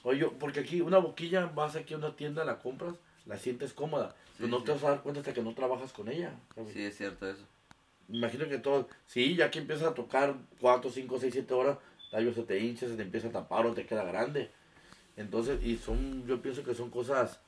Oye, 0.04 0.26
porque 0.40 0.62
aquí 0.62 0.82
una 0.82 0.98
boquilla, 0.98 1.46
vas 1.46 1.76
aquí 1.76 1.94
a 1.94 1.98
una 1.98 2.16
tienda, 2.16 2.44
la 2.46 2.58
compras, 2.58 2.96
la 3.28 3.38
sientes 3.38 3.74
cómoda. 3.74 4.16
pero 4.38 4.50
no 4.50 4.64
te 4.64 4.72
vas 4.72 4.84
a 4.84 4.90
dar 4.90 5.02
cuenta 5.04 5.20
hasta 5.20 5.34
que 5.34 5.44
no 5.44 5.54
trabajas 5.54 5.94
con 5.94 6.10
ella. 6.10 6.34
Sí, 6.74 6.82
es 6.82 6.98
cierto 6.98 7.30
eso. 7.30 7.46
Imagino 8.08 8.50
que 8.50 8.58
todo, 8.58 8.90
sí, 9.06 9.36
ya 9.36 9.52
que 9.52 9.60
empiezas 9.60 9.90
a 9.90 9.94
tocar 9.94 10.36
4, 10.60 10.90
5, 10.90 11.20
6, 11.20 11.32
7 11.32 11.54
horas, 11.54 11.78
labio 12.12 12.34
se 12.34 12.44
te 12.44 12.60
hincha, 12.60 12.88
se 12.88 12.96
te 12.96 13.04
empieza 13.04 13.30
a 13.30 13.32
tapar 13.32 13.66
o 13.66 13.74
te 13.74 13.86
queda 13.86 14.04
grande. 14.04 14.52
Entonces, 15.18 15.64
y 15.64 15.78
son, 15.78 16.26
yo 16.26 16.42
pienso 16.42 16.64
que 16.64 16.74
son 16.74 16.90
cosas 16.90 17.40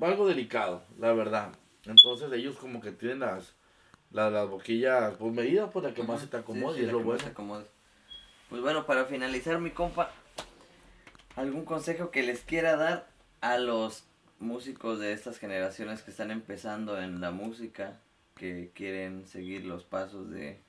algo 0.00 0.26
delicado, 0.26 0.82
la 0.98 1.12
verdad. 1.12 1.52
Entonces 1.86 2.30
ellos 2.32 2.56
como 2.56 2.80
que 2.80 2.92
tienen 2.92 3.20
las, 3.20 3.54
las, 4.10 4.48
boquillas 4.48 5.14
pues 5.18 5.32
medidas 5.32 5.70
pues 5.72 5.84
la 5.84 5.94
que 5.94 6.02
más 6.02 6.20
se 6.20 6.26
te 6.26 6.36
acomode 6.36 6.80
y 6.80 6.84
es 6.84 6.92
lo 6.92 7.02
bueno. 7.02 7.24
Pues 8.48 8.62
bueno, 8.62 8.84
para 8.84 9.04
finalizar 9.04 9.58
mi 9.60 9.70
compa, 9.70 10.10
algún 11.36 11.64
consejo 11.64 12.10
que 12.10 12.22
les 12.22 12.40
quiera 12.40 12.76
dar 12.76 13.08
a 13.40 13.58
los 13.58 14.04
músicos 14.38 14.98
de 14.98 15.12
estas 15.12 15.38
generaciones 15.38 16.02
que 16.02 16.10
están 16.10 16.30
empezando 16.30 17.00
en 17.00 17.20
la 17.20 17.30
música, 17.30 18.00
que 18.34 18.72
quieren 18.74 19.26
seguir 19.26 19.64
los 19.64 19.84
pasos 19.84 20.30
de 20.30 20.60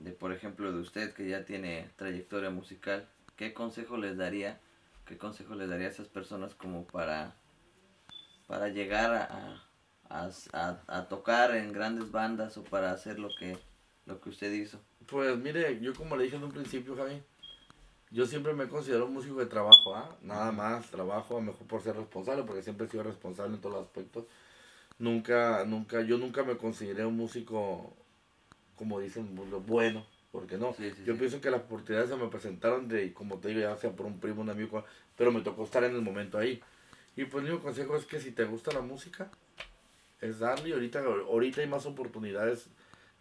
de 0.00 0.12
por 0.12 0.32
ejemplo 0.32 0.72
de 0.72 0.80
usted 0.80 1.12
que 1.12 1.28
ya 1.28 1.44
tiene 1.44 1.88
trayectoria 1.96 2.50
musical, 2.50 3.06
¿qué 3.36 3.54
consejo 3.54 3.96
les 3.96 4.16
daría? 4.16 4.58
¿Qué 5.06 5.18
consejo 5.18 5.54
les 5.54 5.68
daría 5.68 5.88
a 5.88 5.90
esas 5.90 6.08
personas 6.08 6.54
como 6.54 6.84
para, 6.84 7.34
para 8.46 8.68
llegar 8.68 9.12
a, 9.14 9.62
a, 10.88 11.08
tocar 11.08 11.54
en 11.54 11.72
grandes 11.72 12.10
bandas 12.10 12.56
o 12.56 12.64
para 12.64 12.92
hacer 12.92 13.18
lo 13.18 13.28
que, 13.38 13.58
lo 14.06 14.20
que 14.20 14.30
usted 14.30 14.52
hizo? 14.52 14.80
Pues 15.06 15.36
mire, 15.36 15.80
yo 15.80 15.94
como 15.94 16.16
le 16.16 16.24
dije 16.24 16.36
en 16.36 16.44
un 16.44 16.52
principio, 16.52 16.96
Javi, 16.96 17.22
yo 18.10 18.26
siempre 18.26 18.54
me 18.54 18.68
considero 18.68 19.06
un 19.06 19.14
músico 19.14 19.38
de 19.38 19.46
trabajo, 19.46 19.94
¿ah? 19.94 20.16
Nada 20.22 20.50
más, 20.52 20.90
trabajo, 20.90 21.38
a 21.38 21.40
mejor 21.40 21.66
por 21.66 21.82
ser 21.82 21.96
responsable, 21.96 22.44
porque 22.44 22.62
siempre 22.62 22.86
he 22.86 22.90
sido 22.90 23.02
responsable 23.02 23.54
en 23.54 23.60
todos 23.60 23.76
los 23.76 23.84
aspectos. 23.84 24.24
Nunca, 24.98 25.64
nunca, 25.64 26.02
yo 26.02 26.18
nunca 26.18 26.42
me 26.42 26.56
consideré 26.56 27.06
un 27.06 27.16
músico 27.16 27.94
como 28.80 28.98
dicen, 28.98 29.38
bueno, 29.66 30.06
porque 30.32 30.56
no. 30.56 30.74
yo 31.04 31.14
pienso 31.18 31.38
que 31.38 31.50
las 31.50 31.60
oportunidades 31.60 32.08
se 32.08 32.16
me 32.16 32.28
presentaron 32.28 32.88
de, 32.88 33.12
como 33.12 33.36
te 33.36 33.48
digo, 33.48 33.60
ya 33.60 33.76
sea 33.76 33.92
por 33.92 34.06
un 34.06 34.18
primo, 34.18 34.40
un 34.40 34.48
amigo, 34.48 34.82
pero 35.18 35.30
me 35.30 35.42
tocó 35.42 35.64
estar 35.64 35.84
en 35.84 35.94
el 35.94 36.00
momento 36.00 36.38
ahí. 36.38 36.62
Y 37.14 37.26
pues 37.26 37.44
mi 37.44 37.54
consejo 37.58 37.94
es 37.94 38.06
que 38.06 38.18
si 38.18 38.30
te 38.30 38.44
gusta 38.44 38.72
la 38.72 38.80
música, 38.80 39.30
es 40.22 40.38
darle, 40.38 40.72
ahorita, 40.72 41.00
ahorita 41.00 41.60
hay 41.60 41.66
más 41.66 41.84
oportunidades 41.84 42.68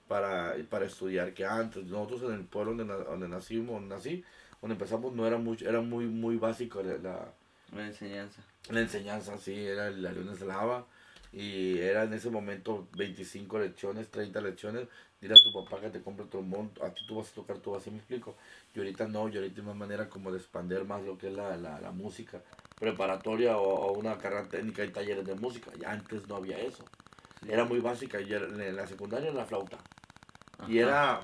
para, 0.07 0.55
para 0.69 0.85
estudiar 0.85 1.33
que 1.33 1.43
antes. 1.43 1.83
Nosotros 1.83 2.31
en 2.31 2.39
el 2.39 2.45
pueblo 2.45 2.73
donde, 2.75 3.03
donde 3.03 3.27
nacimos, 3.27 3.81
nací, 3.81 4.23
donde 4.61 4.75
empezamos 4.75 5.13
no 5.13 5.27
era 5.27 5.37
mucho, 5.37 5.67
era 5.67 5.81
muy, 5.81 6.05
muy 6.05 6.37
básico 6.37 6.81
la, 6.81 7.33
la, 7.73 7.85
enseñanza. 7.85 8.41
La 8.69 8.79
enseñanza, 8.79 9.37
sí, 9.37 9.57
era 9.57 9.89
la 9.91 10.13
León 10.13 10.29
Eslava 10.29 10.85
y 11.31 11.77
era 11.77 12.03
en 12.03 12.13
ese 12.13 12.29
momento 12.29 12.87
25 12.97 13.59
lecciones, 13.59 14.09
30 14.09 14.41
lecciones, 14.41 14.87
dile 15.21 15.35
a 15.35 15.43
tu 15.43 15.53
papá 15.53 15.79
que 15.79 15.89
te 15.89 16.01
compre 16.01 16.25
trombón, 16.25 16.71
a 16.83 16.89
ti 16.89 17.05
tú 17.07 17.17
vas 17.17 17.29
a 17.31 17.35
tocar 17.35 17.59
tú 17.59 17.75
así 17.75 17.91
me 17.91 17.97
explico. 17.97 18.35
Y 18.73 18.79
ahorita 18.79 19.07
no, 19.07 19.29
y 19.29 19.37
ahorita 19.37 19.61
hay 19.61 19.67
más 19.67 19.75
manera 19.75 20.09
como 20.09 20.31
de 20.31 20.39
expandir 20.39 20.83
más 20.85 21.03
lo 21.03 21.17
que 21.17 21.27
es 21.27 21.33
la, 21.33 21.55
la, 21.57 21.91
música 21.91 22.41
preparatoria 22.79 23.57
o, 23.57 23.93
una 23.93 24.17
carrera 24.17 24.47
técnica 24.47 24.83
y 24.83 24.89
talleres 24.89 25.25
de 25.25 25.35
música. 25.35 25.71
Ya 25.79 25.91
antes 25.91 26.27
no 26.27 26.35
había 26.37 26.57
eso. 26.59 26.83
Era 27.47 27.63
muy 27.65 27.79
básica, 27.79 28.19
y 28.19 28.33
en 28.33 28.75
la 28.75 28.87
secundaria 28.87 29.29
era 29.29 29.37
la 29.37 29.45
flauta. 29.45 29.77
Y 30.67 30.79
era 30.79 31.21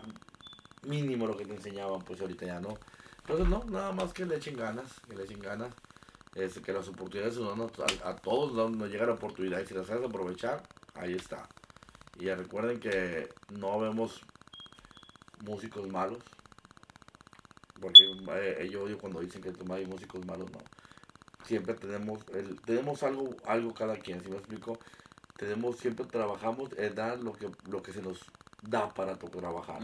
mínimo 0.83 1.27
lo 1.27 1.35
que 1.35 1.45
te 1.45 1.53
enseñaban, 1.53 2.01
pues 2.01 2.21
ahorita 2.21 2.45
ya 2.45 2.59
no. 2.59 2.77
Entonces 3.21 3.47
no, 3.47 3.63
nada 3.65 3.91
más 3.91 4.13
que 4.13 4.25
le 4.25 4.35
echen 4.37 4.55
ganas, 4.55 4.99
que 5.09 5.15
le 5.15 5.23
echen 5.23 5.39
ganas 5.39 5.73
es 6.35 6.59
que 6.59 6.73
las 6.73 6.87
oportunidades 6.89 7.37
a, 7.37 8.09
a, 8.09 8.15
todos 8.17 8.53
nos, 8.53 8.71
nos 8.71 8.89
llegan 8.89 9.09
oportunidades 9.09 9.65
y 9.65 9.69
si 9.69 9.73
las 9.73 9.87
sabes 9.87 10.07
aprovechar, 10.07 10.61
ahí 10.93 11.13
está. 11.13 11.47
Y 12.19 12.29
recuerden 12.29 12.79
que 12.79 13.29
no 13.49 13.79
vemos 13.79 14.21
músicos 15.43 15.87
malos, 15.87 16.19
porque 17.79 18.01
eh, 18.35 18.69
yo 18.71 18.83
odio 18.83 18.97
cuando 18.97 19.19
dicen 19.21 19.41
que 19.41 19.53
hay 19.73 19.85
músicos 19.85 20.25
malos, 20.25 20.51
no. 20.51 20.59
Siempre 21.45 21.73
tenemos, 21.75 22.19
el, 22.33 22.59
tenemos 22.61 23.03
algo, 23.03 23.35
algo 23.45 23.73
cada 23.73 23.97
quien, 23.97 24.21
si 24.21 24.29
me 24.29 24.37
explico, 24.37 24.79
tenemos, 25.37 25.77
siempre 25.77 26.05
trabajamos, 26.05 26.71
es 26.73 26.95
dar 26.95 27.19
lo 27.19 27.33
que, 27.33 27.49
lo 27.69 27.83
que 27.83 27.93
se 27.93 28.01
nos 28.01 28.25
da 28.61 28.93
para 28.93 29.17
trabajar. 29.17 29.81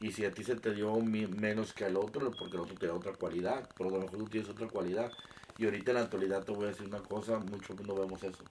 Y 0.00 0.12
si 0.12 0.24
a 0.24 0.32
ti 0.32 0.42
se 0.42 0.56
te 0.56 0.74
dio 0.74 0.96
menos 1.00 1.72
que 1.72 1.84
al 1.84 1.96
otro, 1.96 2.32
porque 2.32 2.56
el 2.56 2.62
otro 2.62 2.74
te 2.76 2.86
da 2.86 2.94
otra 2.94 3.12
cualidad, 3.12 3.68
pero 3.76 3.90
a 3.90 3.92
lo 3.92 4.00
mejor 4.00 4.18
tú 4.18 4.28
tienes 4.28 4.48
otra 4.48 4.68
cualidad. 4.68 5.12
Y 5.58 5.64
ahorita 5.64 5.90
en 5.90 5.96
la 5.96 6.02
actualidad 6.02 6.44
te 6.44 6.52
voy 6.52 6.64
a 6.64 6.68
decir 6.68 6.86
una 6.86 7.00
cosa, 7.00 7.38
mucho 7.38 7.74
no 7.86 7.94
vemos 7.94 8.22
eso. 8.22 8.44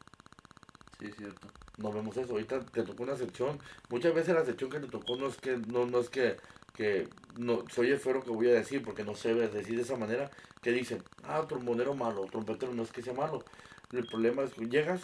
Sí, 0.99 1.07
es 1.07 1.15
cierto. 1.15 1.47
No 1.77 1.91
vemos 1.91 2.15
eso. 2.15 2.31
Ahorita 2.31 2.59
te 2.59 2.83
tocó 2.83 3.03
una 3.03 3.15
sección. 3.15 3.59
Muchas 3.89 4.13
veces 4.13 4.35
la 4.35 4.45
sección 4.45 4.69
que 4.69 4.79
te 4.79 4.87
tocó 4.87 5.15
no 5.15 5.27
es 5.27 5.37
que, 5.37 5.57
no, 5.57 5.85
no 5.85 5.99
es 5.99 6.09
que, 6.09 6.37
que 6.75 7.07
no, 7.37 7.63
soy 7.69 7.89
el 7.89 7.99
fero 7.99 8.23
que 8.23 8.29
voy 8.29 8.49
a 8.49 8.53
decir, 8.53 8.83
porque 8.83 9.03
no 9.03 9.13
ve 9.13 9.47
decir 9.47 9.75
de 9.75 9.81
esa 9.81 9.97
manera, 9.97 10.29
que 10.61 10.71
dicen, 10.71 11.03
ah, 11.23 11.45
trombonero 11.47 11.95
malo, 11.95 12.25
trompetero 12.25 12.73
no 12.73 12.83
es 12.83 12.91
que 12.91 13.01
sea 13.01 13.13
malo. 13.13 13.43
El 13.91 14.05
problema 14.05 14.43
es 14.43 14.53
que 14.53 14.67
llegas, 14.67 15.01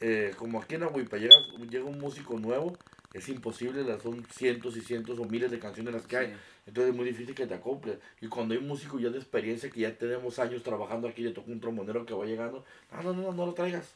eh, 0.00 0.34
como 0.36 0.60
aquí 0.60 0.74
en 0.74 0.84
Agüipa, 0.84 1.16
llegas, 1.16 1.48
llega 1.70 1.84
un 1.84 1.98
músico 1.98 2.38
nuevo, 2.38 2.76
es 3.18 3.28
imposible, 3.28 3.84
las 3.84 4.02
son 4.02 4.24
cientos 4.26 4.76
y 4.76 4.80
cientos 4.80 5.18
o 5.18 5.24
miles 5.24 5.50
de 5.50 5.58
canciones 5.58 5.94
las 5.94 6.06
que 6.06 6.16
hay. 6.16 6.34
Entonces 6.66 6.90
es 6.90 6.96
muy 6.96 7.06
difícil 7.06 7.34
que 7.34 7.46
te 7.46 7.54
acoples. 7.54 7.98
Y 8.20 8.28
cuando 8.28 8.54
hay 8.54 8.60
un 8.60 8.68
músico 8.68 8.98
ya 8.98 9.10
de 9.10 9.18
experiencia, 9.18 9.70
que 9.70 9.80
ya 9.80 9.96
tenemos 9.96 10.38
años 10.38 10.62
trabajando 10.62 11.08
aquí, 11.08 11.22
le 11.22 11.30
toca 11.30 11.50
un 11.50 11.60
trombonero 11.60 12.04
que 12.04 12.14
va 12.14 12.24
llegando, 12.24 12.64
ah, 12.90 13.00
no, 13.02 13.12
no, 13.12 13.22
no, 13.22 13.32
no 13.32 13.46
lo 13.46 13.54
traigas. 13.54 13.94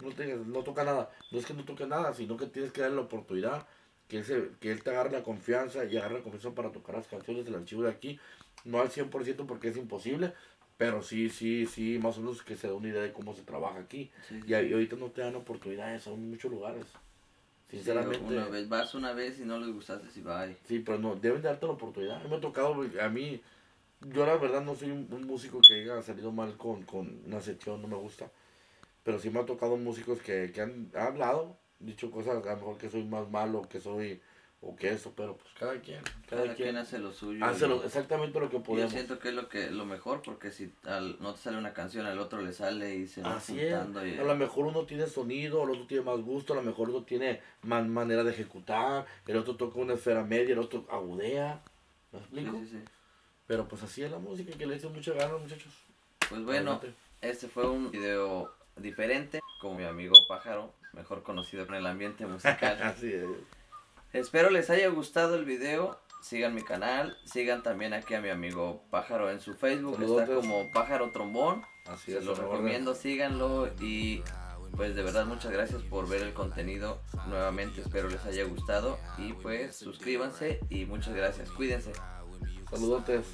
No, 0.00 0.08
lo 0.08 0.14
traigas, 0.14 0.46
no 0.46 0.62
toca 0.62 0.84
nada. 0.84 1.10
No 1.30 1.38
es 1.38 1.46
que 1.46 1.54
no 1.54 1.64
toque 1.64 1.86
nada, 1.86 2.14
sino 2.14 2.36
que 2.36 2.46
tienes 2.46 2.72
que 2.72 2.80
darle 2.80 2.96
la 2.96 3.02
oportunidad, 3.02 3.66
que 4.08 4.18
él, 4.18 4.24
se, 4.24 4.50
que 4.60 4.70
él 4.70 4.82
te 4.82 4.90
agarre 4.90 5.10
la 5.10 5.22
confianza 5.22 5.84
y 5.84 5.96
agarre 5.96 6.14
la 6.14 6.22
confianza 6.22 6.54
para 6.54 6.72
tocar 6.72 6.96
las 6.96 7.06
canciones 7.08 7.44
del 7.44 7.54
archivo 7.56 7.82
de 7.82 7.90
aquí. 7.90 8.18
No 8.64 8.80
al 8.80 8.90
100% 8.90 9.46
porque 9.46 9.68
es 9.68 9.76
imposible, 9.76 10.32
pero 10.76 11.02
sí, 11.02 11.30
sí, 11.30 11.66
sí, 11.66 11.98
más 11.98 12.18
o 12.18 12.20
menos 12.20 12.42
que 12.42 12.56
se 12.56 12.66
da 12.66 12.74
una 12.74 12.88
idea 12.88 13.02
de 13.02 13.12
cómo 13.12 13.34
se 13.34 13.42
trabaja 13.42 13.78
aquí. 13.78 14.10
Y, 14.46 14.54
ahorita 14.54 14.96
no 14.96 15.10
te 15.10 15.20
dan 15.22 15.36
oportunidades 15.36 16.06
en 16.06 16.30
muchos 16.30 16.50
lugares. 16.50 16.84
Sinceramente. 17.70 18.24
una 18.24 18.48
vez, 18.48 18.68
vas 18.68 18.94
una 18.94 19.12
vez 19.12 19.38
y 19.40 19.44
no 19.44 19.58
les 19.58 19.72
gustaste, 19.72 20.10
si 20.10 20.20
va 20.20 20.46
Sí, 20.64 20.80
pero 20.80 20.98
no, 20.98 21.16
deben 21.16 21.42
darte 21.42 21.66
la 21.66 21.72
oportunidad. 21.72 22.22
Me 22.24 22.36
ha 22.36 22.40
tocado, 22.40 22.76
a 23.00 23.08
mí, 23.08 23.40
yo 24.12 24.26
la 24.26 24.36
verdad 24.36 24.62
no 24.62 24.74
soy 24.74 24.90
un, 24.90 25.26
músico 25.26 25.60
que 25.66 25.82
haya 25.82 26.02
salido 26.02 26.30
mal 26.30 26.56
con, 26.56 26.82
con 26.82 27.20
una 27.26 27.40
sección, 27.40 27.82
no 27.82 27.88
me 27.88 27.96
gusta. 27.96 28.30
Pero 29.02 29.18
sí 29.18 29.30
me 29.30 29.40
ha 29.40 29.46
tocado 29.46 29.76
músicos 29.76 30.20
que, 30.20 30.52
que 30.52 30.60
han 30.60 30.90
hablado, 30.94 31.56
dicho 31.80 32.10
cosas, 32.10 32.36
a 32.36 32.50
lo 32.50 32.56
mejor 32.56 32.78
que 32.78 32.88
soy 32.88 33.04
más 33.04 33.28
malo, 33.30 33.62
que 33.68 33.80
soy 33.80 34.20
o 34.66 34.74
que 34.76 34.90
eso, 34.90 35.12
pero 35.14 35.36
pues 35.36 35.52
cada 35.58 35.78
quien. 35.80 36.00
Cada, 36.28 36.54
quien, 36.54 36.76
hace 36.76 36.98
lo 36.98 37.12
suyo. 37.12 37.44
Hace 37.44 37.66
exactamente 37.84 38.40
lo 38.40 38.48
que 38.48 38.60
podemos. 38.60 38.90
Yo 38.90 38.96
siento 38.98 39.18
que 39.18 39.28
es 39.28 39.34
lo 39.34 39.48
que 39.48 39.70
lo 39.70 39.84
mejor, 39.84 40.22
porque 40.22 40.50
si 40.50 40.72
al, 40.84 41.16
no 41.20 41.34
te 41.34 41.40
sale 41.40 41.58
una 41.58 41.74
canción, 41.74 42.06
al 42.06 42.18
otro 42.18 42.40
le 42.40 42.52
sale 42.52 42.94
y 42.94 43.06
se 43.06 43.22
va 43.22 43.38
juntando. 43.38 44.00
A 44.00 44.04
lo 44.04 44.36
mejor 44.36 44.66
uno 44.66 44.84
tiene 44.86 45.06
sonido, 45.06 45.64
el 45.64 45.70
otro 45.70 45.86
tiene 45.86 46.04
más 46.04 46.20
gusto, 46.20 46.54
a 46.54 46.56
lo 46.56 46.62
mejor 46.62 46.90
uno 46.90 47.02
tiene 47.02 47.40
más 47.62 47.86
manera 47.86 48.24
de 48.24 48.30
ejecutar, 48.30 49.06
el 49.26 49.36
otro 49.36 49.56
toca 49.56 49.78
una 49.78 49.94
esfera 49.94 50.24
media, 50.24 50.54
el 50.54 50.58
otro 50.58 50.86
agudea. 50.90 51.62
¿Me 52.12 52.18
explico? 52.18 52.52
Sí, 52.52 52.66
sí, 52.66 52.78
sí. 52.78 52.84
Pero 53.46 53.68
pues 53.68 53.82
así 53.82 54.02
es 54.02 54.10
la 54.10 54.18
música, 54.18 54.56
que 54.56 54.66
le 54.66 54.76
hice 54.76 54.88
mucha 54.88 55.12
ganas, 55.12 55.40
muchachos. 55.40 55.72
Pues 56.28 56.42
bueno, 56.42 56.80
este 57.20 57.48
fue 57.48 57.68
un 57.68 57.90
video 57.90 58.50
diferente, 58.76 59.40
como 59.60 59.76
mi 59.76 59.84
amigo 59.84 60.14
Pájaro, 60.26 60.72
mejor 60.94 61.22
conocido 61.22 61.64
en 61.64 61.74
el 61.74 61.86
ambiente 61.86 62.26
musical. 62.26 62.78
así 62.82 63.12
es. 63.12 63.26
Espero 64.14 64.48
les 64.48 64.70
haya 64.70 64.88
gustado 64.90 65.34
el 65.34 65.44
video. 65.44 65.98
Sigan 66.22 66.54
mi 66.54 66.62
canal, 66.62 67.18
sigan 67.24 67.64
también 67.64 67.92
aquí 67.92 68.14
a 68.14 68.20
mi 68.20 68.28
amigo 68.30 68.84
Pájaro 68.88 69.28
en 69.28 69.40
su 69.40 69.54
Facebook, 69.54 70.00
está 70.00 70.32
como 70.32 70.70
Pájaro 70.70 71.10
Trombón. 71.10 71.64
Así 71.86 72.12
Se 72.12 72.20
lo 72.22 72.36
recomiendo, 72.36 72.94
síganlo 72.94 73.68
y 73.80 74.22
pues 74.76 74.94
de 74.94 75.02
verdad 75.02 75.26
muchas 75.26 75.50
gracias 75.50 75.82
por 75.82 76.08
ver 76.08 76.22
el 76.22 76.32
contenido 76.32 77.02
nuevamente, 77.26 77.80
espero 77.80 78.08
les 78.08 78.24
haya 78.24 78.44
gustado 78.44 78.98
y 79.18 79.32
pues 79.32 79.76
suscríbanse 79.76 80.60
y 80.70 80.86
muchas 80.86 81.12
gracias, 81.14 81.50
cuídense. 81.50 81.92
Saludotes. 82.70 83.26